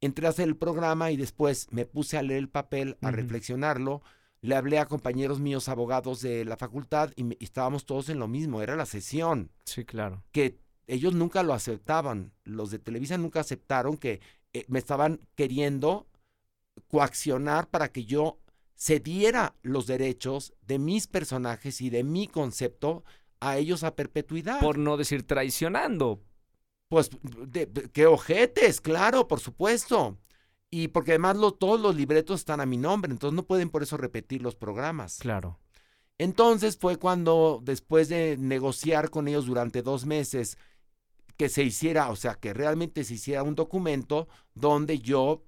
Entré 0.00 0.26
a 0.26 0.30
hacer 0.30 0.48
el 0.48 0.56
programa 0.56 1.10
y 1.10 1.16
después 1.16 1.66
me 1.70 1.84
puse 1.84 2.16
a 2.16 2.22
leer 2.22 2.38
el 2.38 2.48
papel, 2.48 2.96
a 3.02 3.10
reflexionarlo. 3.10 4.02
Le 4.40 4.54
hablé 4.56 4.78
a 4.78 4.86
compañeros 4.86 5.40
míos 5.40 5.68
abogados 5.68 6.22
de 6.22 6.44
la 6.46 6.56
facultad 6.56 7.10
y, 7.16 7.24
me- 7.24 7.36
y 7.38 7.44
estábamos 7.44 7.84
todos 7.84 8.08
en 8.08 8.18
lo 8.18 8.26
mismo, 8.26 8.62
era 8.62 8.76
la 8.76 8.86
sesión, 8.86 9.50
Sí, 9.64 9.84
claro. 9.84 10.24
que 10.32 10.56
ellos 10.86 11.12
nunca 11.14 11.42
lo 11.42 11.52
aceptaban. 11.52 12.32
Los 12.44 12.70
de 12.70 12.78
Televisa 12.78 13.18
nunca 13.18 13.40
aceptaron 13.40 13.98
que 13.98 14.20
eh, 14.54 14.64
me 14.68 14.78
estaban 14.78 15.20
queriendo 15.34 16.06
coaccionar 16.88 17.68
para 17.68 17.92
que 17.92 18.04
yo 18.04 18.38
cediera 18.76 19.54
los 19.62 19.86
derechos 19.86 20.54
de 20.66 20.78
mis 20.78 21.06
personajes 21.06 21.80
y 21.82 21.90
de 21.90 22.02
mi 22.04 22.26
concepto 22.26 23.04
a 23.40 23.58
ellos 23.58 23.84
a 23.84 23.94
perpetuidad. 23.94 24.60
Por 24.60 24.78
no 24.78 24.96
decir 24.96 25.26
traicionando. 25.26 26.22
Pues, 26.90 27.08
de, 27.46 27.66
de- 27.66 27.88
qué 27.90 28.06
ojetes, 28.06 28.80
claro, 28.80 29.28
por 29.28 29.38
supuesto. 29.38 30.18
Y 30.70 30.88
porque 30.88 31.12
además 31.12 31.36
lo- 31.36 31.52
todos 31.52 31.80
los 31.80 31.94
libretos 31.94 32.40
están 32.40 32.60
a 32.60 32.66
mi 32.66 32.76
nombre, 32.76 33.12
entonces 33.12 33.34
no 33.34 33.44
pueden 33.46 33.70
por 33.70 33.82
eso 33.84 33.96
repetir 33.96 34.42
los 34.42 34.56
programas. 34.56 35.18
Claro. 35.18 35.58
Entonces 36.18 36.76
fue 36.76 36.96
cuando, 36.96 37.60
después 37.62 38.08
de 38.08 38.36
negociar 38.38 39.08
con 39.10 39.28
ellos 39.28 39.46
durante 39.46 39.82
dos 39.82 40.04
meses, 40.04 40.58
que 41.36 41.48
se 41.48 41.62
hiciera, 41.62 42.10
o 42.10 42.16
sea, 42.16 42.34
que 42.34 42.52
realmente 42.52 43.04
se 43.04 43.14
hiciera 43.14 43.42
un 43.44 43.54
documento 43.54 44.28
donde 44.54 44.98
yo 44.98 45.44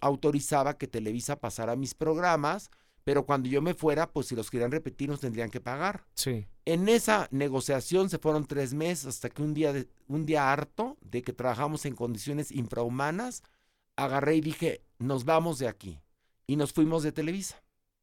autorizaba 0.00 0.76
que 0.76 0.86
Televisa 0.88 1.36
pasara 1.36 1.76
mis 1.76 1.94
programas, 1.94 2.68
pero 3.04 3.24
cuando 3.26 3.48
yo 3.48 3.60
me 3.62 3.74
fuera, 3.74 4.10
pues 4.10 4.26
si 4.28 4.34
los 4.34 4.50
querían 4.50 4.70
repetir, 4.70 5.08
nos 5.10 5.20
tendrían 5.20 5.50
que 5.50 5.60
pagar. 5.60 6.04
Sí. 6.14 6.46
En 6.64 6.88
esa 6.88 7.28
negociación 7.30 8.08
se 8.10 8.18
fueron 8.18 8.46
tres 8.46 8.72
meses 8.74 9.06
hasta 9.06 9.28
que 9.30 9.42
un 9.42 9.52
día, 9.54 9.72
de- 9.72 9.88
un 10.08 10.24
día 10.26 10.50
harto 10.50 10.96
de 11.02 11.22
que 11.22 11.32
trabajamos 11.34 11.84
en 11.84 11.94
condiciones 11.94 12.50
infrahumanas, 12.50 13.42
agarré 13.96 14.36
y 14.36 14.40
dije, 14.40 14.82
nos 14.98 15.24
vamos 15.24 15.58
de 15.58 15.68
aquí. 15.68 16.00
Y 16.46 16.56
nos 16.56 16.72
fuimos 16.72 17.02
de 17.02 17.12
Televisa. 17.12 17.62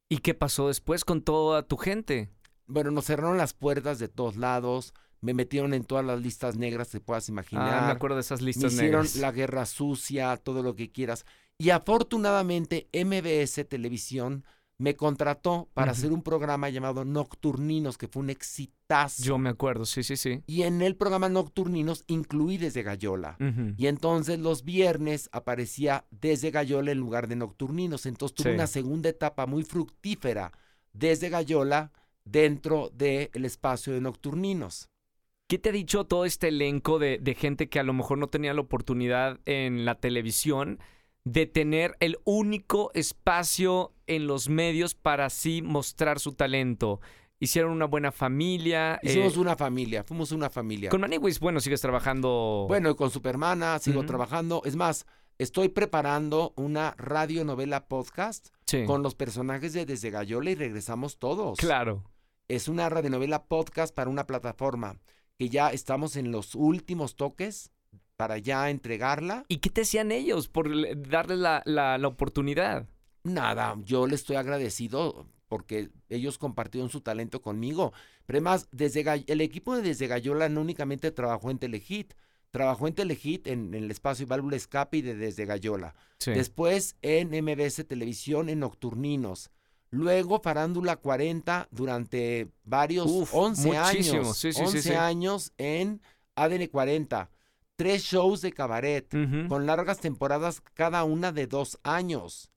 ¿Y 0.10 0.20
qué 0.20 0.34
pasó 0.34 0.68
después 0.68 1.04
con 1.06 1.22
toda 1.22 1.64
tu 1.68 1.78
gente? 1.78 2.30
Bueno, 2.68 2.92
nos 2.92 3.06
cerraron 3.06 3.38
las 3.38 3.54
puertas 3.54 3.98
de 4.00 4.08
todos 4.08 4.36
lados, 4.38 4.94
me 5.20 5.34
metieron 5.34 5.74
en 5.74 5.84
todas 5.84 6.06
las 6.06 6.22
listas 6.22 6.56
negras 6.58 6.90
que 6.90 7.00
puedas 7.00 7.28
imaginar. 7.30 7.84
Ah, 7.84 7.86
me 7.88 7.92
acuerdo 7.92 8.16
de 8.16 8.22
esas 8.22 8.42
me 8.42 8.48
listas 8.48 8.74
hicieron 8.74 9.02
negras. 9.04 9.16
la 9.18 9.32
guerra 9.32 9.66
sucia, 9.66 10.38
todo 10.38 10.64
lo 10.64 10.76
que 10.76 10.92
quieras. 10.92 11.26
Y 11.58 11.70
afortunadamente 11.70 12.90
MBS 12.94 13.64
Televisión 13.66 14.44
me 14.82 14.96
contrató 14.96 15.70
para 15.76 15.92
hacer 15.92 16.12
un 16.12 16.24
programa 16.24 16.68
llamado 16.70 17.06
Nocturninos, 17.06 18.00
que 18.00 18.08
fue 18.08 18.24
un 18.24 18.32
exitazo. 18.32 19.22
Yo 19.22 19.38
me 19.38 19.50
acuerdo, 19.50 19.86
sí, 19.86 20.02
sí, 20.02 20.18
sí. 20.18 20.42
Y 20.48 20.64
en 20.64 20.82
el 20.82 20.96
programa 20.96 21.30
Nocturninos 21.30 22.04
incluí 22.08 22.58
desde 22.58 22.82
Gallola. 22.82 23.38
Y 23.78 23.86
entonces 23.86 24.40
los 24.40 24.64
viernes 24.64 25.30
aparecía 25.32 26.06
desde 26.10 26.50
Gallola 26.50 26.92
en 26.92 26.98
lugar 26.98 27.28
de 27.28 27.36
Nocturninos. 27.36 28.08
Entonces 28.08 28.36
tuve 28.36 28.50
Sí. 28.50 28.56
una 28.56 28.66
segunda 28.66 29.10
etapa 29.10 29.46
muy 29.46 29.64
fructífera 29.64 30.52
desde 30.94 31.30
Gallola 31.30 31.92
dentro 32.26 32.90
del 32.94 33.46
espacio 33.46 33.94
de 33.94 34.02
Nocturninos. 34.02 34.90
¿Qué 35.48 35.60
te 35.60 35.70
ha 35.70 35.74
dicho 35.74 36.06
todo 36.06 36.26
este 36.26 36.48
elenco 36.48 36.98
de, 36.98 37.20
de 37.20 37.36
gente 37.36 37.70
que 37.70 37.80
a 37.80 37.84
lo 37.84 37.94
mejor 37.94 38.18
no 38.18 38.28
tenía 38.30 38.54
la 38.56 38.62
oportunidad 38.62 39.40
en 39.46 39.86
la 39.86 39.96
televisión 39.96 40.80
de 41.24 41.46
tener 41.46 41.96
el 42.00 42.18
único 42.24 42.92
espacio 42.94 43.94
en 44.08 44.28
los 44.28 44.50
medios 44.50 44.96
para 44.96 45.26
así 45.26 45.62
mostrar 45.62 46.20
su 46.20 46.34
talento? 46.34 47.00
Hicieron 47.40 47.72
una 47.72 47.86
buena 47.86 48.12
familia. 48.12 49.00
Hicimos 49.02 49.36
eh, 49.36 49.40
una 49.40 49.56
familia, 49.56 50.04
fuimos 50.04 50.32
una 50.32 50.50
familia. 50.50 50.90
Con 50.90 51.02
Maniwis, 51.02 51.40
bueno, 51.40 51.60
sigues 51.60 51.82
trabajando. 51.82 52.66
Bueno, 52.68 52.92
y 52.92 52.96
con 52.96 53.10
Supermana 53.10 53.80
sigo 53.80 54.06
trabajando. 54.06 54.62
Es 54.64 54.76
más, 54.76 55.08
estoy 55.40 55.70
preparando 55.70 56.54
una 56.56 56.94
radionovela 57.00 57.88
podcast 57.88 58.50
sí. 58.68 58.86
con 58.86 59.02
los 59.02 59.16
personajes 59.16 59.74
de 59.74 59.88
Desde 59.88 60.12
Gallola 60.12 60.52
y 60.52 60.56
regresamos 60.56 61.18
todos. 61.18 61.58
Claro. 61.58 62.04
Es 62.48 62.68
una 62.68 62.90
radionovela 62.90 63.46
podcast 63.46 63.94
para 63.96 64.12
una 64.12 64.28
plataforma 64.28 65.00
que 65.40 65.50
ya 65.50 65.72
estamos 65.72 66.18
en 66.18 66.32
los 66.32 66.54
últimos 66.54 67.16
toques 67.16 67.72
para 68.22 68.38
ya 68.38 68.70
entregarla. 68.70 69.46
¿Y 69.48 69.58
qué 69.58 69.72
te 69.72 69.82
decían 69.82 70.12
ellos 70.12 70.48
por 70.48 70.70
le- 70.70 70.94
darles 70.96 71.40
la, 71.40 71.64
la- 71.66 71.98
la 71.98 72.08
oportunidad? 72.08 72.88
Nada, 73.24 73.76
yo 73.84 74.06
le 74.06 74.14
estoy 74.14 74.36
agradecido 74.36 75.26
porque 75.48 75.90
ellos 76.08 76.38
compartieron 76.38 76.92
su 76.92 77.02
talento 77.02 77.42
conmigo. 77.42 77.94
Pero 78.28 78.38
además, 78.38 78.68
desde 78.72 79.04
Gall- 79.04 79.24
el 79.26 79.42
equipo 79.42 79.76
de 79.76 79.82
Desde 79.82 80.06
Gallola 80.06 80.50
no 80.50 80.62
únicamente 80.62 81.10
trabajó 81.12 81.50
en 81.50 81.58
Telehit, 81.58 82.14
trabajó 82.52 82.88
en 82.88 82.94
Telehit, 82.94 83.48
en, 83.48 83.74
en 83.74 83.84
el 83.86 83.90
espacio 83.92 84.28
Válvula 84.28 84.56
Escape 84.56 84.98
y 84.98 85.02
de 85.02 85.16
Desde 85.16 85.46
Gallola. 85.46 85.96
Sí. 86.20 86.30
Después 86.32 86.96
en 87.02 87.30
MBS 87.44 87.84
Televisión 87.88 88.50
en 88.50 88.60
Nocturninos. 88.60 89.50
Luego 89.90 90.40
Farándula 90.42 90.98
40 90.98 91.70
durante 91.72 92.50
varios, 92.64 93.08
Uf, 93.10 93.34
11 93.34 93.68
muchísimo. 93.68 94.20
años. 94.20 94.38
Sí, 94.38 94.54
sí, 94.54 94.60
sí, 94.60 94.64
11 94.64 94.82
sí. 94.84 94.94
años 94.94 95.54
en 95.58 96.02
ADN 96.36 96.68
40. 96.70 97.30
Tres 97.82 98.04
shows 98.04 98.42
de 98.42 98.52
cabaret 98.52 99.08
con 99.50 99.66
largas 99.66 100.00
temporadas 100.00 100.62
cada 100.76 101.04
una 101.04 101.32
de 101.32 101.48
dos 101.48 101.80
años. 101.82 102.52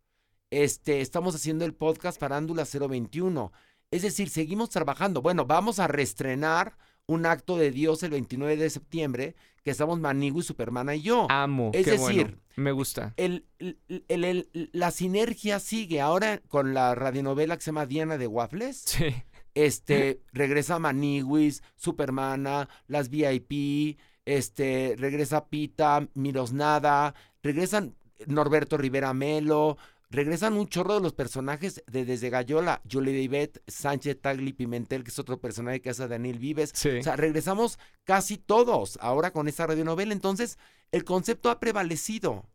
Este, 0.51 1.01
estamos 1.01 1.35
haciendo 1.35 1.65
el 1.65 1.73
podcast 1.73 2.21
Farándula 2.21 2.65
021. 2.71 3.51
Es 3.91 4.03
decir, 4.03 4.29
seguimos 4.29 4.69
trabajando. 4.69 5.23
Bueno, 5.23 5.47
vamos 5.47 5.79
a 5.79 5.87
reestrenar 5.89 6.77
un 7.07 7.25
acto 7.25 7.57
de 7.57 7.71
Dios 7.71 8.03
el 8.03 8.11
29 8.11 8.59
de 8.59 8.69
septiembre, 8.69 9.35
que 9.63 9.71
estamos 9.71 9.99
Manigo 9.99 10.41
y 10.41 10.43
Supermana 10.43 10.95
y 10.95 11.01
yo. 11.01 11.27
Amo. 11.31 11.71
Es 11.73 11.87
qué 11.87 11.93
decir, 11.93 12.25
bueno. 12.27 12.39
Me 12.57 12.73
gusta. 12.73 13.15
El, 13.17 13.47
el- 13.59 13.79
el- 14.09 14.25
el- 14.25 14.71
la 14.75 14.91
sinergia 14.91 15.59
sigue. 15.59 16.03
Ahora 16.03 16.43
con 16.49 16.75
la 16.75 16.95
radionovela 16.95 17.57
que 17.57 17.63
se 17.63 17.71
llama 17.71 17.87
Diana 17.87 18.19
de 18.19 18.27
Waffles, 18.27 18.77
Sí. 18.85 19.07
este, 19.55 20.21
regresa 20.35 20.79
Maniguis, 20.79 21.63
Supermana, 21.77 22.69
las 22.89 23.09
VIP, 23.09 23.99
este, 24.25 24.95
regresa 24.99 25.47
Pita, 25.47 26.09
Mirosnada, 26.15 27.15
regresan 27.43 27.95
Norberto 28.27 28.77
Rivera 28.77 29.13
Melo, 29.13 29.77
regresan 30.11 30.55
un 30.55 30.69
chorro 30.69 30.95
de 30.95 31.01
los 31.01 31.13
personajes 31.13 31.83
de 31.87 32.05
Desde 32.05 32.31
Gallola, 32.31 32.81
Julie 32.91 33.27
David, 33.27 33.51
Sánchez 33.67 34.21
Tagli 34.21 34.53
Pimentel, 34.53 35.05
que 35.05 35.11
es 35.11 35.19
otro 35.19 35.41
personaje 35.41 35.81
que 35.81 35.91
hace 35.91 36.09
Daniel 36.09 36.39
Vives. 36.39 36.73
Sí. 36.75 36.91
O 36.91 37.03
sea, 37.03 37.17
regresamos 37.17 37.79
casi 38.05 38.39
todos 38.39 38.99
ahora 39.01 39.33
con 39.33 39.49
esta 39.49 39.67
radionovela. 39.67 40.13
Entonces, 40.13 40.59
el 40.93 41.05
concepto 41.05 41.51
ha 41.51 41.59
prevalecido. 41.59 42.47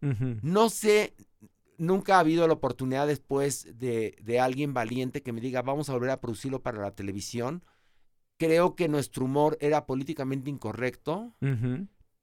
No 0.42 0.70
sé, 0.70 1.14
nunca 1.78 2.16
ha 2.16 2.20
habido 2.20 2.48
la 2.48 2.54
oportunidad 2.54 3.08
después 3.08 3.78
de, 3.78 4.16
de 4.22 4.40
alguien 4.40 4.74
valiente 4.74 5.22
que 5.22 5.34
me 5.34 5.42
diga, 5.42 5.62
vamos 5.62 5.90
a 5.90 5.94
volver 5.94 6.12
a 6.12 6.22
producirlo 6.22 6.62
para 6.62 6.80
la 6.80 6.92
televisión. 6.92 7.64
Creo 8.40 8.76
que 8.76 8.88
nuestro 8.88 9.26
humor 9.26 9.58
era 9.60 9.86
políticamente 9.86 10.50
incorrecto, 10.50 11.36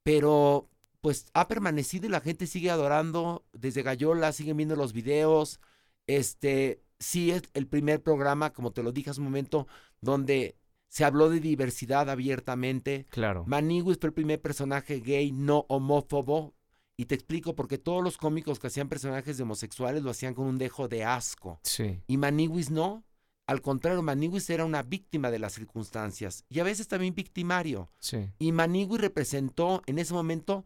pero 0.03 0.67
pues 0.99 1.27
ha 1.33 1.47
permanecido 1.47 2.07
y 2.07 2.09
la 2.09 2.21
gente 2.21 2.47
sigue 2.47 2.71
adorando 2.71 3.45
desde 3.53 3.83
Gallola, 3.83 4.33
siguen 4.33 4.57
viendo 4.57 4.75
los 4.75 4.93
videos. 4.93 5.59
Este, 6.07 6.81
sí 6.99 7.31
es 7.31 7.43
el 7.53 7.67
primer 7.67 8.01
programa, 8.01 8.51
como 8.51 8.71
te 8.71 8.81
lo 8.81 8.91
dije 8.91 9.11
hace 9.11 9.21
un 9.21 9.25
momento, 9.27 9.67
donde 10.01 10.57
se 10.87 11.05
habló 11.05 11.29
de 11.29 11.39
diversidad 11.39 12.09
abiertamente. 12.09 13.05
Claro. 13.09 13.43
Maniguis 13.45 13.99
fue 13.99 14.07
el 14.07 14.13
primer 14.13 14.41
personaje 14.41 14.99
gay 14.99 15.31
no 15.31 15.65
homófobo. 15.69 16.55
Y 16.99 17.05
te 17.05 17.13
explico 17.13 17.55
porque 17.55 17.77
todos 17.77 18.03
los 18.03 18.17
cómicos 18.17 18.57
que 18.57 18.67
hacían 18.67 18.89
personajes 18.89 19.37
de 19.37 19.43
homosexuales 19.43 20.01
lo 20.01 20.09
hacían 20.09 20.33
con 20.33 20.47
un 20.47 20.57
dejo 20.57 20.87
de 20.87 21.03
asco. 21.03 21.59
Sí. 21.61 22.01
Y 22.07 22.17
Maniguis 22.17 22.71
no. 22.71 23.03
Al 23.47 23.61
contrario, 23.61 24.01
Maniguis 24.03 24.49
era 24.49 24.65
una 24.65 24.83
víctima 24.83 25.31
de 25.31 25.39
las 25.39 25.53
circunstancias 25.53 26.43
y 26.49 26.59
a 26.59 26.63
veces 26.63 26.87
también 26.87 27.15
victimario. 27.15 27.89
Sí. 27.99 28.29
Y 28.39 28.51
Maniguis 28.51 28.99
representó 29.01 29.81
en 29.85 29.99
ese 29.99 30.13
momento 30.13 30.65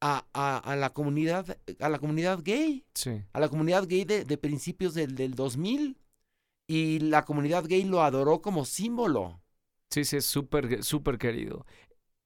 a, 0.00 0.24
a- 0.32 0.58
a 0.58 0.76
la 0.76 0.90
comunidad 0.94 1.58
a 1.80 1.88
la 1.88 1.98
comunidad 1.98 2.40
gay, 2.42 2.84
Sí. 2.94 3.22
a 3.32 3.40
la 3.40 3.48
comunidad 3.48 3.86
gay 3.88 4.04
de, 4.04 4.24
de 4.24 4.38
principios 4.38 4.94
del, 4.94 5.14
del 5.16 5.34
2000. 5.34 5.98
Y 6.68 7.00
la 7.00 7.24
comunidad 7.24 7.64
gay 7.66 7.82
lo 7.82 8.00
adoró 8.02 8.40
como 8.40 8.64
símbolo. 8.64 9.42
Sí, 9.90 10.04
sí, 10.04 10.18
es 10.18 10.24
súper, 10.24 10.84
súper 10.84 11.18
querido. 11.18 11.66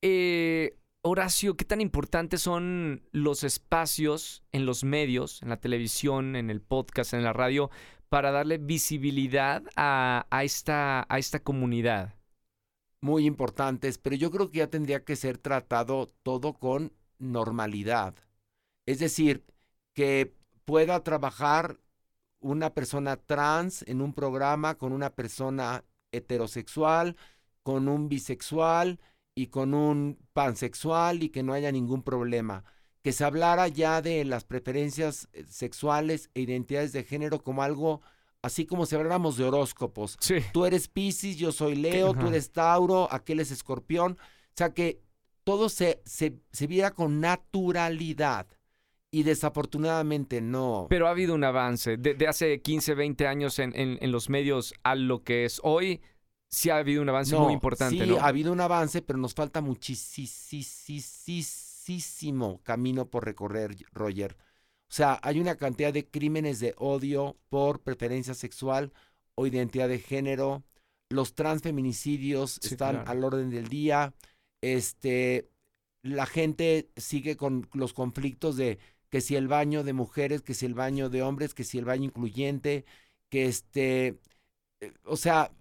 Eh, 0.03 0.77
Horacio, 1.01 1.57
¿qué 1.57 1.65
tan 1.65 1.81
importantes 1.81 2.43
son 2.43 3.03
los 3.13 3.43
espacios 3.45 4.43
en 4.53 4.65
los 4.67 4.85
medios, 4.85 5.43
en 5.43 5.49
la 5.51 5.59
televisión, 5.61 6.35
en 6.37 6.51
el 6.51 6.61
podcast, 6.63 7.13
en 7.15 7.23
la 7.25 7.33
radio, 7.33 7.71
para 8.09 8.31
darle 8.31 8.59
visibilidad 8.59 9.63
a, 9.77 10.27
esta 10.43 11.07
comunidad? 11.43 12.15
muy 13.05 13.27
importantes, 13.27 13.99
pero 13.99 14.17
yo 14.17 14.31
creo 14.31 14.51
que 14.51 14.59
ya 14.59 14.71
tendría 14.71 15.05
que 15.05 15.15
ser 15.17 15.37
tratado 15.37 16.11
todo 16.23 16.55
con 16.55 16.93
normalidad. 17.19 18.15
Es 18.87 18.99
decir, 18.99 19.45
que 19.95 20.35
pueda 20.65 21.03
trabajar 21.05 21.79
una 22.41 22.75
persona 22.75 23.17
trans 23.17 23.83
en 23.89 24.01
un 24.01 24.15
programa 24.15 24.77
con 24.77 24.93
una 24.93 25.11
persona 25.11 25.85
heterosexual, 26.13 27.17
con 27.63 27.89
un 27.89 28.09
bisexual 28.09 29.01
y 29.35 29.49
con 29.49 29.75
un 29.75 30.19
pansexual 30.33 31.23
y 31.23 31.29
que 31.31 31.43
no 31.43 31.53
haya 31.53 31.73
ningún 31.73 32.03
problema. 32.03 32.65
Que 33.05 33.13
se 33.13 33.23
hablara 33.25 33.69
ya 33.69 34.03
de 34.03 34.25
las 34.25 34.43
preferencias 34.45 35.29
eh, 35.35 35.45
sexuales 35.49 36.31
e 36.35 36.41
identidades 36.41 36.93
de 36.93 37.05
género 37.05 37.39
como 37.45 37.63
algo, 37.63 38.01
así 38.43 38.67
como 38.67 38.87
si 38.87 38.97
habláramos 38.97 39.37
de 39.37 39.45
horóscopos 39.45 40.17
Sí. 40.21 40.37
tú 40.53 40.65
eres 40.65 40.89
Piscis, 40.89 41.37
yo 41.37 41.53
soy 41.53 41.77
Leo, 41.77 42.15
tú 42.15 42.27
eres 42.29 42.51
Tauro, 42.51 43.07
aquel 43.13 43.39
es 43.41 43.51
Escorpión. 43.53 44.13
O 44.19 44.57
sea, 44.57 44.75
que 44.75 45.01
todo 45.45 45.69
se, 45.69 46.01
se, 46.07 46.39
se 46.51 46.67
viera 46.67 46.91
con 46.93 47.21
naturalidad. 47.21 48.47
Y 49.11 49.23
desafortunadamente 49.23 50.41
no. 50.41 50.87
Pero 50.91 51.07
ha 51.07 51.11
habido 51.11 51.35
un 51.37 51.45
avance. 51.45 51.97
De, 51.97 52.15
de 52.15 52.27
hace 52.27 52.61
15, 52.63 52.95
20 52.95 53.29
años 53.29 53.61
en, 53.61 53.73
en- 53.79 53.97
en 54.01 54.11
los 54.11 54.29
medios 54.29 54.75
a 54.83 54.97
lo 54.97 55.23
que 55.23 55.45
es 55.45 55.61
hoy, 55.63 56.01
sí 56.49 56.69
ha 56.71 56.79
habido 56.79 57.01
un 57.01 57.09
avance 57.09 57.33
No, 57.33 57.45
muy 57.45 57.53
importante, 57.53 58.03
sí, 58.05 58.11
¿no? 58.11 58.17
ha 58.19 58.27
habido 58.27 58.51
un 58.53 58.61
avance, 58.61 59.03
pero 59.03 59.19
nos 59.21 59.33
falta 59.35 59.61
muchísimo 59.61 60.27
camino 62.63 63.11
por 63.11 63.25
recorrer, 63.25 63.77
Roger. 63.93 64.37
O 64.91 64.93
sea, 64.95 65.19
hay 65.23 65.41
una 65.41 65.57
cantidad 65.57 65.93
de 65.93 66.09
crímenes 66.09 66.61
de 66.61 66.75
odio 66.79 67.37
por 67.49 67.83
preferencia 67.83 68.35
sexual 68.35 68.93
o 69.35 69.47
identidad 69.47 69.89
de 69.89 69.99
género. 69.99 70.65
Los 71.11 71.35
transfeminicidios 71.35 72.61
Sí, 72.61 72.75
están 72.75 72.79
claro. 72.79 73.11
al 73.11 73.25
orden 73.25 73.51
del 73.51 73.69
día. 73.69 74.15
Este, 74.61 75.51
la 76.03 76.27
gente 76.27 76.91
sigue 76.97 77.37
con 77.37 77.69
los 77.75 77.93
conflictos 77.95 78.57
de 78.57 78.79
que 79.11 79.21
si 79.21 79.37
el 79.37 79.49
baño 79.49 79.85
de 79.85 79.93
mujeres, 79.93 80.43
que 80.43 80.55
si 80.55 80.67
el 80.67 80.75
baño 80.75 81.09
de 81.11 81.23
hombres, 81.23 81.55
que 81.55 81.65
si 81.65 81.79
el 81.79 81.85
baño 81.85 82.05
incluyente, 82.07 82.85
que 83.31 83.47
este, 83.47 84.19
eh, 84.81 84.93
o 85.05 85.17
sea, 85.17 85.53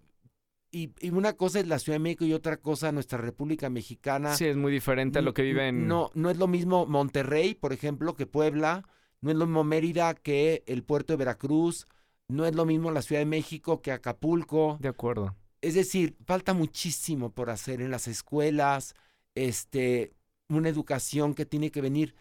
y, 0.73 0.91
y 0.99 1.11
una 1.11 1.33
cosa 1.33 1.59
es 1.59 1.67
la 1.67 1.77
Ciudad 1.77 1.95
de 1.95 2.03
México 2.03 2.25
y 2.25 2.33
otra 2.33 2.57
cosa 2.57 2.91
nuestra 2.91 3.19
República 3.19 3.69
Mexicana. 3.69 4.35
Sí, 4.35 4.45
es 4.45 4.57
muy 4.57 4.71
diferente 4.71 5.19
a 5.19 5.21
lo 5.21 5.33
que 5.33 5.43
viven. 5.43 5.87
No, 5.87 6.09
no 6.15 6.31
es 6.31 6.37
lo 6.37 6.47
mismo 6.47 6.87
Monterrey, 6.87 7.53
por 7.53 7.71
ejemplo, 7.73 8.15
que 8.15 8.25
Puebla. 8.25 8.83
No 9.21 9.29
es 9.29 9.37
lo 9.37 9.45
mismo 9.45 9.63
Mérida 9.63 10.15
que 10.15 10.63
el 10.65 10.83
puerto 10.83 11.13
de 11.13 11.17
Veracruz. 11.17 11.87
No 12.27 12.45
es 12.45 12.55
lo 12.55 12.65
mismo 12.65 12.89
la 12.89 13.03
Ciudad 13.03 13.21
de 13.21 13.27
México 13.27 13.81
que 13.81 13.91
Acapulco. 13.91 14.77
De 14.81 14.89
acuerdo. 14.89 15.35
Es 15.61 15.75
decir, 15.75 16.17
falta 16.25 16.53
muchísimo 16.53 17.31
por 17.31 17.51
hacer 17.51 17.79
en 17.79 17.91
las 17.91 18.07
escuelas, 18.07 18.95
este, 19.35 20.11
una 20.49 20.69
educación 20.69 21.35
que 21.35 21.45
tiene 21.45 21.71
que 21.71 21.81
venir, 21.81 22.15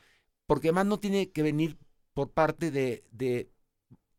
porque 0.47 0.69
además 0.69 0.87
no 0.87 1.01
tiene 1.01 1.31
que 1.31 1.43
venir 1.43 1.79
por 2.15 2.31
parte 2.31 2.71
de, 2.71 3.03
de, 3.11 3.51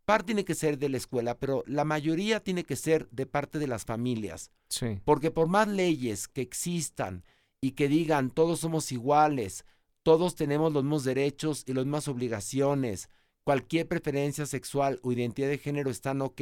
parte 0.06 0.28
tiene 0.28 0.46
que 0.46 0.56
ser 0.56 0.78
de 0.78 0.90
la 0.90 0.98
escuela, 0.98 1.38
pero 1.40 1.64
la 1.68 1.86
mayoría 1.86 2.40
tiene 2.42 2.64
que 2.64 2.76
ser 2.76 3.08
de 3.12 3.26
parte 3.26 3.60
de 3.60 3.68
las 3.68 3.86
familias. 3.86 4.52
Sí. 4.70 5.00
Porque 5.06 5.32
por 5.32 5.48
más 5.48 5.68
leyes 5.68 6.28
que 6.28 6.42
existan 6.42 7.24
y 7.62 7.72
que 7.72 7.88
digan 7.88 8.30
todos 8.30 8.60
somos 8.60 8.92
iguales, 8.92 9.66
todos 10.04 10.36
tenemos 10.36 10.74
los 10.74 10.84
mismos 10.84 11.04
derechos 11.06 11.64
y 11.66 11.74
las 11.74 11.86
mismas 11.86 12.08
obligaciones, 12.08 13.10
cualquier 13.44 13.88
preferencia 13.88 14.46
sexual 14.46 15.00
o 15.04 15.12
identidad 15.12 15.48
de 15.48 15.58
género 15.58 15.90
están 15.90 16.22
ok, 16.22 16.42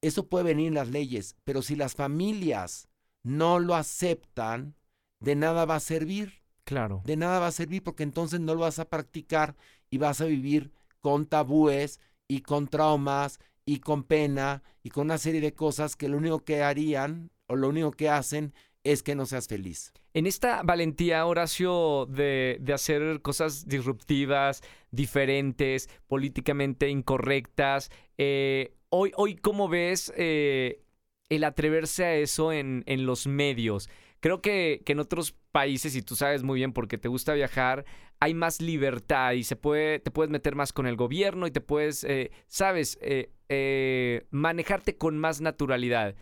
eso 0.00 0.28
puede 0.28 0.44
venir 0.44 0.68
en 0.68 0.74
las 0.74 0.88
leyes, 0.88 1.36
pero 1.44 1.60
si 1.62 1.76
las 1.76 1.94
familias 1.94 2.88
no 3.22 3.58
lo 3.58 3.74
aceptan, 3.74 4.74
de 5.20 5.34
nada 5.34 5.64
va 5.64 5.76
a 5.76 5.80
servir, 5.80 6.42
Claro. 6.64 7.02
de 7.04 7.16
nada 7.16 7.40
va 7.40 7.48
a 7.48 7.52
servir 7.52 7.82
porque 7.82 8.02
entonces 8.02 8.40
no 8.40 8.54
lo 8.54 8.60
vas 8.60 8.78
a 8.78 8.88
practicar 8.88 9.56
y 9.90 9.98
vas 9.98 10.20
a 10.20 10.26
vivir 10.26 10.70
con 11.00 11.26
tabúes 11.26 11.98
y 12.28 12.42
con 12.42 12.68
traumas 12.68 13.40
y 13.64 13.80
con 13.80 14.04
pena 14.04 14.62
y 14.82 14.90
con 14.90 15.06
una 15.06 15.18
serie 15.18 15.40
de 15.40 15.54
cosas 15.54 15.96
que 15.96 16.08
lo 16.08 16.18
único 16.18 16.44
que 16.44 16.62
harían 16.62 17.30
o 17.46 17.56
lo 17.56 17.68
único 17.68 17.90
que 17.90 18.08
hacen 18.10 18.54
es 18.84 19.02
que 19.02 19.14
no 19.14 19.26
seas 19.26 19.48
feliz. 19.48 19.92
En 20.14 20.26
esta 20.26 20.62
valentía, 20.62 21.26
Horacio, 21.26 22.06
de, 22.06 22.58
de 22.60 22.72
hacer 22.72 23.20
cosas 23.22 23.66
disruptivas, 23.66 24.62
diferentes, 24.90 25.88
políticamente 26.06 26.88
incorrectas, 26.88 27.90
eh, 28.16 28.74
hoy, 28.90 29.12
hoy, 29.16 29.36
¿cómo 29.36 29.68
ves 29.68 30.12
eh, 30.16 30.82
el 31.28 31.44
atreverse 31.44 32.04
a 32.04 32.14
eso 32.14 32.52
en, 32.52 32.84
en 32.86 33.04
los 33.04 33.26
medios? 33.26 33.90
Creo 34.20 34.42
que, 34.42 34.82
en 34.84 34.98
otros 34.98 35.32
países, 35.52 35.94
y 35.94 36.02
tú 36.02 36.16
sabes 36.16 36.42
muy 36.42 36.58
bien 36.58 36.72
porque 36.72 36.98
te 36.98 37.08
gusta 37.08 37.34
viajar, 37.34 37.84
hay 38.20 38.34
más 38.34 38.60
libertad 38.60 39.32
y 39.32 39.44
se 39.44 39.54
puede, 39.54 40.00
te 40.00 40.10
puedes 40.10 40.30
meter 40.30 40.56
más 40.56 40.72
con 40.72 40.86
el 40.86 40.96
gobierno 40.96 41.46
y 41.46 41.52
te 41.52 41.60
puedes, 41.60 42.02
eh, 42.04 42.32
sabes, 42.46 42.98
eh, 43.00 43.32
eh, 43.48 44.26
manejarte 44.30 44.96
con 44.96 45.18
más 45.18 45.40
naturalidad. 45.40 46.16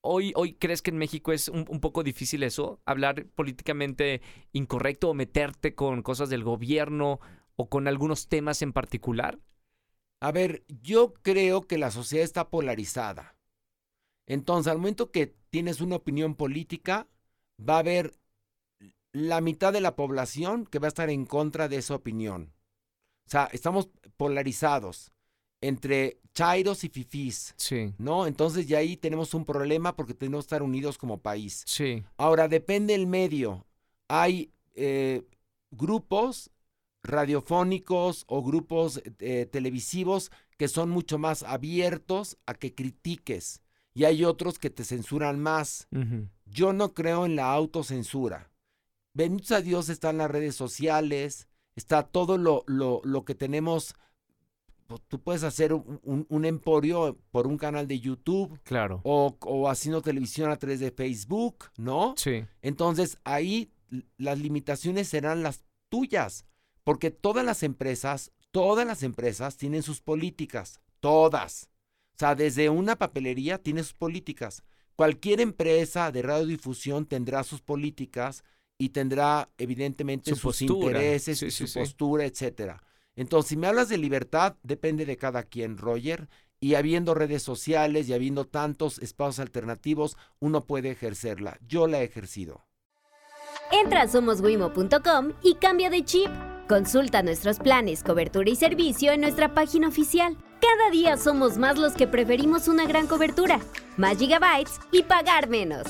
Hoy, 0.00 0.32
hoy 0.36 0.54
crees 0.54 0.82
que 0.82 0.90
en 0.90 0.98
México 0.98 1.32
es 1.32 1.48
un 1.48 1.80
poco 1.80 2.02
difícil 2.02 2.42
eso, 2.42 2.80
hablar 2.86 3.26
políticamente 3.34 4.22
incorrecto 4.52 5.10
o 5.10 5.14
meterte 5.14 5.74
con 5.74 6.02
cosas 6.02 6.30
del 6.30 6.44
gobierno 6.44 7.20
o 7.56 7.68
con 7.68 7.88
algunos 7.88 8.28
temas 8.28 8.62
en 8.62 8.72
particular. 8.72 9.38
A 10.20 10.32
ver, 10.32 10.64
yo 10.68 11.14
creo 11.14 11.62
que 11.62 11.78
la 11.78 11.90
sociedad 11.90 12.24
está 12.24 12.48
polarizada. 12.48 13.36
Entonces, 14.26 14.70
al 14.70 14.78
momento 14.78 15.10
que 15.10 15.34
tienes 15.50 15.80
una 15.80 15.96
opinión 15.96 16.34
política, 16.34 17.08
va 17.58 17.76
a 17.76 17.78
haber 17.80 18.14
la 19.12 19.40
mitad 19.40 19.72
de 19.72 19.80
la 19.80 19.96
población 19.96 20.66
que 20.66 20.78
va 20.78 20.86
a 20.86 20.88
estar 20.88 21.10
en 21.10 21.26
contra 21.26 21.68
de 21.68 21.76
esa 21.76 21.94
opinión. 21.94 22.52
O 23.26 23.30
sea, 23.30 23.48
estamos 23.52 23.88
polarizados 24.16 25.12
entre 25.60 26.20
chairos 26.34 26.84
y 26.84 26.88
fifís, 26.88 27.54
Sí, 27.56 27.94
¿no? 27.98 28.26
Entonces 28.26 28.68
ya 28.68 28.78
ahí 28.78 28.96
tenemos 28.96 29.34
un 29.34 29.44
problema 29.44 29.96
porque 29.96 30.14
tenemos 30.14 30.44
que 30.44 30.46
estar 30.46 30.62
unidos 30.62 30.98
como 30.98 31.18
país. 31.20 31.64
sí, 31.66 32.04
Ahora, 32.16 32.48
depende 32.48 32.94
el 32.94 33.06
medio. 33.06 33.66
Hay 34.08 34.52
eh, 34.74 35.26
grupos 35.70 36.50
radiofónicos 37.02 38.24
o 38.28 38.42
grupos 38.42 39.02
eh, 39.18 39.46
televisivos 39.50 40.30
que 40.56 40.68
son 40.68 40.90
mucho 40.90 41.18
más 41.18 41.42
abiertos 41.42 42.36
a 42.46 42.54
que 42.54 42.74
critiques. 42.74 43.62
Y 43.94 44.04
hay 44.04 44.24
otros 44.24 44.58
que 44.58 44.70
te 44.70 44.84
censuran 44.84 45.40
más. 45.40 45.88
Yo 46.50 46.72
no 46.72 46.94
creo 46.94 47.26
en 47.26 47.36
la 47.36 47.52
autocensura. 47.52 48.50
Benditos 49.14 49.52
a 49.52 49.60
Dios 49.62 49.88
están 49.88 50.18
las 50.18 50.30
redes 50.30 50.54
sociales, 50.54 51.48
está 51.76 52.02
todo 52.04 52.38
lo, 52.38 52.64
lo, 52.66 53.00
lo 53.04 53.24
que 53.24 53.34
tenemos. 53.34 53.94
Pu- 54.88 55.00
Tú 55.08 55.20
puedes 55.20 55.42
hacer 55.42 55.72
un, 55.72 56.00
un- 56.02 56.26
un 56.28 56.44
emporio 56.44 57.18
por 57.30 57.46
un 57.46 57.58
canal 57.58 57.86
de 57.88 58.00
YouTube 58.00 58.58
claro. 58.62 59.00
o, 59.04 59.36
o 59.40 59.68
haciendo 59.68 60.02
televisión 60.02 60.50
a 60.50 60.56
través 60.56 60.80
de 60.80 60.90
Facebook, 60.90 61.66
¿no? 61.76 62.14
Sí, 62.16 62.44
Entonces 62.62 63.18
ahí 63.24 63.70
las 64.16 64.38
limitaciones 64.38 65.08
serán 65.08 65.42
las 65.42 65.64
tuyas, 65.88 66.44
porque 66.84 67.10
todas 67.10 67.44
las 67.44 67.62
empresas, 67.62 68.32
todas 68.50 68.86
las 68.86 69.02
empresas 69.02 69.56
tienen 69.56 69.82
sus 69.82 70.00
políticas, 70.00 70.80
todas. 71.00 71.68
O 72.14 72.18
sea, 72.18 72.34
desde 72.34 72.68
una 72.70 72.96
papelería 72.96 73.58
tiene 73.58 73.82
sus 73.82 73.94
políticas. 73.94 74.62
Cualquier 74.98 75.40
empresa 75.40 76.10
de 76.10 76.22
radiodifusión 76.22 77.06
tendrá 77.06 77.44
sus 77.44 77.60
políticas 77.60 78.42
y 78.78 78.88
tendrá 78.88 79.48
evidentemente 79.56 80.30
Su 80.30 80.34
sus 80.36 80.42
postura. 80.58 80.98
intereses, 80.98 81.38
Sí, 81.38 81.52
su 81.52 81.68
sí. 81.68 81.78
postura, 81.78 82.24
etcétera. 82.24 82.82
Entonces, 83.14 83.50
si 83.50 83.56
me 83.56 83.68
hablas 83.68 83.88
de 83.88 83.96
libertad, 83.96 84.56
depende 84.64 85.06
de 85.06 85.16
cada 85.16 85.44
quien, 85.44 85.78
Roger. 85.78 86.28
Y 86.58 86.74
habiendo 86.74 87.14
redes 87.14 87.44
sociales 87.44 88.08
y 88.08 88.12
habiendo 88.12 88.44
tantos 88.44 88.98
espacios 88.98 89.38
alternativos, 89.38 90.16
uno 90.40 90.64
puede 90.64 90.90
ejercerla. 90.90 91.60
Yo 91.64 91.86
la 91.86 92.00
he 92.00 92.04
ejercido. 92.04 92.66
Entra 93.70 94.02
a 94.02 94.08
somoswimo.com 94.08 95.32
y 95.44 95.54
cambia 95.54 95.90
de 95.90 96.04
chip. 96.04 96.28
Consulta 96.68 97.22
nuestros 97.22 97.60
planes, 97.60 98.02
cobertura 98.02 98.50
y 98.50 98.56
servicio 98.56 99.12
en 99.12 99.20
nuestra 99.20 99.54
página 99.54 99.86
oficial. 99.86 100.36
Cada 100.60 100.90
día 100.90 101.16
somos 101.16 101.56
más 101.56 101.78
los 101.78 101.92
que 101.92 102.08
preferimos 102.08 102.66
una 102.66 102.84
gran 102.84 103.06
cobertura, 103.06 103.60
más 103.98 104.16
gigabytes 104.18 104.80
y 104.92 105.02
pagar 105.02 105.48
menos. 105.48 105.86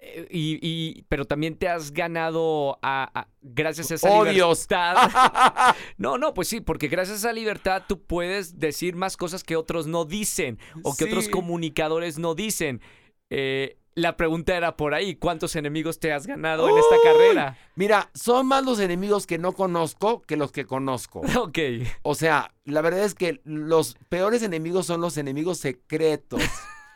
Eh, 0.00 0.26
y, 0.30 0.58
y- 0.62 1.02
pero 1.08 1.24
también 1.24 1.56
te 1.56 1.68
has 1.68 1.92
ganado 1.92 2.78
a, 2.82 3.10
a- 3.20 3.28
gracias 3.42 3.90
a 3.90 3.94
esa 3.96 4.10
¡Odios! 4.10 4.34
libertad. 4.68 5.74
No, 5.98 6.16
no, 6.18 6.32
pues 6.34 6.48
sí, 6.48 6.60
porque 6.60 6.88
gracias 6.88 7.16
a 7.16 7.28
esa 7.28 7.32
libertad 7.32 7.82
tú 7.88 8.00
puedes 8.02 8.58
decir 8.58 8.94
más 8.96 9.16
cosas 9.16 9.42
que 9.44 9.56
otros 9.56 9.86
no 9.86 10.04
dicen 10.04 10.58
o 10.84 10.94
que 10.96 11.04
otros 11.04 11.28
comunicadores 11.28 12.18
no 12.18 12.34
dicen. 12.34 12.80
Eh, 13.30 13.76
la 13.98 14.16
pregunta 14.16 14.56
era 14.56 14.76
por 14.76 14.94
ahí, 14.94 15.16
¿cuántos 15.16 15.56
enemigos 15.56 15.98
te 15.98 16.12
has 16.12 16.26
ganado 16.26 16.68
en 16.68 16.78
esta 16.78 16.96
carrera? 17.02 17.58
Mira, 17.74 18.10
son 18.14 18.46
más 18.46 18.64
los 18.64 18.80
enemigos 18.80 19.26
que 19.26 19.38
no 19.38 19.52
conozco 19.52 20.22
que 20.22 20.36
los 20.36 20.52
que 20.52 20.64
conozco. 20.66 21.20
Ok, 21.38 21.58
O 22.02 22.14
sea, 22.14 22.54
la 22.64 22.80
verdad 22.80 23.04
es 23.04 23.14
que 23.14 23.40
los 23.44 23.96
peores 24.08 24.42
enemigos 24.42 24.86
son 24.86 25.00
los 25.00 25.16
enemigos 25.18 25.58
secretos. 25.58 26.42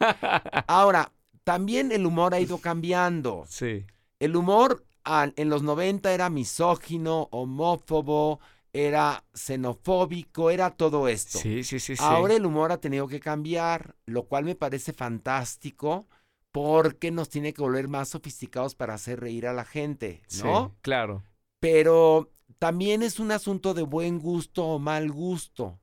Ahora, 0.67 1.13
también 1.45 1.93
el 1.93 2.07
humor 2.07 2.35
ha 2.35 2.41
ido 2.41 2.59
cambiando. 2.59 3.45
sí, 3.49 3.85
El 4.21 4.37
humor 4.37 4.85
al- 5.05 5.35
en 5.37 5.49
los 5.49 5.63
90 5.63 6.13
era 6.13 6.31
misógino, 6.31 7.29
homófobo, 7.33 8.41
era 8.73 9.25
xenofóbico, 9.35 10.51
era 10.51 10.71
todo 10.71 11.09
esto. 11.09 11.39
sí, 11.39 11.63
sí, 11.65 11.79
sí. 11.81 11.97
sí. 11.97 12.03
Ahora 12.05 12.35
el 12.35 12.47
humor 12.47 12.73
ha 12.73 12.79
tenido 12.81 13.07
que 13.09 13.21
cambiar, 13.21 13.95
lo 14.07 14.25
cual 14.25 14.45
me 14.45 14.55
parece 14.55 14.93
fantástico 14.93 16.07
porque 16.53 17.11
nos 17.11 17.29
tiene 17.31 17.53
que 17.55 17.63
volver 17.63 17.89
más 17.89 18.11
sofisticados 18.11 18.75
para 18.75 18.95
hacer 18.95 19.21
reír 19.21 19.47
a 19.47 19.53
la 19.53 19.65
gente, 19.65 20.23
Sí, 20.29 20.43
¿no? 20.45 20.77
claro. 20.83 21.23
Pero 21.61 22.31
también 22.59 23.03
es 23.03 23.19
un 23.19 23.33
asunto 23.33 23.75
de 23.75 23.83
buen 23.83 24.19
gusto 24.19 24.65
o 24.67 24.79
mal 24.79 25.11
gusto. 25.11 25.81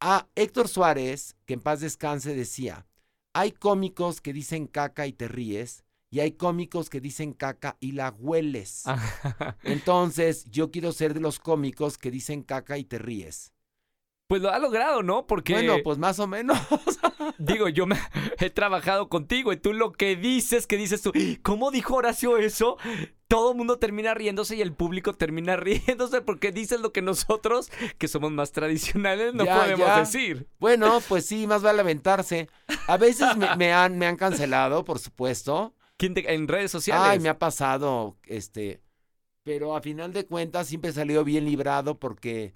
A 0.00 0.28
Héctor 0.34 0.68
Suárez, 0.68 1.36
que 1.46 1.54
en 1.54 1.60
paz 1.60 1.80
descanse, 1.80 2.34
decía, 2.34 2.86
hay 3.32 3.52
cómicos 3.52 4.20
que 4.20 4.32
dicen 4.32 4.66
caca 4.66 5.06
y 5.06 5.12
te 5.12 5.28
ríes, 5.28 5.84
y 6.10 6.20
hay 6.20 6.32
cómicos 6.32 6.90
que 6.90 7.00
dicen 7.00 7.32
caca 7.32 7.76
y 7.80 7.92
la 7.92 8.10
hueles. 8.10 8.82
Ah. 8.86 9.56
Entonces, 9.64 10.44
yo 10.50 10.70
quiero 10.70 10.92
ser 10.92 11.14
de 11.14 11.20
los 11.20 11.40
cómicos 11.40 11.98
que 11.98 12.12
dicen 12.12 12.42
caca 12.42 12.78
y 12.78 12.84
te 12.84 12.98
ríes. 12.98 13.53
Pues 14.34 14.42
lo 14.42 14.50
ha 14.50 14.58
logrado, 14.58 15.04
¿no? 15.04 15.28
Porque 15.28 15.52
Bueno, 15.52 15.76
pues 15.84 15.96
más 15.96 16.18
o 16.18 16.26
menos. 16.26 16.58
digo, 17.38 17.68
yo 17.68 17.86
me 17.86 17.96
he 18.40 18.50
trabajado 18.50 19.08
contigo 19.08 19.52
y 19.52 19.56
tú 19.58 19.72
lo 19.72 19.92
que 19.92 20.16
dices, 20.16 20.66
que 20.66 20.76
dices 20.76 21.02
tú, 21.02 21.12
¿cómo 21.42 21.70
dijo 21.70 21.94
Horacio 21.94 22.36
eso? 22.36 22.76
Todo 23.28 23.52
el 23.52 23.56
mundo 23.56 23.78
termina 23.78 24.12
riéndose 24.12 24.56
y 24.56 24.60
el 24.60 24.72
público 24.72 25.12
termina 25.14 25.54
riéndose 25.56 26.20
porque 26.20 26.50
dices 26.50 26.80
lo 26.80 26.92
que 26.92 27.00
nosotros, 27.00 27.70
que 27.96 28.08
somos 28.08 28.32
más 28.32 28.50
tradicionales, 28.50 29.34
no 29.34 29.44
Ya, 29.44 29.60
podemos 29.60 29.86
ya. 29.86 30.00
decir. 30.00 30.48
Bueno, 30.58 31.00
pues 31.08 31.26
sí, 31.26 31.46
más 31.46 31.62
vale 31.62 31.82
aventarse. 31.82 32.48
A 32.88 32.96
veces 32.96 33.36
me, 33.36 33.46
me 33.56 33.72
han, 33.72 33.98
me 33.98 34.06
han 34.06 34.16
cancelado, 34.16 34.84
por 34.84 34.98
supuesto. 34.98 35.76
¿Quién 35.96 36.14
te- 36.14 36.34
en 36.34 36.48
redes 36.48 36.72
sociales? 36.72 37.06
Ay, 37.08 37.20
me 37.20 37.28
ha 37.28 37.38
pasado, 37.38 38.16
este, 38.26 38.80
pero 39.44 39.76
a 39.76 39.80
final 39.80 40.12
de 40.12 40.26
cuentas 40.26 40.66
siempre 40.66 40.90
he 40.90 40.92
salido 40.92 41.22
bien 41.22 41.44
librado 41.44 42.00
porque, 42.00 42.52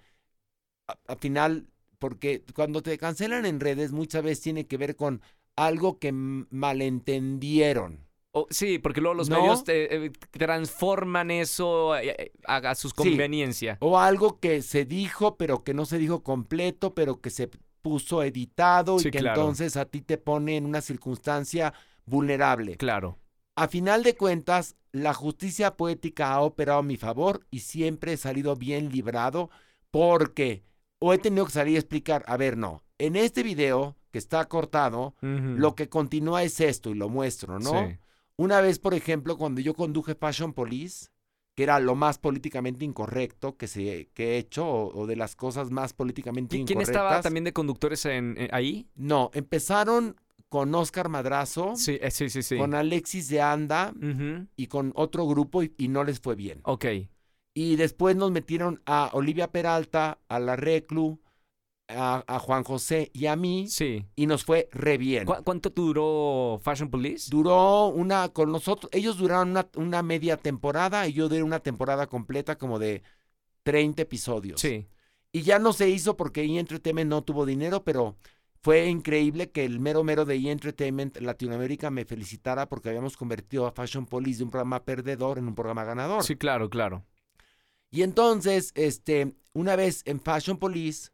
a, 0.89 0.97
a 1.13 1.17
final, 1.17 1.67
porque 1.99 2.43
cuando 2.55 2.83
te 2.83 2.99
cancelan 2.99 3.47
en 3.47 3.61
redes 3.61 3.93
muchas 3.93 4.23
veces 4.23 4.41
tiene 4.41 4.67
que 4.67 4.77
ver 4.77 4.97
con 4.97 5.23
algo 5.57 5.99
que 5.99 6.13
malentendieron. 6.13 8.07
O- 8.33 8.47
sí, 8.51 8.79
porque 8.79 9.01
luego 9.01 9.15
los 9.15 9.31
¿No? 9.31 9.41
medios 9.41 9.65
te- 9.65 10.07
eh, 10.07 10.11
transforman 10.31 11.31
eso 11.31 11.97
eh, 11.97 12.15
eh, 12.19 12.33
a, 12.47 12.57
a 12.57 12.75
sus 12.75 12.93
conveniencia. 12.95 13.79
O 13.81 13.99
algo 13.99 14.39
que 14.39 14.63
se 14.63 14.85
dijo, 14.85 15.37
pero 15.37 15.65
que 15.65 15.75
no 15.75 15.87
se 15.87 15.99
dijo 15.99 16.23
completo, 16.23 16.95
pero 16.95 17.21
que 17.21 17.31
se 17.31 17.49
puso 17.83 18.23
editado 18.23 18.99
Sí, 18.99 19.09
y 19.09 19.11
que 19.11 19.19
claro. 19.19 19.41
entonces 19.41 19.77
a 19.77 19.87
ti 19.87 20.03
te 20.03 20.19
pone 20.19 20.57
en 20.57 20.67
una 20.67 20.81
circunstancia 20.81 21.73
vulnerable. 22.07 22.77
Claro. 22.77 23.19
A 23.57 23.67
final 23.69 24.03
de 24.03 24.15
cuentas, 24.15 24.77
la 24.93 25.15
justicia 25.15 25.77
poética 25.77 26.33
ha 26.33 26.41
operado 26.43 26.79
a 26.81 26.83
mi 26.83 26.97
favor 26.97 27.47
y 27.51 27.61
siempre 27.61 28.13
he 28.13 28.17
salido 28.17 28.57
bien 28.57 28.91
librado 28.91 29.51
porque 29.91 30.63
o 31.01 31.13
he 31.13 31.19
tenido 31.19 31.45
que 31.47 31.53
salir 31.53 31.77
a 31.77 31.81
explicar, 31.81 32.25
a 32.27 32.37
ver, 32.37 32.57
no, 32.57 32.83
en 32.99 33.17
este 33.17 33.43
video 33.43 33.97
que 34.11 34.19
está 34.19 34.45
cortado, 34.47 35.15
lo 35.21 35.75
que 35.75 35.89
continúa 35.89 36.43
es 36.43 36.61
esto 36.61 36.91
y 36.91 36.95
lo 36.95 37.09
muestro, 37.09 37.59
¿no? 37.59 37.71
Sí. 37.89 37.97
Una 38.37 38.61
vez, 38.61 38.79
por 38.79 38.95
ejemplo, 38.95 39.37
cuando 39.37 39.61
yo 39.61 39.75
conduje 39.75 40.15
Fashion 40.15 40.53
Police, 40.55 41.09
que 41.55 41.65
era 41.65 41.81
lo 41.81 41.95
más 41.97 42.19
políticamente 42.19 42.85
incorrecto 42.85 43.57
que, 43.57 43.67
se, 43.67 44.09
que 44.15 44.35
he 44.35 44.39
hecho 44.39 44.65
o, 44.67 44.97
o 44.97 45.07
de 45.07 45.17
las 45.17 45.35
cosas 45.35 45.71
más 45.73 45.93
políticamente 45.93 46.55
¿Qui- 46.57 46.65
¿Quién 46.67 46.81
incorrectas. 46.81 46.89
estaba 47.05 47.21
también 47.21 47.43
de 47.45 47.53
conductores 47.53 48.05
en, 48.07 48.37
en- 48.39 48.49
ahí? 48.55 48.89
No, 48.95 49.31
empezaron 49.35 50.17
con 50.49 50.73
Oscar 50.75 51.09
Madrazo, 51.09 51.75
Sí, 51.77 51.99
eh, 52.01 52.11
sí, 52.13 52.31
sí, 52.31 52.43
sí. 52.43 52.57
con 52.57 52.75
Alexis 52.75 53.29
de 53.29 53.43
Anda 53.43 53.93
y 54.57 54.67
con 54.69 54.93
otro 54.95 55.27
grupo 55.27 55.63
y, 55.63 55.75
y 55.77 55.89
no 55.89 56.05
les 56.05 56.21
fue 56.21 56.37
bien. 56.37 56.61
Ok. 56.63 56.87
Y 57.61 57.77
después 57.77 58.15
nos 58.15 58.31
metieron 58.31 58.81
a 58.87 59.11
Olivia 59.15 59.51
Peralta, 59.51 60.19
a 60.29 60.39
la 60.39 60.55
Reclu, 60.55 61.19
a, 61.89 62.23
a 62.27 62.39
Juan 62.39 62.63
José 62.63 63.11
y 63.15 63.27
a 63.27 63.35
mí 63.35 63.67
Sí. 63.69 64.05
y 64.15 64.27
nos 64.27 64.45
fue 64.45 64.69
re 64.73 64.99
bien. 64.99 65.25
¿Cu- 65.25 65.43
¿Cuánto 65.43 65.71
duró 65.71 66.61
Fashion 66.63 66.91
Police? 66.91 67.29
Duró 67.31 67.87
una, 67.89 68.29
con 68.29 68.53
nosotros, 68.53 68.91
ellos 68.93 69.17
duraron 69.17 69.51
una, 69.51 69.67
una 69.77 70.03
media 70.03 70.37
temporada 70.37 71.09
y 71.09 71.15
yo 71.15 71.29
duré 71.29 71.43
una 71.43 71.61
temporada 71.61 72.07
completa 72.07 72.59
como 72.59 72.79
de 72.79 73.03
30 73.65 74.03
episodios. 74.03 74.61
Sí. 74.61 74.87
Y 75.33 75.43
ya 75.43 75.59
no 75.59 75.73
se 75.73 75.89
hizo 75.89 76.17
porque 76.17 76.43
E! 76.43 76.59
Entertainment 76.59 77.11
no 77.11 77.23
tuvo 77.23 77.45
dinero, 77.47 77.83
pero 77.85 78.17
fue 78.63 78.87
increíble 78.87 79.51
que 79.51 79.65
el 79.65 79.81
mero 79.81 80.05
mero 80.05 80.25
de 80.27 80.37
E! 80.37 80.51
Entertainment 80.51 81.17
Latinoamérica 81.21 81.91
me 81.91 82.05
felicitara 82.05 82.69
porque 82.69 82.89
habíamos 82.91 83.17
convertido 83.17 83.67
a 83.67 83.73
Fashion 83.73 84.07
Police 84.07 84.39
de 84.39 84.45
un 84.45 84.51
programa 84.51 84.85
perdedor 84.85 85.39
en 85.39 85.49
un 85.49 85.55
programa 85.55 85.85
ganador. 85.85 86.23
Sí, 86.23 86.37
claro, 86.37 86.69
claro. 86.71 87.05
Y 87.91 88.03
entonces, 88.03 88.73
este, 88.75 89.35
una 89.53 89.77
vez 89.77 90.03
en 90.05 90.21
Fashion 90.21 90.59
Police, 90.59 91.11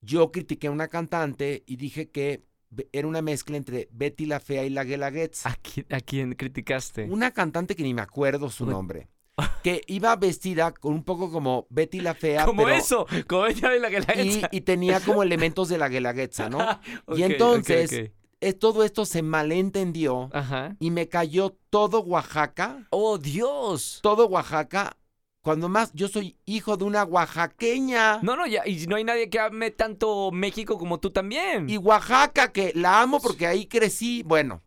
yo 0.00 0.30
critiqué 0.32 0.66
a 0.66 0.70
una 0.70 0.88
cantante 0.88 1.62
y 1.66 1.76
dije 1.76 2.10
que 2.10 2.44
era 2.92 3.06
una 3.06 3.22
mezcla 3.22 3.56
entre 3.56 3.88
Betty 3.92 4.26
la 4.26 4.40
Fea 4.40 4.64
y 4.64 4.70
la 4.70 4.84
Guelaguetza. 4.84 5.50
¿A 5.50 5.56
quién, 5.56 5.86
a 5.90 6.00
quién 6.00 6.34
criticaste? 6.34 7.04
Una 7.04 7.30
cantante 7.32 7.76
que 7.76 7.82
ni 7.82 7.94
me 7.94 8.02
acuerdo 8.02 8.50
su 8.50 8.66
nombre. 8.66 9.08
Que 9.62 9.80
iba 9.86 10.14
vestida 10.16 10.72
con 10.72 10.92
un 10.92 11.04
poco 11.04 11.30
como 11.32 11.66
Betty 11.70 12.00
la 12.00 12.14
Fea. 12.14 12.44
Como 12.44 12.64
pero- 12.64 12.76
eso, 12.76 13.06
como 13.26 13.44
de 13.44 13.54
la 13.80 13.88
la 13.88 14.22
Y, 14.22 14.42
y 14.50 14.60
tenía 14.60 15.00
como 15.00 15.22
elementos 15.22 15.68
de 15.70 15.78
la 15.78 15.88
Guelaguetza, 15.88 16.50
¿no? 16.50 16.58
Y 17.16 17.22
entonces-. 17.22 18.12
Es- 18.40 18.58
todo 18.58 18.82
esto 18.84 19.06
se 19.06 19.22
malentendió 19.22 20.28
Ajá. 20.32 20.76
y 20.80 20.90
me 20.90 21.08
cayó 21.08 21.56
todo 21.70 22.00
Oaxaca, 22.00 22.86
¡Oh, 22.90 23.16
Dios! 23.16 24.00
todo 24.02 24.26
Oaxaca, 24.26 24.96
cuando 25.42 25.68
más 25.68 25.92
yo 25.92 26.08
soy 26.08 26.36
hijo 26.46 26.76
de 26.76 26.84
una 26.84 27.04
oaxaqueña. 27.04 28.20
No, 28.22 28.36
no, 28.36 28.46
ya, 28.46 28.66
y 28.66 28.86
no 28.86 28.96
hay 28.96 29.04
nadie 29.04 29.28
que 29.28 29.40
ame 29.40 29.70
tanto 29.70 30.30
México 30.30 30.78
como 30.78 31.00
tú 31.00 31.10
también. 31.10 31.68
Y 31.68 31.76
Oaxaca, 31.78 32.52
que 32.52 32.72
la 32.74 33.02
amo 33.02 33.20
porque 33.20 33.46
ahí 33.46 33.66
crecí. 33.66 34.22
Bueno, 34.22 34.62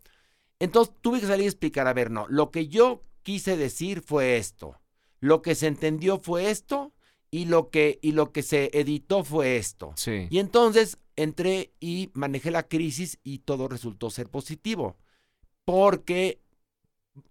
entonces 0.59 0.93
tuve 1.01 1.21
que 1.21 1.28
salir 1.28 1.45
a 1.45 1.49
explicar, 1.49 1.88
a 1.88 1.93
ver, 1.93 2.11
no, 2.11 2.26
lo 2.30 2.51
que 2.51 2.67
yo 2.67 3.03
quise 3.23 3.55
decir 3.57 4.01
fue 4.01 4.38
esto. 4.38 4.78
Lo 5.21 5.41
que 5.41 5.55
se 5.55 5.67
entendió 5.67 6.19
fue 6.19 6.49
esto 6.51 6.93
y 7.32 7.45
lo 7.45 7.69
que, 7.69 7.97
y 8.01 8.11
lo 8.11 8.32
que 8.32 8.43
se 8.43 8.69
editó 8.73 9.23
fue 9.23 9.57
esto. 9.57 9.93
Sí. 9.95 10.28
Y 10.30 10.39
entonces 10.39 10.97
entré 11.15 11.73
y 11.80 12.11
manejé 12.13 12.51
la 12.51 12.63
crisis 12.67 13.17
y 13.23 13.39
todo 13.39 13.67
resultó 13.69 14.09
ser 14.09 14.30
positivo. 14.30 14.97
Porque 15.63 16.41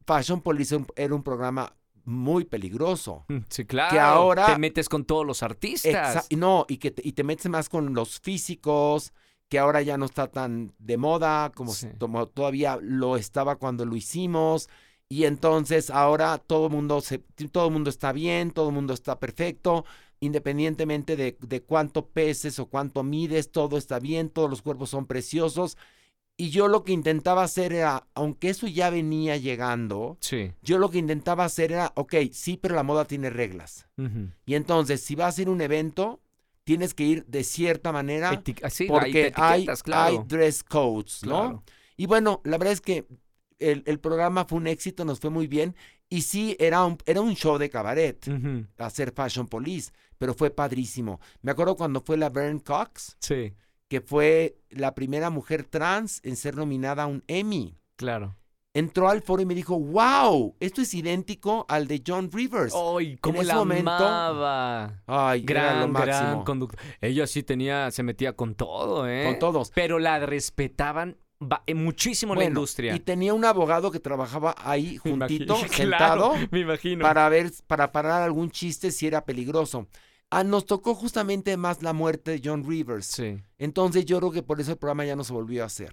Fashion 0.07 0.41
Police 0.41 0.75
era 0.75 0.81
un- 0.83 0.89
era 0.97 1.15
un 1.15 1.23
programa 1.23 1.77
muy 2.05 2.45
peligroso. 2.45 3.25
Mm, 3.29 3.39
Sí, 3.49 3.65
claro. 3.65 4.01
ahora- 4.01 4.47
Te 4.47 4.59
metes 4.59 4.89
con 4.89 5.05
todos 5.05 5.25
los 5.27 5.43
artistas. 5.43 6.27
No, 6.37 6.67
y 6.69 6.77
que 6.79 6.91
te, 6.91 7.07
y 7.07 7.13
te 7.13 7.25
metes 7.25 7.49
más 7.49 7.69
con 7.69 7.95
los 7.95 8.21
físicos, 8.21 9.13
que 9.49 9.59
ahora 9.59 9.83
ya 9.83 9.97
no 9.99 10.07
está 10.07 10.27
tan 10.29 10.73
de 10.79 10.97
moda 10.97 11.53
como, 11.55 11.73
Sí. 11.73 11.89
como 11.99 12.27
todavía 12.27 12.79
lo 12.81 13.17
estaba 13.17 13.57
cuando 13.57 13.85
lo 13.85 13.95
hicimos. 13.97 14.69
Y 15.09 15.25
entonces 15.25 15.91
ahora 15.91 16.39
todo 16.39 16.67
el 16.67 16.73
mundo 16.73 17.01
se, 17.03 17.19
todo 17.53 17.71
mundo 17.71 17.91
está 17.91 18.11
bien, 18.13 18.51
todo 18.51 18.69
el 18.71 18.75
mundo 18.75 18.95
está 18.95 19.21
perfecto, 19.21 19.85
independientemente 20.19 21.17
de, 21.17 21.37
de 21.41 21.63
cuánto 21.63 22.07
peses 22.07 22.59
o 22.59 22.67
cuánto 22.67 23.03
mides, 23.03 23.53
todo 23.53 23.77
está 23.79 23.99
bien, 24.01 24.31
todos 24.31 24.51
los 24.51 24.63
cuerpos 24.63 24.91
son 24.91 25.07
preciosos. 25.07 25.77
Y 26.37 26.51
yo 26.51 26.67
lo 26.67 26.83
que 26.83 26.93
intentaba 26.93 27.45
hacer 27.45 27.73
era, 27.73 28.09
aunque 28.15 28.51
eso 28.51 28.67
ya 28.67 28.91
venía 28.91 29.37
llegando, 29.37 30.17
Sí. 30.21 30.51
yo 30.63 30.79
lo 30.79 30.91
que 30.91 30.99
intentaba 30.99 31.45
hacer 31.45 31.71
era, 31.73 31.93
ok, 31.95 32.15
sí, 32.33 32.57
pero 32.57 32.75
la 32.75 32.83
moda 32.83 33.05
tiene 33.05 33.31
reglas. 33.31 33.87
Y 34.45 34.55
entonces, 34.55 35.01
si 35.01 35.15
vas 35.15 35.39
a 35.39 35.43
ir 35.43 35.49
a 35.49 35.53
un 35.53 35.61
evento, 35.61 36.21
tienes 36.65 36.93
que 36.95 37.05
ir 37.05 37.25
de 37.27 37.45
cierta 37.45 37.93
manera 37.93 38.33
Eti- 38.33 38.59
ah, 38.65 38.71
sí, 38.71 38.87
porque 38.87 39.33
hay, 39.37 39.61
etiquetas, 39.63 39.83
claro. 39.85 40.09
hay 40.21 40.27
dress 40.27 40.65
codes, 40.65 41.21
¿no? 41.25 41.41
Claro. 41.41 41.63
Y 41.97 42.07
bueno, 42.07 42.41
la 42.45 42.59
verdad 42.59 42.73
es 42.73 42.81
que 42.81 43.07
el, 43.61 43.85
el 43.87 44.01
programa 44.01 44.45
fue 44.45 44.59
un 44.59 44.67
éxito, 44.67 45.05
nos 45.05 45.21
fue 45.21 45.31
muy 45.31 45.47
bien. 45.47 45.77
Y 46.09 46.23
sí, 46.23 46.57
era 46.59 46.85
un, 46.85 46.99
era 47.07 47.21
un 47.21 47.35
show 47.37 47.59
de 47.59 47.71
cabaret, 47.71 48.27
hacer 48.79 49.13
Fashion 49.15 49.47
Police, 49.47 49.93
pero 50.19 50.35
fue 50.35 50.51
padrísimo. 50.51 51.21
Me 51.43 51.53
acuerdo 51.53 51.77
cuando 51.77 52.01
fue 52.01 52.17
la 52.17 52.29
Vern 52.31 52.59
Cox, 52.59 53.17
Sí, 53.21 53.53
que 53.89 54.01
fue 54.01 54.57
la 54.71 54.95
primera 54.95 55.31
mujer 55.31 55.65
trans 55.65 56.21
en 56.25 56.37
ser 56.37 56.57
nominada 56.57 57.05
a 57.05 57.07
un 57.07 57.23
Emmy. 57.29 57.77
claro. 57.97 58.37
Entró 58.77 59.09
al 59.09 59.23
foro 59.23 59.41
y 59.41 59.47
me 59.47 59.55
dijo, 59.55 59.79
wow, 59.79 60.57
esto 60.59 60.83
es 60.83 60.93
idéntico 60.95 61.65
al 61.69 61.87
de 61.87 62.03
John 62.05 62.29
Rivers. 62.33 62.75
¡Ay, 62.75 63.17
cómo 63.21 63.41
ese 63.41 63.47
la 63.47 63.55
momento, 63.55 63.89
amaba! 63.93 65.01
Ay, 65.07 65.45
era 65.49 65.75
lo 65.75 65.79
Gran, 65.79 65.93
máximo. 65.93 66.19
gran 66.33 66.43
conductor. 66.43 66.81
Ella 67.01 67.27
sí 67.29 67.45
tenía, 67.45 67.93
se 67.93 68.03
metía 68.03 68.33
con 68.35 68.57
todo, 68.57 69.09
¿eh? 69.09 69.27
Con 69.27 69.39
todos. 69.39 69.71
Pero 69.77 70.01
la 70.01 70.19
respetaban 70.27 71.17
ba- 71.39 71.63
eh, 71.69 71.75
muchísimo 71.75 72.33
en 72.33 72.39
la 72.41 72.45
industria. 72.47 72.97
Y 72.97 72.99
tenía 72.99 73.33
un 73.33 73.45
abogado 73.45 73.93
que 73.93 74.01
trabajaba 74.01 74.57
ahí 74.59 74.99
Me 75.05 75.11
juntito, 75.13 75.55
Claro, 75.71 75.73
sentado, 75.73 76.35
me 76.51 76.59
imagino. 76.59 77.03
para 77.03 77.29
ver, 77.29 77.53
para 77.69 77.93
parar 77.93 78.23
algún 78.23 78.51
chiste 78.51 78.91
si 78.91 79.07
era 79.07 79.25
peligroso. 79.25 79.87
Ah, 80.31 80.45
nos 80.45 80.67
tocó 80.67 80.95
justamente 80.95 81.57
más 81.57 81.83
la 81.83 81.93
muerte 81.93 82.33
de 82.33 82.41
John 82.45 82.65
Rivers. 82.69 83.07
Sí. 83.07 83.41
Entonces 83.59 84.05
yo 84.05 84.19
creo 84.19 84.33
que 84.33 84.43
por 84.43 84.61
eso 84.61 84.73
el 84.73 84.79
programa 84.79 85.05
ya 85.05 85.17
no 85.17 85.25
se 85.25 85.33
volvió 85.33 85.63
a 85.63 85.67
hacer. 85.67 85.93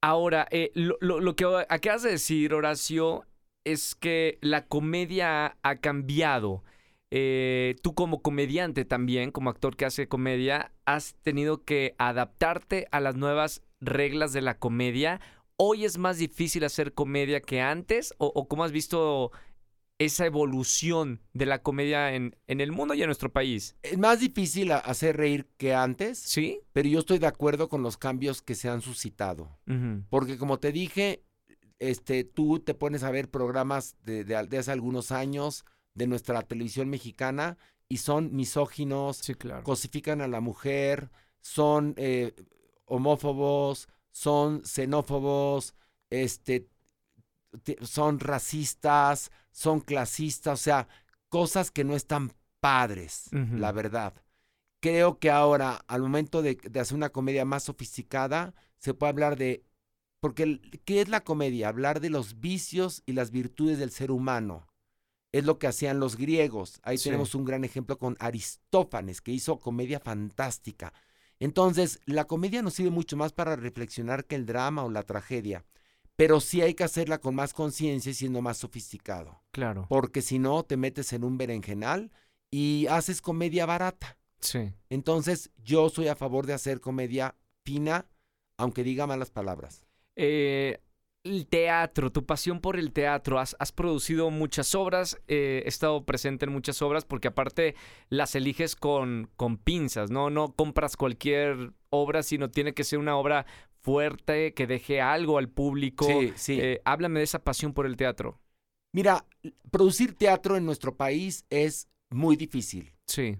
Ahora, 0.00 0.46
eh, 0.50 0.70
lo, 0.74 0.96
lo- 1.00 1.20
lo 1.20 1.36
que 1.36 1.44
acabas 1.68 2.02
de 2.02 2.10
decir, 2.12 2.54
Horacio, 2.54 3.24
es 3.64 3.94
que 3.94 4.38
la 4.40 4.66
comedia 4.66 5.56
ha 5.62 5.76
cambiado. 5.76 6.62
Eh, 7.10 7.76
tú 7.82 7.94
como 7.94 8.22
comediante 8.22 8.84
también, 8.84 9.30
como 9.30 9.50
actor 9.50 9.76
que 9.76 9.84
hace 9.84 10.08
comedia, 10.08 10.72
has 10.84 11.14
tenido 11.22 11.62
que 11.64 11.94
adaptarte 11.98 12.88
a 12.90 13.00
las 13.00 13.16
nuevas 13.16 13.62
reglas 13.80 14.32
de 14.32 14.42
la 14.42 14.58
comedia. 14.58 15.20
¿Hoy 15.56 15.84
es 15.84 15.96
más 15.98 16.18
difícil 16.18 16.64
hacer 16.64 16.92
comedia 16.94 17.40
que 17.40 17.60
antes? 17.60 18.14
¿O, 18.18 18.26
o 18.34 18.48
cómo 18.48 18.64
has 18.64 18.72
visto 18.72 19.30
esa 19.98 20.26
evolución 20.26 21.20
de 21.32 21.46
la 21.46 21.62
comedia 21.62 22.14
en, 22.14 22.36
en 22.46 22.60
el 22.60 22.72
mundo 22.72 22.94
y 22.94 23.02
en 23.02 23.06
nuestro 23.06 23.32
país? 23.32 23.76
Es 23.82 23.96
más 23.98 24.20
difícil 24.20 24.72
hacer 24.72 25.16
reír 25.16 25.48
que 25.56 25.74
antes, 25.74 26.18
¿Sí? 26.18 26.60
pero 26.72 26.88
yo 26.88 26.98
estoy 27.00 27.18
de 27.18 27.26
acuerdo 27.28 27.68
con 27.68 27.82
los 27.82 27.96
cambios 27.96 28.42
que 28.42 28.54
se 28.54 28.68
han 28.68 28.80
suscitado. 28.82 29.58
Porque 30.10 30.36
como 30.38 30.58
te 30.58 30.72
dije, 30.72 31.22
este, 31.78 32.24
tú 32.24 32.60
te 32.60 32.74
pones 32.74 33.02
a 33.02 33.10
ver 33.10 33.30
programas 33.30 33.96
de, 34.04 34.24
de- 34.24 34.46
de 34.46 34.58
hace 34.58 34.72
algunos 34.72 35.12
años 35.12 35.64
de 35.94 36.06
nuestra 36.06 36.42
televisión 36.42 36.88
mexicana 36.88 37.56
y 37.88 37.98
son 37.98 38.34
misóginos, 38.34 39.18
Sí, 39.18 39.34
claro. 39.34 39.62
cosifican 39.62 40.20
a 40.20 40.28
la 40.28 40.40
mujer, 40.40 41.10
son 41.40 41.94
eh, 41.98 42.34
homófobos, 42.86 43.88
son 44.10 44.64
xenófobos, 44.64 45.74
este, 46.10 46.60
te- 46.60 46.73
son 47.82 48.20
racistas, 48.20 49.30
son 49.50 49.80
clasistas, 49.80 50.60
o 50.60 50.62
sea, 50.62 50.88
cosas 51.28 51.70
que 51.70 51.84
no 51.84 51.94
están 51.94 52.32
padres, 52.60 53.28
la 53.32 53.72
verdad. 53.72 54.14
Creo 54.80 55.18
que 55.18 55.30
ahora, 55.30 55.84
al 55.88 56.02
momento 56.02 56.42
de, 56.42 56.56
de 56.56 56.80
hacer 56.80 56.96
una 56.96 57.08
comedia 57.10 57.44
más 57.44 57.64
sofisticada, 57.64 58.54
se 58.78 58.94
puede 58.94 59.10
hablar 59.10 59.36
de... 59.36 59.64
Porque, 60.20 60.60
¿qué 60.84 61.00
es 61.00 61.08
la 61.08 61.22
comedia? 61.22 61.68
Hablar 61.68 62.00
de 62.00 62.10
los 62.10 62.40
vicios 62.40 63.02
y 63.06 63.12
las 63.12 63.30
virtudes 63.30 63.78
del 63.78 63.90
ser 63.90 64.10
humano. 64.10 64.66
Es 65.32 65.44
lo 65.44 65.58
que 65.58 65.66
hacían 65.66 66.00
los 66.00 66.16
griegos. 66.16 66.80
Ahí 66.82 66.96
Sí. 66.96 67.04
tenemos 67.04 67.34
un 67.34 67.44
gran 67.44 67.64
ejemplo 67.64 67.98
con 67.98 68.16
Aristófanes, 68.20 69.20
que 69.20 69.32
hizo 69.32 69.58
comedia 69.58 70.00
fantástica. 70.00 70.92
Entonces, 71.40 72.00
la 72.06 72.24
comedia 72.26 72.62
nos 72.62 72.74
sirve 72.74 72.90
mucho 72.90 73.16
más 73.16 73.32
para 73.32 73.56
reflexionar 73.56 74.24
que 74.24 74.36
el 74.36 74.46
drama 74.46 74.84
o 74.84 74.90
la 74.90 75.02
tragedia. 75.02 75.64
Pero 76.16 76.40
sí 76.40 76.60
hay 76.60 76.74
que 76.74 76.84
hacerla 76.84 77.18
con 77.18 77.34
más 77.34 77.52
conciencia 77.52 78.10
y 78.10 78.14
siendo 78.14 78.40
más 78.40 78.58
sofisticado. 78.58 79.42
Claro. 79.50 79.86
Porque 79.88 80.22
si 80.22 80.38
no, 80.38 80.62
te 80.62 80.76
metes 80.76 81.12
en 81.12 81.24
un 81.24 81.38
berenjenal 81.38 82.12
y 82.50 82.86
haces 82.88 83.20
comedia 83.20 83.66
barata. 83.66 84.16
Sí. 84.40 84.72
Entonces, 84.90 85.50
yo 85.64 85.88
soy 85.88 86.08
a 86.08 86.14
favor 86.14 86.46
de 86.46 86.52
hacer 86.52 86.80
comedia 86.80 87.34
fina, 87.64 88.06
aunque 88.56 88.84
diga 88.84 89.06
malas 89.06 89.30
palabras. 89.30 89.84
Eh, 90.16 90.80
el 91.24 91.46
teatro, 91.46 92.12
tu 92.12 92.24
pasión 92.26 92.60
por 92.60 92.78
el 92.78 92.92
teatro. 92.92 93.40
Has, 93.40 93.56
has 93.58 93.72
producido 93.72 94.30
muchas 94.30 94.74
obras, 94.74 95.18
eh, 95.26 95.62
he 95.64 95.68
estado 95.68 96.04
presente 96.04 96.44
en 96.44 96.52
muchas 96.52 96.82
obras 96.82 97.04
porque 97.04 97.28
aparte 97.28 97.74
las 98.10 98.34
eliges 98.34 98.76
con, 98.76 99.30
con 99.36 99.56
pinzas, 99.56 100.10
¿no? 100.10 100.30
No 100.30 100.54
compras 100.54 100.96
cualquier 100.96 101.72
obra, 101.88 102.22
sino 102.22 102.50
tiene 102.50 102.74
que 102.74 102.84
ser 102.84 102.98
una 102.98 103.16
obra 103.16 103.46
fuerte, 103.84 104.54
que 104.54 104.66
deje 104.66 105.00
algo 105.00 105.36
al 105.38 105.48
público. 105.50 106.06
Sí, 106.06 106.32
sí. 106.36 106.58
Eh, 106.60 106.80
háblame 106.84 107.20
de 107.20 107.24
esa 107.24 107.44
pasión 107.44 107.74
por 107.74 107.84
el 107.86 107.96
teatro. 107.96 108.40
Mira, 108.92 109.26
producir 109.70 110.14
teatro 110.16 110.56
en 110.56 110.64
nuestro 110.64 110.96
país 110.96 111.44
es 111.50 111.88
muy 112.10 112.34
difícil. 112.36 112.92
Sí, 113.06 113.36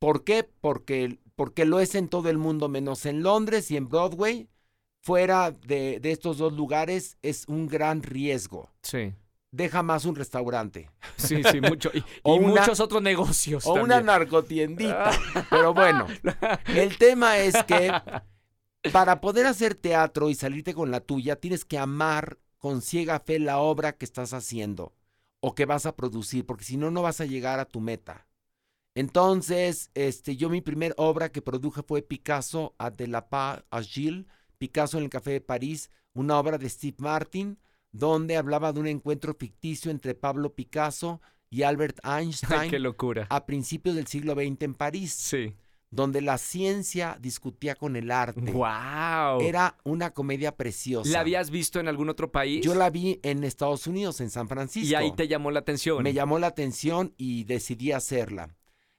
¿Por 0.00 0.24
qué? 0.24 0.42
Porque, 0.60 1.18
porque 1.36 1.64
lo 1.64 1.78
es 1.80 1.94
en 1.94 2.08
todo 2.08 2.28
el 2.28 2.36
mundo, 2.38 2.68
menos 2.68 3.06
en 3.06 3.22
Londres 3.22 3.70
y 3.70 3.76
en 3.76 3.88
Broadway. 3.88 4.48
Fuera 5.00 5.50
de, 5.50 6.00
de 6.00 6.10
estos 6.10 6.38
dos 6.38 6.52
lugares 6.54 7.16
es 7.22 7.44
un 7.48 7.66
gran 7.68 8.02
riesgo. 8.02 8.70
sí. 8.82 9.14
Deja 9.56 9.84
más 9.84 10.04
un 10.04 10.16
restaurante 10.16 10.90
Sí, 11.16 11.40
sí, 11.44 11.60
mucho. 11.60 11.88
Y, 11.94 12.02
O 12.24 12.34
y 12.34 12.38
una- 12.40 12.62
muchos 12.62 12.80
otros 12.80 13.00
negocios. 13.00 13.64
o 13.68 13.74
una 13.74 14.00
narcotiendita. 14.00 15.12
Pero 15.50 15.72
bueno, 15.72 16.08
el 16.74 16.98
tema 16.98 17.38
es 17.38 17.54
que 17.62 17.92
para 18.92 19.20
poder 19.20 19.46
hacer 19.46 19.74
teatro 19.74 20.30
y 20.30 20.34
salirte 20.34 20.74
con 20.74 20.90
la 20.90 21.00
tuya, 21.00 21.36
tienes 21.36 21.64
que 21.64 21.78
amar 21.78 22.38
con 22.58 22.82
ciega 22.82 23.20
fe 23.20 23.38
la 23.38 23.58
obra 23.58 23.96
que 23.96 24.04
estás 24.04 24.32
haciendo 24.32 24.94
o 25.40 25.54
que 25.54 25.66
vas 25.66 25.84
a 25.86 25.96
producir, 25.96 26.46
porque 26.46 26.64
si 26.64 26.76
no, 26.76 26.90
no 26.90 27.02
vas 27.02 27.20
a 27.20 27.26
llegar 27.26 27.60
a 27.60 27.66
tu 27.66 27.80
meta. 27.80 28.26
Entonces, 28.94 29.90
este, 29.94 30.36
yo 30.36 30.48
mi 30.48 30.60
primera 30.60 30.94
obra 30.96 31.30
que 31.32 31.42
produje 31.42 31.82
fue 31.82 32.02
Picasso 32.02 32.74
a 32.78 32.90
de 32.90 33.08
la 33.08 33.28
Paz 33.28 33.64
a 33.70 33.82
Gilles, 33.82 34.26
Picasso 34.58 34.98
en 34.98 35.04
el 35.04 35.10
Café 35.10 35.32
de 35.32 35.40
París, 35.40 35.90
una 36.14 36.38
obra 36.38 36.58
de 36.58 36.68
Steve 36.68 36.96
Martin, 36.98 37.58
donde 37.90 38.36
hablaba 38.36 38.72
de 38.72 38.80
un 38.80 38.86
encuentro 38.86 39.34
ficticio 39.34 39.90
entre 39.90 40.14
Pablo 40.14 40.54
Picasso 40.54 41.20
y 41.50 41.62
Albert 41.62 41.98
Ay, 42.04 42.26
Einstein 42.26 42.70
qué 42.70 42.78
locura. 42.78 43.26
a 43.30 43.46
principios 43.46 43.96
del 43.96 44.06
siglo 44.06 44.34
XX 44.34 44.62
en 44.62 44.74
París, 44.74 45.12
Sí, 45.12 45.54
donde 45.94 46.20
la 46.20 46.38
ciencia 46.38 47.16
discutía 47.20 47.74
con 47.76 47.96
el 47.96 48.10
arte. 48.10 48.52
¡Wow! 48.52 49.40
Era 49.40 49.76
una 49.84 50.10
comedia 50.10 50.56
preciosa. 50.56 51.10
¿La 51.10 51.20
habías 51.20 51.50
visto 51.50 51.78
en 51.78 51.88
algún 51.88 52.08
otro 52.08 52.32
país? 52.32 52.64
Yo 52.64 52.74
la 52.74 52.90
vi 52.90 53.20
en 53.22 53.44
Estados 53.44 53.86
Unidos, 53.86 54.20
en 54.20 54.30
San 54.30 54.48
Francisco. 54.48 54.88
Y 54.88 54.94
ahí 54.94 55.12
te 55.12 55.28
llamó 55.28 55.50
la 55.50 55.60
atención. 55.60 56.02
Me 56.02 56.12
llamó 56.12 56.38
la 56.38 56.48
atención 56.48 57.14
y 57.16 57.44
decidí 57.44 57.92
hacerla. 57.92 58.56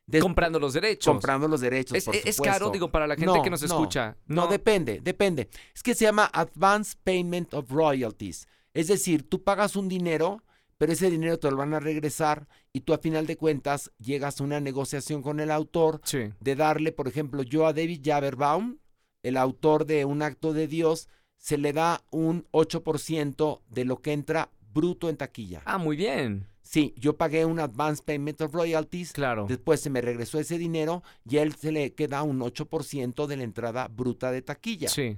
Des 0.08 0.22
comprando 0.22 0.60
los 0.60 0.74
derechos. 0.74 1.12
Comprando 1.12 1.48
los 1.48 1.62
derechos. 1.62 1.98
Es, 1.98 2.06
por 2.06 2.16
es 2.16 2.40
caro, 2.40 2.70
digo, 2.70 2.92
para 2.92 3.08
la 3.08 3.16
gente 3.16 3.42
que 3.44 3.50
nos 3.50 3.64
escucha. 3.64 4.16
No. 4.28 4.44
no, 4.44 4.48
depende, 4.48 5.02
depende. 5.02 5.50
Es 5.74 5.82
que 5.84 5.96
se 5.96 6.06
llama 6.06 6.30
Advance 6.32 6.96
Payment 7.04 7.54
of 7.54 7.72
Royalties. 7.72 8.48
Es 8.74 8.88
decir, 8.88 9.28
tú 9.28 9.44
pagas 9.44 9.76
un 9.76 9.90
dinero 9.90 10.44
pero 10.78 10.94
ese 10.94 11.10
dinero 11.10 11.40
te 11.40 11.50
lo 11.50 11.58
van 11.58 11.74
a 11.74 11.80
regresar 11.80 12.48
y 12.74 12.82
tú 12.82 12.94
a 12.94 12.98
final 12.98 13.28
de 13.28 13.38
cuentas 13.38 13.92
llegas 13.98 14.40
a 14.40 14.44
una 14.44 14.60
negociación 14.60 15.22
con 15.22 15.40
el 15.40 15.52
autor 15.52 16.02
de 16.40 16.56
darle, 16.56 16.92
por 16.92 17.08
ejemplo, 17.08 17.44
yo 17.44 17.66
a 17.66 17.74
David 17.74 18.02
Jaberbaum, 18.04 18.78
el 19.24 19.38
autor 19.38 19.86
de 19.86 20.06
Un 20.06 20.22
acto 20.22 20.54
de 20.54 20.68
Dios, 20.68 21.08
se 21.38 21.58
le 21.58 21.74
da 21.74 22.02
un 22.12 22.46
8% 22.52 23.62
de 23.70 23.86
lo 23.86 24.02
que 24.02 24.14
entra 24.14 24.50
bruto 24.74 25.10
en 25.10 25.18
taquilla. 25.18 25.62
Ah, 25.66 25.78
muy 25.78 25.96
bien. 25.96 26.48
Sí, 26.62 26.94
yo 26.98 27.16
pagué 27.16 27.46
un 27.46 27.60
advance 27.60 28.02
payment 28.04 28.42
of 28.42 28.54
royalties. 28.54 29.14
Claro. 29.14 29.46
Después 29.48 29.80
se 29.80 29.90
me 29.90 30.02
regresó 30.02 30.40
ese 30.40 30.58
dinero 30.58 31.04
y 31.24 31.38
a 31.38 31.44
él 31.44 31.54
se 31.56 31.72
le 31.72 31.94
queda 31.94 32.24
un 32.24 32.40
8% 32.42 33.28
de 33.28 33.38
la 33.38 33.44
entrada 33.44 33.88
bruta 33.88 34.32
de 34.32 34.42
taquilla. 34.42 34.90
Sí. 34.90 35.18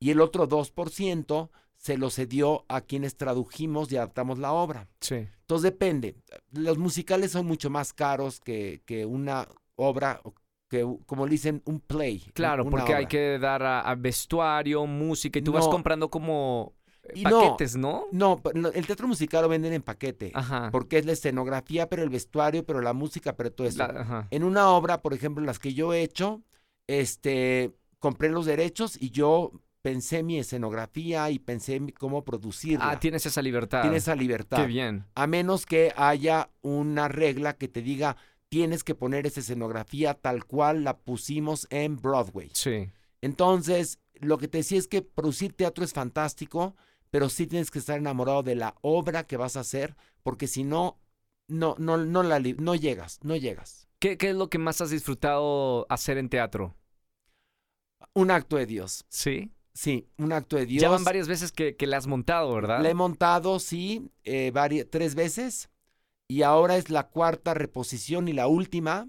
Y 0.00 0.10
el 0.10 0.20
otro 0.20 0.48
2% 0.48 1.50
se 1.76 1.96
lo 1.96 2.10
cedió 2.10 2.64
a 2.68 2.80
quienes 2.80 3.16
tradujimos 3.16 3.90
y 3.92 3.96
adaptamos 3.96 4.38
la 4.38 4.52
obra. 4.52 4.88
Sí. 5.00 5.26
Entonces 5.40 5.70
depende. 5.70 6.16
Los 6.52 6.78
musicales 6.78 7.30
son 7.30 7.46
mucho 7.46 7.70
más 7.70 7.92
caros 7.92 8.40
que, 8.40 8.82
que 8.86 9.06
una 9.06 9.46
obra, 9.76 10.20
que 10.68 10.86
como 11.06 11.26
dicen, 11.26 11.62
un 11.64 11.80
play. 11.80 12.20
Claro, 12.34 12.68
porque 12.68 12.94
hay 12.94 13.06
que 13.06 13.38
dar 13.38 13.62
a, 13.62 13.94
vestuario, 13.94 14.86
música, 14.86 15.38
y 15.38 15.42
tú 15.42 15.52
vas 15.52 15.68
comprando 15.68 16.10
como 16.10 16.74
eh, 17.04 17.22
paquetes, 17.22 17.76
¿no? 17.76 18.06
¿no? 18.10 18.40
No, 18.54 18.68
el 18.70 18.86
teatro 18.86 19.06
musical 19.06 19.42
lo 19.42 19.48
venden 19.48 19.72
en 19.72 19.82
paquete. 19.82 20.32
Ajá. 20.34 20.70
Porque 20.72 20.98
es 20.98 21.06
la 21.06 21.12
escenografía, 21.12 21.88
pero 21.88 22.02
el 22.02 22.10
vestuario, 22.10 22.64
pero 22.64 22.80
la 22.80 22.92
música, 22.92 23.36
pero 23.36 23.52
todo 23.52 23.66
eso. 23.66 23.86
En 24.30 24.42
una 24.42 24.70
obra, 24.70 25.02
por 25.02 25.14
ejemplo, 25.14 25.44
las 25.44 25.58
que 25.58 25.74
yo 25.74 25.92
he 25.92 26.02
hecho, 26.02 26.42
este, 26.86 27.72
compré 27.98 28.30
los 28.30 28.46
derechos 28.46 29.00
y 29.00 29.10
yo 29.10 29.52
pensé 29.86 30.24
mi 30.24 30.36
escenografía 30.36 31.30
y 31.30 31.38
pensé 31.38 31.80
cómo 31.96 32.24
producirla. 32.24 32.90
Ah, 32.90 32.98
tienes 32.98 33.24
esa 33.24 33.40
libertad. 33.40 33.82
Tienes 33.82 34.02
esa 34.02 34.16
libertad. 34.16 34.56
Qué 34.56 34.66
bien. 34.66 35.04
A 35.14 35.28
menos 35.28 35.64
que 35.64 35.92
haya 35.94 36.50
una 36.60 37.06
regla 37.06 37.56
que 37.56 37.68
te 37.68 37.82
diga, 37.82 38.16
tienes 38.48 38.82
que 38.82 38.96
poner 38.96 39.28
esa 39.28 39.38
escenografía 39.38 40.14
tal 40.14 40.44
cual 40.44 40.82
la 40.82 40.98
pusimos 40.98 41.68
en 41.70 42.02
Broadway. 42.02 42.50
Sí. 42.52 42.90
Entonces, 43.20 44.00
lo 44.14 44.38
que 44.38 44.48
te 44.48 44.58
decía 44.58 44.76
es 44.76 44.88
que 44.88 45.02
producir 45.02 45.52
teatro 45.52 45.84
es 45.84 45.92
fantástico, 45.92 46.74
pero 47.12 47.28
sí 47.28 47.46
tienes 47.46 47.70
que 47.70 47.78
estar 47.78 47.96
enamorado 47.96 48.42
de 48.42 48.56
la 48.56 48.74
obra 48.80 49.22
que 49.22 49.36
vas 49.36 49.56
a 49.56 49.60
hacer, 49.60 49.94
porque 50.24 50.48
si 50.48 50.64
no, 50.64 50.98
no, 51.46 51.76
no, 51.78 51.96
no, 51.96 52.24
la, 52.24 52.40
no 52.40 52.74
llegas, 52.74 53.20
no 53.22 53.36
llegas. 53.36 53.86
¿Qué, 54.00 54.18
¿Qué 54.18 54.30
es 54.30 54.34
lo 54.34 54.50
que 54.50 54.58
más 54.58 54.80
has 54.80 54.90
disfrutado 54.90 55.86
hacer 55.88 56.18
en 56.18 56.28
teatro? 56.28 56.74
Un 58.14 58.32
acto 58.32 58.56
de 58.56 58.66
Dios. 58.66 59.04
Sí. 59.08 59.52
Sí, 59.76 60.08
un 60.16 60.32
acto 60.32 60.56
de 60.56 60.64
Dios. 60.64 60.80
Ya 60.80 60.88
van 60.88 61.04
varias 61.04 61.28
veces 61.28 61.52
que, 61.52 61.76
que 61.76 61.86
la 61.86 61.98
has 61.98 62.06
montado, 62.06 62.54
¿verdad? 62.54 62.80
La 62.82 62.88
he 62.88 62.94
montado, 62.94 63.58
sí, 63.58 64.10
eh, 64.24 64.50
tres 64.90 65.14
veces. 65.14 65.68
Y 66.28 66.42
ahora 66.42 66.78
es 66.78 66.88
la 66.88 67.08
cuarta 67.08 67.52
reposición 67.52 68.26
y 68.26 68.32
la 68.32 68.46
última. 68.46 69.08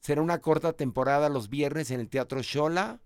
Será 0.00 0.22
una 0.22 0.40
corta 0.40 0.72
temporada 0.72 1.28
los 1.28 1.50
viernes 1.50 1.90
en 1.90 2.00
el 2.00 2.08
Teatro 2.08 2.40
Shola 2.42 3.00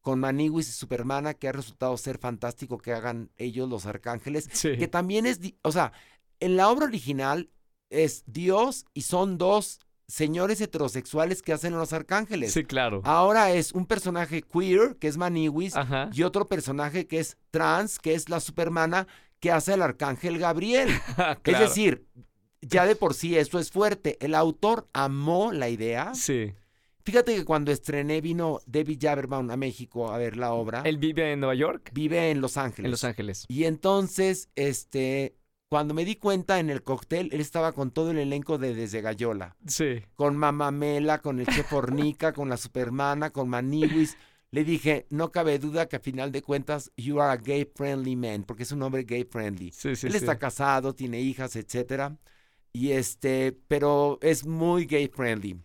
con 0.00 0.18
Maniwis 0.18 0.68
y 0.70 0.72
Supermana, 0.72 1.34
que 1.34 1.48
ha 1.48 1.52
resultado 1.52 1.94
ser 1.98 2.16
fantástico 2.16 2.78
que 2.78 2.94
hagan 2.94 3.30
ellos 3.36 3.68
los 3.68 3.84
arcángeles. 3.84 4.48
Que 4.62 4.88
también 4.88 5.26
es, 5.26 5.40
o 5.62 5.72
sea, 5.72 5.92
en 6.40 6.56
la 6.56 6.70
obra 6.70 6.86
original 6.86 7.50
es 7.90 8.24
Dios 8.26 8.86
y 8.94 9.02
son 9.02 9.36
dos 9.36 9.80
señores 10.08 10.60
heterosexuales 10.60 11.42
que 11.42 11.52
hacen 11.52 11.74
los 11.74 11.92
arcángeles. 11.92 12.52
Sí, 12.52 12.64
claro. 12.64 13.00
Ahora 13.04 13.52
es 13.52 13.72
un 13.72 13.86
personaje 13.86 14.42
queer, 14.42 14.96
que 14.96 15.08
es 15.08 15.16
Maniwis, 15.16 15.74
y 16.12 16.22
otro 16.22 16.46
personaje 16.46 17.06
que 17.06 17.18
es 17.18 17.36
trans, 17.50 17.98
que 17.98 18.14
es 18.14 18.28
la 18.28 18.40
supermana, 18.40 19.06
que 19.40 19.50
hace 19.50 19.74
el 19.74 19.82
arcángel 19.82 20.38
Gabriel. 20.38 20.88
Es 21.44 21.58
decir, 21.58 22.06
ya 22.60 22.86
de 22.86 22.96
por 22.96 23.14
sí 23.14 23.36
eso 23.36 23.58
es 23.58 23.70
fuerte. 23.70 24.16
El 24.20 24.34
autor 24.34 24.88
amó 24.92 25.52
la 25.52 25.68
idea. 25.68 26.14
Sí. 26.14 26.54
Fíjate 27.04 27.36
que 27.36 27.44
cuando 27.44 27.70
estrené 27.70 28.20
vino 28.20 28.58
David 28.66 28.98
Jaberbaum 29.00 29.48
a 29.50 29.56
México 29.56 30.10
a 30.10 30.18
ver 30.18 30.36
la 30.36 30.52
obra. 30.52 30.82
¿Él 30.84 30.98
vive 30.98 31.32
en 31.32 31.38
Nueva 31.38 31.54
York? 31.54 31.90
Vive 31.92 32.30
en 32.30 32.40
Los 32.40 32.56
Ángeles. 32.56 32.86
En 32.86 32.90
Los 32.90 33.04
Ángeles. 33.04 33.44
Y 33.46 33.64
entonces, 33.64 34.48
este, 34.56 35.36
cuando 35.76 35.92
me 35.92 36.06
di 36.06 36.16
cuenta 36.16 36.58
en 36.58 36.70
el 36.70 36.82
cóctel, 36.82 37.28
él 37.32 37.40
estaba 37.42 37.72
con 37.72 37.90
todo 37.90 38.10
el 38.10 38.16
elenco 38.16 38.56
de 38.56 38.74
Desde 38.74 39.02
Gallola. 39.02 39.56
Sí. 39.66 40.02
Con 40.14 40.34
Mamamela, 40.34 41.20
con 41.20 41.38
el 41.38 41.46
Chef 41.46 41.68
Fornica, 41.68 42.32
con 42.32 42.48
la 42.48 42.56
Supermana, 42.56 43.28
con 43.28 43.50
Maniwis. 43.50 44.16
Le 44.50 44.64
dije, 44.64 45.06
no 45.10 45.30
cabe 45.32 45.58
duda 45.58 45.84
que 45.86 45.96
a 45.96 46.00
final 46.00 46.32
de 46.32 46.40
cuentas, 46.40 46.90
you 46.96 47.20
are 47.20 47.30
a 47.30 47.36
gay 47.36 47.70
friendly 47.74 48.16
man, 48.16 48.44
porque 48.44 48.62
es 48.62 48.72
un 48.72 48.80
hombre 48.80 49.04
gay 49.04 49.24
friendly. 49.24 49.70
Sí, 49.70 49.94
sí, 49.96 50.06
él 50.06 50.14
está 50.14 50.38
casado, 50.38 50.94
tiene 50.94 51.20
hijas, 51.20 51.56
etcétera. 51.56 52.16
Y 52.72 52.92
este, 52.92 53.54
pero 53.68 54.18
es 54.22 54.46
muy 54.46 54.86
gay 54.86 55.08
friendly. 55.08 55.60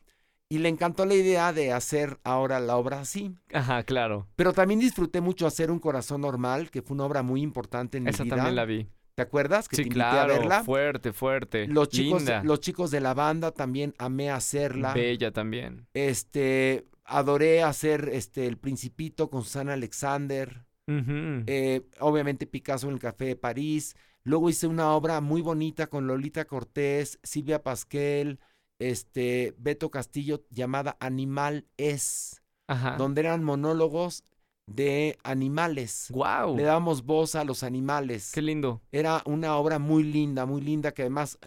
Y 0.49 0.57
le 0.57 0.68
encantó 0.68 1.05
la 1.05 1.14
idea 1.14 1.53
de 1.53 1.72
hacer 1.72 2.20
ahora 2.26 2.59
la 2.59 2.76
obra 2.76 2.99
así. 2.99 3.34
Ajá, 3.53 3.84
claro. 3.84 4.28
Pero 4.36 4.51
también 4.51 4.82
disfruté 4.82 5.22
mucho 5.22 5.47
hacer 5.47 5.72
Un 5.72 5.80
Corazón 5.80 6.20
Normal, 6.20 6.70
que 6.70 6.82
fue 6.82 6.95
una 6.95 7.05
obra 7.05 7.24
muy 7.24 7.41
importante 7.41 7.97
en 7.97 8.03
mi 8.03 8.12
vida. 8.12 8.24
Esa 8.26 8.36
también 8.36 8.57
la 8.57 8.66
vi. 8.66 8.89
¿Te 9.16 9.24
acuerdas? 9.24 9.68
Que 9.68 9.76
sí, 9.76 9.86
claro, 9.86 10.34
a 10.34 10.38
verla. 10.38 10.64
Fuerte, 10.64 11.14
fuerte. 11.14 11.68
Los 11.68 11.89
chicos, 11.89 12.24
los 12.43 12.59
chicos 12.59 12.91
de 12.91 13.01
la 13.01 13.14
banda 13.14 13.51
también 13.51 13.93
amé 13.97 14.32
hacerla. 14.32 14.93
Bella 14.93 15.32
también. 15.32 15.88
Este, 15.93 16.86
adoré 17.03 17.64
hacer 17.64 18.09
este 18.12 18.47
El 18.47 18.57
Principito 18.57 19.30
con 19.30 19.43
Susana 19.43 19.74
Alexander. 19.74 20.66
Eh, 20.88 21.84
obviamente 21.99 22.47
Picasso 22.47 22.88
en 22.88 22.93
el 22.93 22.99
Café 22.99 23.26
de 23.26 23.36
París. 23.36 23.95
Luego 24.24 24.49
hice 24.49 24.68
una 24.68 24.91
obra 24.91 25.22
muy 25.22 25.41
bonita 25.41 25.88
con 25.88 26.05
Lolita 26.05 26.45
Cortés, 26.45 27.18
Silvia 27.24 27.64
Pasquel, 27.64 28.39
este, 28.78 29.55
Beto 29.57 29.89
Castillo, 29.89 30.43
llamada 30.49 30.97
Animal 30.99 31.66
es. 31.78 32.41
Ajá. 32.68 32.97
Donde 32.97 33.22
eran 33.22 33.43
monólogos 33.43 34.24
de 34.68 35.18
animales. 35.24 36.07
Wow. 36.12 36.55
Le 36.55 36.64
damos 36.64 37.03
voz 37.03 37.36
a 37.36 37.43
los 37.43 37.64
animales. 37.64 38.32
Qué 38.34 38.41
lindo. 38.41 38.82
Era 38.91 39.22
una 39.26 39.55
obra 39.57 39.80
muy 39.80 40.03
linda, 40.03 40.45
muy 40.45 40.62
linda, 40.62 40.91
que 40.91 41.03
además 41.03 41.38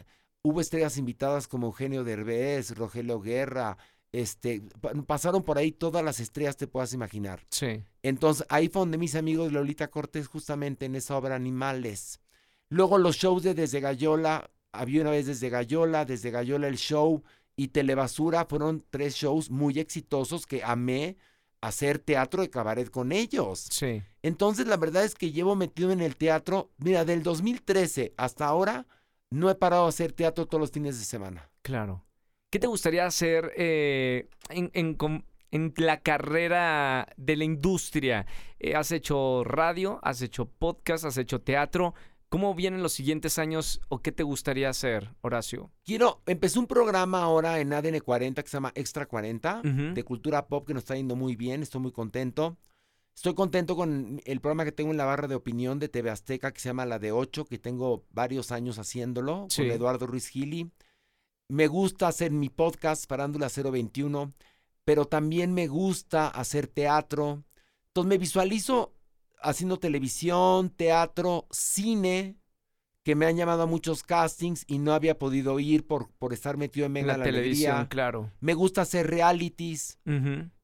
hubo 0.42 0.60
estrellas 0.60 0.98
invitadas 0.98 1.48
como 1.48 1.68
Eugenio 1.68 2.04
Derbez, 2.04 2.76
Rogelio 2.76 3.20
Guerra, 3.20 3.78
este, 4.14 4.62
pasaron 5.08 5.42
por 5.42 5.58
ahí 5.58 5.72
todas 5.72 6.04
las 6.04 6.20
estrellas 6.20 6.56
te 6.56 6.68
puedas 6.68 6.92
imaginar. 6.92 7.40
Sí. 7.50 7.82
Entonces, 8.00 8.46
ahí 8.48 8.68
fue 8.68 8.80
donde 8.80 8.96
mis 8.96 9.16
amigos 9.16 9.50
Lolita 9.50 9.88
Cortés, 9.88 10.28
justamente 10.28 10.86
en 10.86 10.94
esa 10.94 11.16
obra 11.16 11.34
Animales. 11.34 12.20
Luego 12.68 12.96
los 12.98 13.16
shows 13.16 13.42
de 13.42 13.54
Desde 13.54 13.80
Gallola, 13.80 14.48
había 14.70 15.00
una 15.00 15.10
vez 15.10 15.26
Desde 15.26 15.48
Gallola, 15.48 16.04
Desde 16.04 16.30
Gallola 16.30 16.68
el 16.68 16.76
show 16.76 17.24
y 17.56 17.68
Telebasura, 17.68 18.44
fueron 18.44 18.84
tres 18.88 19.16
shows 19.16 19.50
muy 19.50 19.80
exitosos 19.80 20.46
que 20.46 20.62
amé 20.62 21.16
hacer 21.66 21.98
teatro 21.98 22.42
de 22.42 22.50
cabaret 22.50 22.90
con 22.90 23.12
ellos. 23.12 23.66
Sí. 23.70 24.02
Entonces, 24.22 24.66
la 24.66 24.76
verdad 24.76 25.04
es 25.04 25.14
que 25.14 25.32
llevo 25.32 25.56
metido 25.56 25.92
en 25.92 26.00
el 26.00 26.16
teatro, 26.16 26.70
mira, 26.78 27.04
del 27.04 27.22
2013 27.22 28.14
hasta 28.16 28.46
ahora, 28.46 28.86
no 29.30 29.50
he 29.50 29.54
parado 29.54 29.84
de 29.84 29.88
hacer 29.88 30.12
teatro 30.12 30.46
todos 30.46 30.60
los 30.60 30.70
fines 30.70 30.98
de 30.98 31.04
semana. 31.04 31.50
Claro. 31.62 32.04
¿Qué 32.50 32.58
te 32.58 32.66
gustaría 32.66 33.06
hacer 33.06 33.52
eh, 33.56 34.28
en, 34.50 34.70
en, 34.74 35.74
la 35.76 36.00
carrera 36.02 37.08
de 37.16 37.36
la 37.36 37.44
industria? 37.44 38.26
Eh, 38.60 38.76
¿Has 38.76 38.92
hecho 38.92 39.42
radio? 39.42 39.98
¿Has 40.02 40.22
hecho 40.22 40.46
podcast? 40.46 41.04
¿Has 41.04 41.16
hecho 41.16 41.40
teatro? 41.40 41.94
¿Cómo 42.34 42.52
vienen 42.52 42.82
los 42.82 42.92
siguientes 42.92 43.38
años 43.38 43.80
o 43.88 44.02
qué 44.02 44.10
te 44.10 44.24
gustaría 44.24 44.68
hacer, 44.68 45.14
Horacio? 45.20 45.70
Quiero, 45.84 46.20
empecé 46.26 46.58
un 46.58 46.66
programa 46.66 47.22
ahora 47.22 47.60
en 47.60 47.72
ADN 47.72 48.00
40 48.00 48.42
que 48.42 48.48
se 48.48 48.56
llama 48.56 48.72
Extra 48.74 49.06
40 49.06 49.62
de 49.62 50.02
cultura 50.02 50.48
pop 50.48 50.66
que 50.66 50.74
nos 50.74 50.82
está 50.82 50.96
yendo 50.96 51.14
muy 51.14 51.36
bien, 51.36 51.62
estoy 51.62 51.80
muy 51.80 51.92
contento. 51.92 52.56
Estoy 53.14 53.34
contento 53.34 53.76
con 53.76 54.20
el 54.24 54.40
programa 54.40 54.64
que 54.64 54.72
tengo 54.72 54.90
en 54.90 54.96
la 54.96 55.04
barra 55.04 55.28
de 55.28 55.36
opinión 55.36 55.78
de 55.78 55.88
TV 55.88 56.10
Azteca 56.10 56.50
que 56.50 56.58
se 56.58 56.70
llama 56.70 56.86
La 56.86 56.98
de 56.98 57.12
8, 57.12 57.44
que 57.44 57.60
tengo 57.60 58.04
varios 58.10 58.50
años 58.50 58.80
haciéndolo 58.80 59.46
con 59.54 59.66
Eduardo 59.66 60.08
Ruiz 60.08 60.26
Gili. 60.26 60.72
Me 61.48 61.68
gusta 61.68 62.08
hacer 62.08 62.32
mi 62.32 62.48
podcast 62.48 63.06
Parándula 63.06 63.48
021, 63.48 64.34
pero 64.84 65.04
también 65.04 65.54
me 65.54 65.68
gusta 65.68 66.26
hacer 66.26 66.66
teatro. 66.66 67.44
Entonces 67.90 68.08
me 68.08 68.18
visualizo 68.18 68.92
haciendo 69.44 69.78
televisión, 69.78 70.70
teatro, 70.70 71.46
cine, 71.50 72.36
que 73.04 73.14
me 73.14 73.26
han 73.26 73.36
llamado 73.36 73.62
a 73.62 73.66
muchos 73.66 74.02
castings 74.02 74.64
y 74.66 74.78
no 74.78 74.94
había 74.94 75.18
podido 75.18 75.60
ir 75.60 75.86
por, 75.86 76.10
por 76.18 76.32
estar 76.32 76.56
metido 76.56 76.86
en 76.86 76.94
Venga 76.94 77.16
la, 77.16 77.24
televisión, 77.24 77.86
claro. 77.86 78.30
Me 78.40 78.54
gusta 78.54 78.82
hacer 78.82 79.08
realities. 79.08 79.98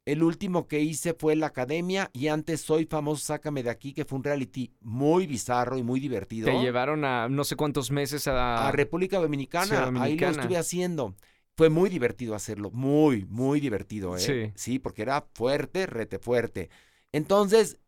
El 0.06 0.22
último 0.22 0.66
que 0.66 0.80
hice 0.80 1.14
fue 1.14 1.36
La 1.36 1.48
Academia 1.48 2.10
y 2.12 2.28
antes 2.28 2.62
Soy 2.62 2.86
Famoso, 2.86 3.24
Sácame 3.26 3.62
de 3.62 3.70
Aquí, 3.70 3.92
que 3.92 4.06
fue 4.06 4.16
un 4.16 4.24
reality 4.24 4.72
muy 4.80 5.26
bizarro 5.26 5.76
y 5.76 5.82
muy 5.82 6.00
divertido. 6.00 6.46
Te 6.46 6.58
llevaron 6.58 7.04
a 7.04 7.28
no 7.28 7.44
sé 7.44 7.54
cuántos 7.54 7.90
meses 7.90 8.26
a... 8.26 8.68
A 8.68 8.72
República 8.72 9.18
Dominicana. 9.18 9.92
Ahí 10.00 10.18
lo 10.18 10.28
estuve 10.30 10.56
haciendo. 10.56 11.14
Fue 11.56 11.68
muy 11.68 11.90
divertido 11.90 12.34
hacerlo, 12.34 12.70
muy, 12.70 13.26
muy 13.26 13.60
divertido, 13.60 14.16
¿eh? 14.16 14.20
Sí. 14.20 14.52
Sí, 14.54 14.78
porque 14.78 15.02
era 15.02 15.26
fuerte, 15.34 15.84
rete 15.86 16.18
fuerte. 16.18 16.70
Entonces, 17.12 17.78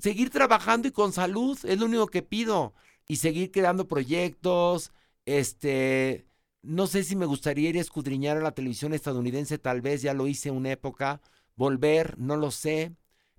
seguir 0.00 0.30
trabajando 0.30 0.88
y 0.88 0.92
con 0.92 1.12
salud 1.12 1.58
es 1.64 1.78
lo 1.78 1.86
único 1.86 2.06
que 2.06 2.22
pido. 2.22 2.74
Y 3.08 3.16
seguir 3.16 3.50
creando 3.50 3.86
proyectos, 3.86 4.92
este, 5.26 6.26
no 6.62 6.86
sé 6.86 7.04
si 7.04 7.16
me 7.16 7.26
gustaría 7.26 7.68
ir 7.70 7.76
a 7.78 7.80
escudriñar 7.80 8.36
a 8.38 8.40
la 8.40 8.52
televisión 8.52 8.94
estadounidense, 8.94 9.58
tal 9.58 9.82
vez 9.82 10.02
ya 10.02 10.14
lo 10.14 10.26
hice 10.26 10.50
una 10.50 10.72
época, 10.72 11.20
volver, 11.56 12.18
no 12.18 12.36
lo 12.36 12.50
sé, 12.50 12.94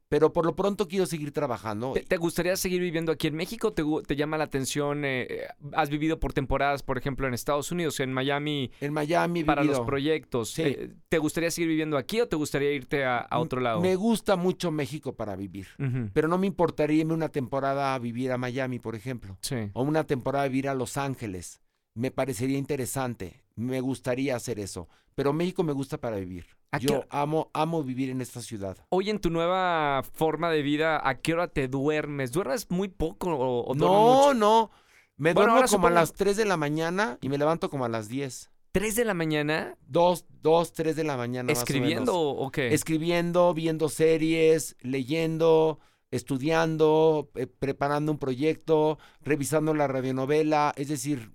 pero 0.07 0.31
por 0.33 0.45
lo 0.45 0.55
pronto 0.55 0.87
quiero 0.87 1.05
seguir 1.05 1.31
trabajando. 1.31 1.93
¿Te, 1.93 2.01
te 2.03 2.17
gustaría 2.17 2.55
seguir 2.57 2.79
viviendo 2.81 3.11
aquí 3.11 3.27
en 3.27 3.35
México? 3.35 3.73
¿Te, 3.73 3.83
te 4.07 4.15
llama 4.15 4.37
la 4.37 4.43
atención? 4.45 5.03
eh, 5.03 5.27
eh, 5.29 5.47
¿Has 5.73 5.89
vivido 5.89 6.19
por 6.19 6.31
temporadas, 6.33 6.83
por 6.83 6.97
ejemplo, 6.97 7.27
en 7.27 7.33
Estados 7.33 7.71
Unidos, 7.71 7.99
en 7.99 8.13
Miami, 8.13 8.71
En 8.81 8.93
Miami 8.93 9.43
para 9.43 9.63
los 9.63 9.79
proyectos? 9.81 10.51
Sí. 10.51 10.61
Eh, 10.63 10.93
¿Te 11.09 11.17
gustaría 11.17 11.49
seguir 11.51 11.69
viviendo 11.69 11.97
aquí 11.97 12.21
o 12.21 12.27
te 12.27 12.35
gustaría 12.35 12.71
irte 12.71 13.03
a, 13.03 13.17
a 13.17 13.39
otro 13.39 13.59
lado? 13.61 13.81
Me 13.81 13.95
gusta 13.95 14.35
mucho 14.35 14.71
México 14.71 15.15
para 15.15 15.35
vivir. 15.35 15.67
Pero 16.13 16.27
no 16.27 16.37
me 16.37 16.47
importaría 16.47 16.99
irme 17.01 17.13
una 17.13 17.29
temporada 17.29 17.95
a 17.95 17.99
vivir 17.99 18.31
a 18.31 18.37
Miami, 18.37 18.79
por 18.79 18.95
ejemplo, 18.95 19.37
Sí. 19.41 19.55
o 19.73 19.83
una 19.83 20.05
temporada 20.05 20.45
a 20.45 20.47
vivir 20.47 20.69
a 20.69 20.75
Los 20.75 20.97
Ángeles. 20.97 21.61
Me 21.95 22.11
parecería 22.11 22.57
interesante, 22.57 23.41
me 23.55 23.79
gustaría 23.81 24.35
hacer 24.35 24.59
eso. 24.59 24.87
Pero 25.15 25.31
México 25.31 25.63
me 25.63 25.71
gusta 25.71 25.97
para 25.97 26.17
vivir. 26.17 26.45
¿A 26.75 26.79
qué 26.79 26.85
Yo 26.87 26.97
hora- 26.99 27.07
amo, 27.09 27.49
amo 27.53 27.83
vivir 27.83 28.09
en 28.09 28.21
esta 28.21 28.41
ciudad. 28.41 28.77
Hoy 28.89 29.09
en 29.09 29.19
tu 29.19 29.29
nueva 29.29 30.03
forma 30.13 30.49
de 30.51 30.61
vida, 30.61 31.07
¿a 31.07 31.15
qué 31.21 31.33
hora 31.33 31.47
te 31.47 31.67
duermes? 31.67 32.31
¿Duermes 32.31 32.69
muy 32.71 32.87
poco 32.89 33.29
o, 33.35 33.61
o 33.65 33.75
No, 33.75 33.87
mucho? 34.27 34.33
no. 34.33 34.71
Me 35.17 35.33
Bueno, 35.33 35.53
duermo 35.53 35.69
como 35.69 35.87
a 35.87 35.91
las 35.91 36.13
3 36.13 36.35
de 36.37 36.45
la 36.45 36.57
mañana 36.57 37.17
y 37.21 37.29
me 37.29 37.37
levanto 37.37 37.69
como 37.69 37.85
a 37.85 37.89
las 37.89 38.07
10. 38.09 38.51
¿Tres 38.73 38.95
de 38.97 39.05
la 39.05 39.13
mañana? 39.13 39.77
2, 39.87 40.25
2, 40.41 40.73
3 40.73 40.95
de 40.97 41.05
la 41.05 41.15
mañana. 41.15 41.47
más 41.47 41.57
o 41.57 41.61
¿Escribiendo 41.61 42.11
menos. 42.11 42.35
o 42.47 42.51
qué? 42.51 42.73
Escribiendo, 42.73 43.53
viendo 43.53 43.87
series, 43.87 44.75
leyendo, 44.81 45.79
estudiando, 46.11 47.31
eh, 47.35 47.47
preparando 47.47 48.11
un 48.11 48.17
proyecto, 48.19 48.97
revisando 49.21 49.73
la 49.73 49.87
radionovela, 49.87 50.73
es 50.75 50.89
decir, 50.89 51.31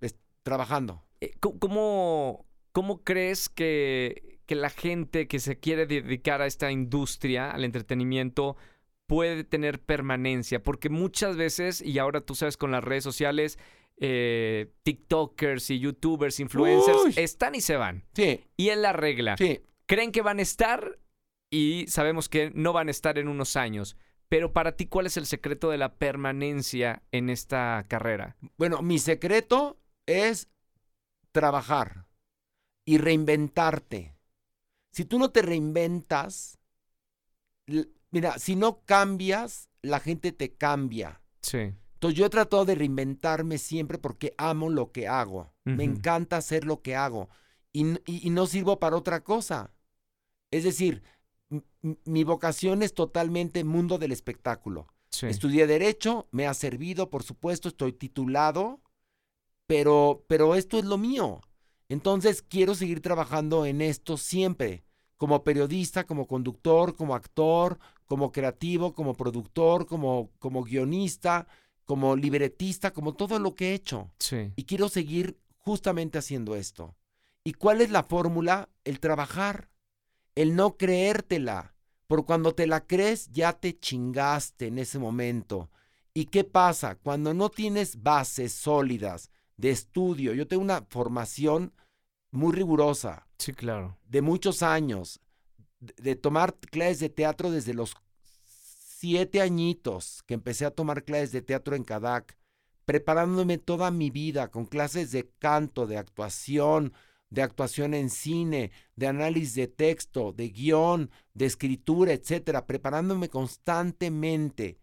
es- 0.00 0.16
trabajando. 0.42 1.04
Eh, 1.20 1.32
¿cómo- 1.38 1.58
¿Cómo, 1.60 2.46
cómo 2.72 3.04
crees 3.04 3.48
que, 3.48 4.29
que 4.50 4.56
la 4.56 4.68
gente 4.70 5.28
que 5.28 5.38
se 5.38 5.60
quiere 5.60 5.86
dedicar 5.86 6.42
a 6.42 6.46
esta 6.46 6.72
industria, 6.72 7.52
al 7.52 7.62
entretenimiento, 7.62 8.56
puede 9.06 9.44
tener 9.44 9.80
permanencia? 9.80 10.60
Porque 10.60 10.88
muchas 10.88 11.36
veces, 11.36 11.80
y 11.80 12.00
ahora 12.00 12.20
tú 12.20 12.34
sabes 12.34 12.56
con 12.56 12.72
las 12.72 12.82
redes 12.82 13.04
sociales, 13.04 13.60
eh, 13.98 14.72
TikTokers 14.82 15.70
y 15.70 15.78
YouTubers, 15.78 16.40
influencers, 16.40 16.98
Uy. 17.04 17.14
están 17.16 17.54
y 17.54 17.60
se 17.60 17.76
van. 17.76 18.02
Sí, 18.12 18.40
Y 18.56 18.70
es 18.70 18.76
la 18.78 18.92
regla. 18.92 19.36
sí. 19.36 19.60
Creen 19.86 20.10
que 20.10 20.20
van 20.22 20.40
a 20.40 20.42
estar 20.42 20.98
y 21.48 21.84
sabemos 21.86 22.28
que 22.28 22.50
no 22.52 22.72
van 22.72 22.88
a 22.88 22.90
estar 22.90 23.16
en 23.18 23.28
unos 23.28 23.54
años. 23.54 23.96
Pero 24.28 24.52
para 24.52 24.74
ti, 24.76 24.86
¿cuál 24.86 25.06
es 25.06 25.16
el 25.16 25.26
secreto 25.26 25.70
de 25.70 25.78
la 25.78 25.94
permanencia 25.94 27.04
en 27.12 27.30
esta 27.30 27.84
carrera? 27.86 28.36
Bueno, 28.56 28.82
mi 28.82 28.98
secreto 28.98 29.78
es 30.06 30.48
trabajar 31.30 32.06
y 32.84 32.98
reinventarte. 32.98 34.14
Si 34.92 35.04
tú 35.04 35.18
no 35.18 35.30
te 35.30 35.42
reinventas, 35.42 36.58
mira, 38.10 38.38
si 38.38 38.56
no 38.56 38.82
cambias, 38.84 39.68
la 39.82 40.00
gente 40.00 40.32
te 40.32 40.54
cambia. 40.54 41.20
Sí. 41.42 41.72
Entonces 41.94 42.18
yo 42.18 42.26
he 42.26 42.30
tratado 42.30 42.64
de 42.64 42.74
reinventarme 42.74 43.58
siempre 43.58 43.98
porque 43.98 44.34
amo 44.38 44.70
lo 44.70 44.90
que 44.92 45.06
hago. 45.08 45.52
Me 45.64 45.84
encanta 45.84 46.36
hacer 46.38 46.64
lo 46.64 46.82
que 46.82 46.96
hago. 46.96 47.28
Y, 47.72 47.82
n- 47.82 48.02
y- 48.06 48.26
y 48.26 48.30
no 48.30 48.46
sirvo 48.46 48.80
para 48.80 48.96
otra 48.96 49.22
cosa. 49.22 49.72
Es 50.50 50.64
decir, 50.64 51.02
mi 52.04 52.24
vocación 52.24 52.82
es 52.82 52.94
totalmente 52.94 53.62
mundo 53.62 53.98
del 53.98 54.10
espectáculo. 54.12 54.88
Sí. 55.10 55.26
Estudié 55.26 55.66
Derecho, 55.68 56.26
me 56.32 56.46
ha 56.48 56.54
servido, 56.54 57.10
por 57.10 57.22
supuesto, 57.22 57.68
estoy 57.68 57.92
titulado, 57.92 58.80
pero, 59.66 60.24
pero 60.28 60.56
esto 60.56 60.78
es 60.78 60.84
lo 60.84 60.98
mío. 60.98 61.40
Entonces 61.90 62.40
quiero 62.40 62.76
seguir 62.76 63.02
trabajando 63.02 63.66
en 63.66 63.80
esto 63.80 64.16
siempre, 64.16 64.84
como 65.16 65.42
periodista, 65.42 66.04
como 66.06 66.28
conductor, 66.28 66.94
como 66.94 67.16
actor, 67.16 67.80
como 68.06 68.30
creativo, 68.30 68.94
como 68.94 69.14
productor, 69.14 69.86
como, 69.86 70.30
como 70.38 70.62
guionista, 70.62 71.48
como 71.84 72.14
libretista, 72.14 72.92
como 72.92 73.14
todo 73.14 73.40
lo 73.40 73.56
que 73.56 73.70
he 73.70 73.74
hecho. 73.74 74.08
Sí. 74.20 74.52
Y 74.54 74.64
quiero 74.66 74.88
seguir 74.88 75.40
justamente 75.56 76.16
haciendo 76.16 76.54
esto. 76.54 76.94
¿Y 77.42 77.54
cuál 77.54 77.80
es 77.80 77.90
la 77.90 78.04
fórmula? 78.04 78.68
El 78.84 79.00
trabajar, 79.00 79.68
el 80.36 80.54
no 80.54 80.76
creértela. 80.76 81.74
Por 82.06 82.24
cuando 82.24 82.54
te 82.54 82.68
la 82.68 82.86
crees, 82.86 83.30
ya 83.32 83.52
te 83.52 83.76
chingaste 83.76 84.68
en 84.68 84.78
ese 84.78 85.00
momento. 85.00 85.70
¿Y 86.14 86.26
qué 86.26 86.44
pasa? 86.44 86.94
Cuando 86.94 87.34
no 87.34 87.50
tienes 87.50 88.00
bases 88.00 88.52
sólidas 88.52 89.32
de 89.60 89.70
estudio, 89.70 90.32
yo 90.32 90.46
tengo 90.48 90.62
una 90.62 90.82
formación 90.88 91.72
muy 92.30 92.52
rigurosa, 92.54 93.26
Sí, 93.38 93.52
claro. 93.52 93.98
de 94.08 94.22
muchos 94.22 94.62
años, 94.62 95.20
de, 95.80 95.94
de 96.02 96.16
tomar 96.16 96.54
clases 96.54 97.00
de 97.00 97.08
teatro 97.10 97.50
desde 97.50 97.74
los 97.74 97.94
siete 98.44 99.40
añitos 99.40 100.22
que 100.26 100.34
empecé 100.34 100.64
a 100.64 100.70
tomar 100.70 101.04
clases 101.04 101.32
de 101.32 101.42
teatro 101.42 101.74
en 101.76 101.84
Cadac, 101.84 102.36
preparándome 102.84 103.58
toda 103.58 103.90
mi 103.90 104.10
vida 104.10 104.50
con 104.50 104.66
clases 104.66 105.10
de 105.10 105.28
canto, 105.38 105.86
de 105.86 105.96
actuación, 105.96 106.92
de 107.30 107.42
actuación 107.42 107.94
en 107.94 108.10
cine, 108.10 108.72
de 108.96 109.06
análisis 109.06 109.54
de 109.54 109.68
texto, 109.68 110.32
de 110.32 110.48
guion, 110.48 111.10
de 111.34 111.46
escritura, 111.46 112.12
etcétera, 112.12 112.66
preparándome 112.66 113.28
constantemente. 113.28 114.78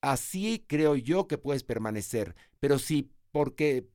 Así 0.00 0.64
creo 0.66 0.94
yo 0.96 1.26
que 1.26 1.38
puedes 1.38 1.64
permanecer, 1.64 2.36
pero 2.60 2.78
si 2.78 3.10
porque 3.30 3.88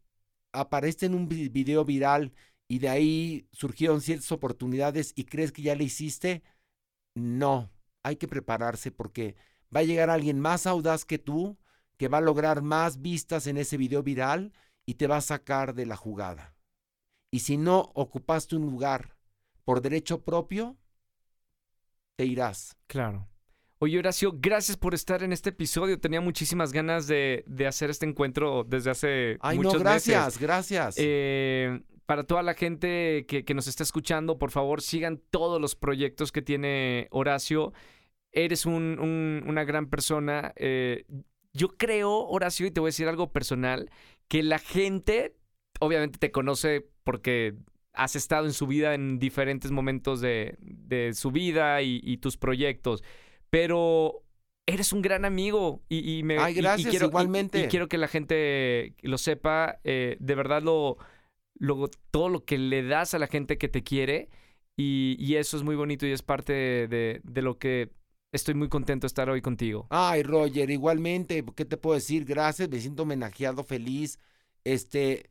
aparece 0.52 1.08
en 1.08 1.16
un 1.16 1.28
vi- 1.28 1.50
video 1.50 1.86
viral 1.86 2.34
y 2.68 2.80
de 2.80 2.90
ahí 2.90 3.48
surgieron 3.52 4.02
ciertas 4.02 4.32
oportunidades 4.32 5.14
y 5.16 5.26
crees 5.26 5.52
que 5.52 5.62
ya 5.62 5.76
le 5.76 5.84
hiciste, 5.86 6.44
no, 7.16 7.72
hay 8.04 8.16
que 8.18 8.28
prepararse 8.28 8.92
porque 8.92 9.36
va 9.76 9.82
a 9.82 9.84
llegar 9.84 10.10
alguien 10.10 10.40
más 10.40 10.68
audaz 10.68 11.06
que 11.06 11.20
tú, 11.20 11.58
que 11.98 12.08
va 12.08 12.20
a 12.20 12.22
lograr 12.22 12.62
más 12.62 13.02
vistas 13.02 13.48
en 13.48 13.58
ese 13.58 13.78
video 13.78 14.04
viral 14.04 14.54
y 14.86 14.96
te 14.96 15.08
va 15.08 15.18
a 15.18 15.22
sacar 15.22 15.74
de 15.76 15.86
la 15.86 15.96
jugada. 15.96 16.56
Y 17.32 17.40
si 17.40 17.58
no 17.58 17.92
ocupaste 17.96 18.56
un 18.56 18.64
lugar 18.64 19.18
por 19.66 19.82
derecho 19.82 20.24
propio, 20.24 20.78
te 22.16 22.26
irás. 22.26 22.76
Claro. 22.88 23.28
Oye, 23.84 24.00
Horacio, 24.00 24.34
gracias 24.40 24.78
por 24.78 24.94
estar 24.94 25.24
en 25.24 25.34
este 25.34 25.50
episodio. 25.50 26.00
Tenía 26.00 26.22
muchísimas 26.22 26.72
ganas 26.72 27.06
de, 27.06 27.44
de 27.48 27.68
hacer 27.68 27.90
este 27.90 28.06
encuentro 28.06 28.64
desde 28.64 28.92
hace 28.92 29.38
Ay, 29.42 29.58
muchos 29.58 29.74
no, 29.74 29.80
gracias, 29.82 30.26
meses. 30.26 30.40
gracias. 30.42 30.96
Eh, 30.98 31.82
para 32.06 32.24
toda 32.24 32.44
la 32.44 32.54
gente 32.54 33.26
que, 33.28 33.44
que 33.44 33.54
nos 33.54 33.68
está 33.68 33.84
escuchando, 33.84 34.40
por 34.40 34.52
favor, 34.52 34.82
sigan 34.82 35.22
todos 35.32 35.60
los 35.60 35.76
proyectos 35.76 36.32
que 36.32 36.42
tiene 36.42 37.10
Horacio. 37.12 37.74
Eres 38.32 38.66
un- 38.66 39.00
un- 39.02 39.44
una 39.48 39.66
gran 39.66 39.90
persona. 39.90 40.54
Eh, 40.56 41.04
yo 41.52 41.68
creo, 41.76 42.26
Horacio, 42.28 42.66
y 42.66 42.72
te 42.72 42.80
voy 42.80 42.88
a 42.88 42.96
decir 42.96 43.10
algo 43.10 43.34
personal, 43.34 43.90
que 44.30 44.44
la 44.44 44.60
gente 44.60 45.36
obviamente 45.82 46.20
te 46.20 46.32
conoce 46.32 46.88
porque 47.04 47.56
has 47.92 48.16
estado 48.16 48.46
en 48.46 48.54
su 48.54 48.66
vida 48.66 48.96
en 48.96 49.20
diferentes 49.20 49.72
momentos 49.72 50.22
de, 50.22 50.56
de 50.62 51.14
su 51.14 51.32
vida 51.32 51.82
y, 51.82 52.00
y 52.02 52.18
tus 52.20 52.38
proyectos, 52.38 53.04
pero 53.54 54.24
eres 54.68 54.94
un 54.94 55.04
gran 55.04 55.26
amigo 55.26 55.84
y, 55.88 56.18
y 56.18 56.24
me 56.24 56.40
Ay, 56.40 56.56
y- 56.56 56.58
y 56.58 56.62
gracias, 56.64 56.90
quiero, 56.90 57.06
y- 57.06 57.10
igualmente. 57.10 57.60
y 57.60 57.68
quiero 57.68 57.88
que 57.88 58.00
la 58.00 58.08
gente 58.08 58.96
lo 59.04 59.20
sepa, 59.20 59.80
eh, 59.84 60.18
de 60.20 60.34
verdad 60.36 60.64
lo, 60.64 60.98
lo- 61.60 61.88
todo 62.10 62.30
lo 62.30 62.46
que 62.46 62.58
le 62.58 62.82
das 62.82 63.14
a 63.14 63.20
la 63.20 63.28
gente 63.28 63.60
que 63.60 63.68
te 63.68 63.84
quiere 63.84 64.30
y, 64.76 65.18
y 65.20 65.36
eso 65.36 65.56
es 65.56 65.62
muy 65.62 65.76
bonito 65.76 66.08
y 66.08 66.12
es 66.12 66.24
parte 66.24 66.52
de, 66.52 66.88
de- 66.88 67.22
de 67.24 67.42
lo 67.44 67.60
que 67.60 67.92
estoy 68.34 68.56
muy 68.56 68.70
contento 68.70 69.06
de 69.06 69.10
estar 69.10 69.30
hoy 69.30 69.42
contigo. 69.44 69.86
Ay, 69.92 70.24
Roger, 70.24 70.72
igualmente, 70.72 71.46
¿qué 71.56 71.66
te 71.66 71.78
puedo 71.78 71.94
decir? 71.94 72.26
Gracias, 72.26 72.70
me 72.70 72.80
siento 72.80 73.04
homenajeado, 73.04 73.64
feliz. 73.64 74.18
Este, 74.64 75.30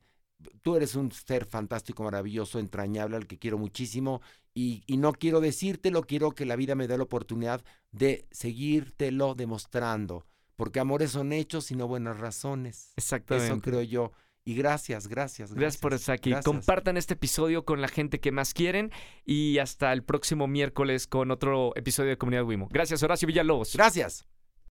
tú 0.62 0.76
eres 0.76 0.94
un 0.94 1.10
ser 1.12 1.44
fantástico, 1.44 2.02
maravilloso, 2.02 2.58
entrañable, 2.58 3.16
al 3.16 3.26
que 3.26 3.38
quiero 3.38 3.58
muchísimo. 3.58 4.20
Y, 4.54 4.82
y 4.86 4.98
no 4.98 5.12
quiero 5.12 5.40
decírtelo, 5.40 6.02
quiero 6.02 6.32
que 6.32 6.44
la 6.44 6.56
vida 6.56 6.74
me 6.74 6.86
dé 6.86 6.96
la 6.96 7.04
oportunidad 7.04 7.64
de 7.90 8.26
seguírtelo 8.30 9.34
demostrando. 9.34 10.26
Porque 10.56 10.80
amores 10.80 11.12
son 11.12 11.32
hechos 11.32 11.70
y 11.70 11.76
no 11.76 11.88
buenas 11.88 12.18
razones. 12.20 12.92
Eso 12.96 13.16
Exactamente. 13.16 13.70
creo 13.70 13.82
yo. 13.82 14.12
Y 14.44 14.54
gracias, 14.54 15.06
gracias. 15.06 15.54
Gracias 15.54 15.80
por 15.80 15.94
estar 15.94 16.14
aquí. 16.14 16.30
Gracias. 16.30 16.44
Compartan 16.44 16.96
este 16.96 17.14
episodio 17.14 17.64
con 17.64 17.80
la 17.80 17.88
gente 17.88 18.20
que 18.20 18.32
más 18.32 18.54
quieren 18.54 18.90
y 19.24 19.58
hasta 19.58 19.92
el 19.92 20.02
próximo 20.02 20.48
miércoles 20.48 21.06
con 21.06 21.30
otro 21.30 21.72
episodio 21.76 22.10
de 22.10 22.18
Comunidad 22.18 22.44
Wimo. 22.44 22.68
Gracias, 22.70 23.02
Horacio 23.02 23.26
Villalobos. 23.26 23.74
Gracias. 23.74 24.26